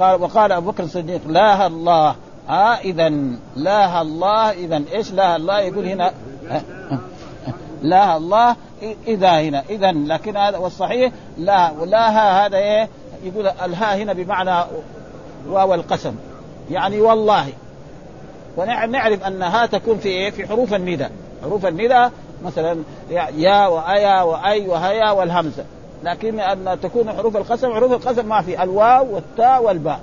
قال 0.00 0.22
وقال 0.22 0.52
أبو 0.52 0.70
بكر 0.70 0.82
الصديق 0.82 1.20
لا 1.26 1.66
الله. 1.66 2.14
آه 2.48 2.74
اذا 2.74 3.08
لا 3.56 4.02
الله 4.02 4.50
اذا 4.50 4.82
إيش 4.92 5.12
لا 5.12 5.36
الله؟ 5.36 5.60
يقول 5.60 5.86
هنا 5.86 6.12
آه 6.50 6.62
لا 7.82 8.16
الله 8.16 8.56
إذا 9.06 9.40
هنا. 9.40 9.62
اذا 9.70 9.92
لكن 9.92 10.36
هذا 10.36 10.58
والصحيح 10.58 11.12
لا 11.38 11.70
ولا 11.80 12.08
هذا 12.46 12.56
إيه؟ 12.56 12.88
يقول 13.24 13.46
الها 13.46 13.96
هنا 13.96 14.12
بمعنى 14.12 14.64
واو 15.48 15.74
القسم. 15.74 16.14
يعني 16.70 17.00
والله. 17.00 17.48
ونعرف 18.56 19.24
ان 19.24 19.42
ها 19.42 19.66
تكون 19.66 19.98
في 19.98 20.08
إيه؟ 20.08 20.30
في 20.30 20.48
حروف 20.48 20.74
النداء. 20.74 21.10
حروف 21.42 21.66
النداء 21.66 22.12
مثلا 22.44 22.82
يا 23.36 23.66
وأيا 23.66 24.22
وأي 24.22 24.68
وهيا 24.68 25.10
والهمزة. 25.10 25.64
لكن 26.04 26.40
أن 26.40 26.80
تكون 26.82 27.12
حروف 27.12 27.36
القسم 27.36 27.74
حروف 27.74 27.92
القسم 27.92 28.28
ما 28.28 28.42
في 28.42 28.62
الواو 28.62 29.14
والتاء 29.14 29.62
والباء. 29.62 30.00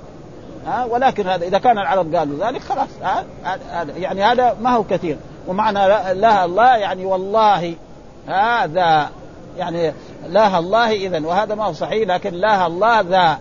ها؟ 0.66 0.84
ولكن 0.84 1.26
هذا 1.26 1.44
إذا 1.44 1.58
كان 1.58 1.78
العرب 1.78 2.14
قالوا 2.14 2.46
ذلك 2.46 2.60
خلاص 2.60 2.88
ها؟ 3.02 3.24
يعني 3.96 4.22
هذا 4.22 4.56
ما 4.60 4.70
هو 4.70 4.84
كثير. 4.84 5.16
ومعنى 5.48 5.78
لا 6.14 6.44
الله 6.44 6.76
يعني 6.76 7.06
والله 7.06 7.74
هذا. 8.26 9.10
يعني 9.58 9.92
لا 10.28 10.58
الله 10.58 10.92
اذا 10.92 11.26
وهذا 11.26 11.54
ما 11.54 11.64
هو 11.64 11.72
صحيح 11.72 12.08
لكن 12.08 12.34
لا 12.34 12.66
الله 12.66 13.00
ذا. 13.00 13.38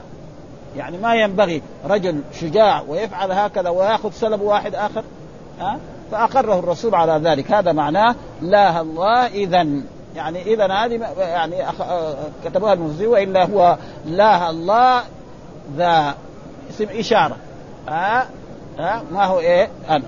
يعني 0.78 0.98
ما 0.98 1.16
ينبغي 1.16 1.62
رجل 1.90 2.22
شجاع 2.40 2.84
ويفعل 2.88 3.32
هكذا 3.32 3.70
ويأخذ 3.70 4.12
سلب 4.12 4.42
واحد 4.42 4.76
آخر 4.76 5.04
ها؟ 5.60 5.80
فأقره 6.12 6.60
الرسول 6.60 6.96
على 6.96 7.30
ذلك. 7.30 7.52
هذا 7.52 7.72
معناه 7.72 8.16
لا 8.42 8.82
الله 8.82 9.28
اذا 9.28 9.68
يعني 10.16 10.42
اذا 10.42 10.74
هذه 10.74 11.08
يعني 11.18 11.56
كتبوها 12.46 12.74
المفسرين 12.74 13.10
وإلا 13.10 13.46
هو 13.46 13.78
لا 14.06 14.50
الله 14.50 15.04
ذا. 15.78 16.16
اسم 16.70 16.88
إشارة. 16.90 17.36
ها؟ 17.88 18.28
ها؟ 18.80 19.04
ما 19.12 19.26
هو 19.26 19.40
إيه؟ 19.40 19.70
أنا. 19.90 20.04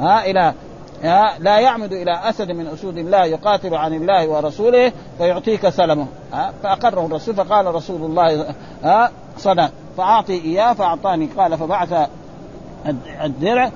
ها؟ 0.00 0.54
ها؟ 1.02 1.38
لا 1.38 1.58
يعمد 1.58 1.92
إلى 1.92 2.20
أسد 2.28 2.50
من 2.50 2.66
أسود 2.66 2.98
الله 2.98 3.24
يقاتل 3.24 3.74
عن 3.74 3.94
الله 3.94 4.28
ورسوله 4.28 4.92
فيعطيك 5.18 5.68
سلمه. 5.68 6.06
فأقره 6.62 7.06
الرسول 7.06 7.34
فقال 7.34 7.74
رسول 7.74 8.02
الله 8.02 8.54
صدق. 9.38 9.70
فأعطي 9.96 10.32
إياه 10.32 10.72
فأعطاني. 10.72 11.28
قال 11.38 11.58
فبعث 11.58 12.08
الدرع 13.24 13.70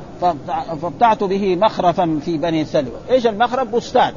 فابتعت 0.83 1.25
به 1.25 1.57
مخرفا 1.57 2.21
في 2.25 2.39
بني 2.39 2.65
سلوى 2.65 3.01
إيش 3.11 3.27
المخرف؟ 3.27 3.69
بستان. 3.69 4.13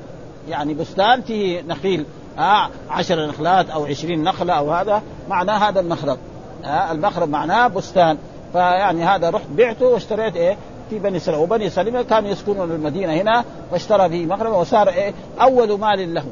يعني 0.50 0.74
بستان 0.74 1.22
فيه 1.22 1.62
نخيل 1.62 2.06
آه 2.40 2.70
عشر 2.90 3.28
نخلات 3.28 3.70
أو 3.70 3.86
عشرين 3.86 4.24
نخلة 4.24 4.54
أو 4.54 4.74
هذا 4.74 5.02
معناه 5.30 5.70
هذا 5.70 5.80
المخرب 5.80 6.18
آه 6.66 6.92
المخرب 6.92 7.30
معناه 7.30 7.68
بستان. 7.68 8.18
فيعني 8.54 9.04
هذا 9.04 9.30
رحت 9.30 9.48
بعته 9.58 9.86
واشتريت 9.86 10.36
إيه؟ 10.36 10.58
في 10.90 11.00
بني 11.00 11.20
سلمة 11.20 11.40
وبني 11.40 11.70
سلمة 11.70 12.02
كانوا 12.02 12.30
يسكنون 12.30 12.72
المدينة 12.72 13.14
هنا 13.14 13.44
واشترى 13.72 14.10
به 14.10 14.26
مخربا 14.36 14.56
وصار 14.56 14.90
إيه؟ 14.90 15.14
أول 15.42 15.80
مال 15.80 16.14
له. 16.14 16.26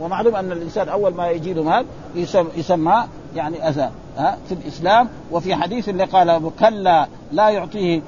ومعلوم 0.00 0.36
أن 0.36 0.52
الإنسان 0.52 0.88
أول 0.88 1.14
ما 1.14 1.30
يجي 1.30 1.54
له 1.54 1.62
مال 1.62 1.84
يسمى, 2.14 2.48
يسمى 2.56 3.04
يعني 3.36 3.68
أذى 3.68 3.90
ها 4.16 4.38
في 4.48 4.54
الإسلام 4.54 5.08
وفي 5.30 5.54
حديث 5.54 5.88
اللي 5.88 6.04
قال 6.04 6.50
كلا 6.60 7.06
لا 7.32 7.48
يعطيه 7.48 8.02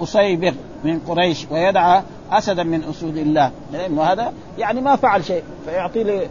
أصيبر 0.00 0.54
من 0.84 0.98
قريش 0.98 1.46
ويدعى 1.50 2.02
أسدا 2.32 2.62
من 2.62 2.84
أسود 2.84 3.16
الله. 3.16 3.50
لأنه 3.72 4.02
هذا 4.02 4.32
يعني 4.58 4.80
ما 4.80 4.96
فعل 4.96 5.24
شيء 5.24 5.42
فيعطي 5.66 6.28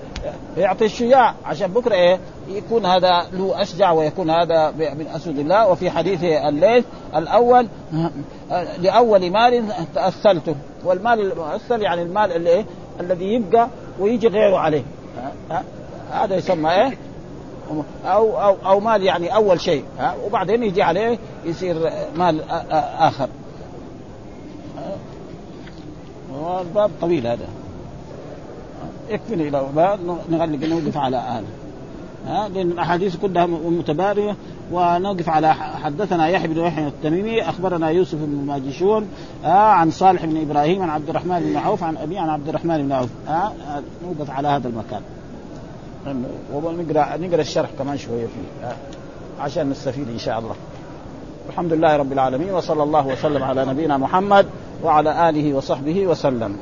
يعطي 0.57 0.85
الشجاع 0.85 1.33
عشان 1.45 1.67
بكرة 1.67 1.95
إيه؟ 1.95 2.19
يكون 2.47 2.85
هذا 2.85 3.27
له 3.33 3.61
أشجع 3.61 3.91
ويكون 3.91 4.29
هذا 4.29 4.71
من 4.71 5.07
أسود 5.15 5.39
الله. 5.39 5.69
وفي 5.69 5.89
حديث 5.89 6.23
الليل 6.23 6.83
الأول 7.15 7.67
لأول 8.79 9.31
مال 9.31 9.63
تأثلته. 9.95 10.55
والمال 10.85 11.31
المؤثل 11.31 11.81
يعني 11.81 12.01
المال 12.01 12.31
اللي 12.31 12.49
إيه؟ 12.49 12.65
الذي 12.99 13.25
يبقى 13.25 13.67
ويجي 13.99 14.27
غيره 14.27 14.57
عليه. 14.57 14.83
هذا 16.11 16.35
يسمى 16.35 16.71
إيه؟ 16.71 16.97
أو 18.05 18.37
أو 18.37 18.55
أو 18.65 18.79
مال 18.79 19.03
يعني 19.03 19.35
أول 19.35 19.61
شيء 19.61 19.83
ها؟ 19.99 20.15
وبعدين 20.25 20.63
يجي 20.63 20.83
عليه 20.83 21.17
يصير 21.45 21.91
مال 22.15 22.41
آخر. 22.99 23.27
الباب 26.61 26.91
طويل 27.01 27.27
هذا. 27.27 27.47
يكفيني 29.09 29.49
لو 29.49 29.67
نغلق 30.29 30.67
نوقف 30.67 30.97
على 30.97 31.17
هذا. 31.17 31.45
ها؟ 32.27 32.49
لأن 32.49 32.71
الأحاديث 32.71 33.15
كلها 33.15 33.45
متبارية. 33.45 34.35
ونوقف 34.71 35.29
على 35.29 35.53
حدثنا 35.53 36.27
يحيى 36.27 36.47
بن 36.47 36.59
يحيى 36.59 36.87
التميمي 36.87 37.41
أخبرنا 37.41 37.89
يوسف 37.89 38.17
بن 38.17 38.45
ماجشون 38.45 39.07
آه 39.45 39.47
عن 39.47 39.91
صالح 39.91 40.25
بن 40.25 40.41
إبراهيم 40.41 40.81
عن 40.81 40.89
عبد 40.89 41.09
الرحمن 41.09 41.39
بن 41.39 41.57
عوف 41.57 41.83
عن 41.83 41.97
أبي 41.97 42.17
عن 42.17 42.29
عبد 42.29 42.49
الرحمن 42.49 42.83
بن 42.83 42.91
عوف. 42.91 43.09
آه 43.27 43.51
نوقف 44.05 44.29
على 44.29 44.47
هذا 44.47 44.67
المكان. 44.67 45.01
ونقرا 46.53 47.17
نقرا 47.17 47.41
الشرح 47.41 47.69
كمان 47.79 47.97
شوية 47.97 48.25
فيه 48.25 48.75
عشان 49.39 49.69
نستفيد 49.69 50.09
إن 50.09 50.17
شاء 50.17 50.39
الله. 50.39 50.55
الحمد 51.49 51.73
لله 51.73 51.97
رب 51.97 52.11
العالمين 52.11 52.53
وصلى 52.53 52.83
الله 52.83 53.07
وسلم 53.07 53.43
على 53.43 53.65
نبينا 53.65 53.97
محمد 53.97 54.45
وعلى 54.83 55.29
آله 55.29 55.53
وصحبه 55.53 56.07
وسلم. 56.07 56.57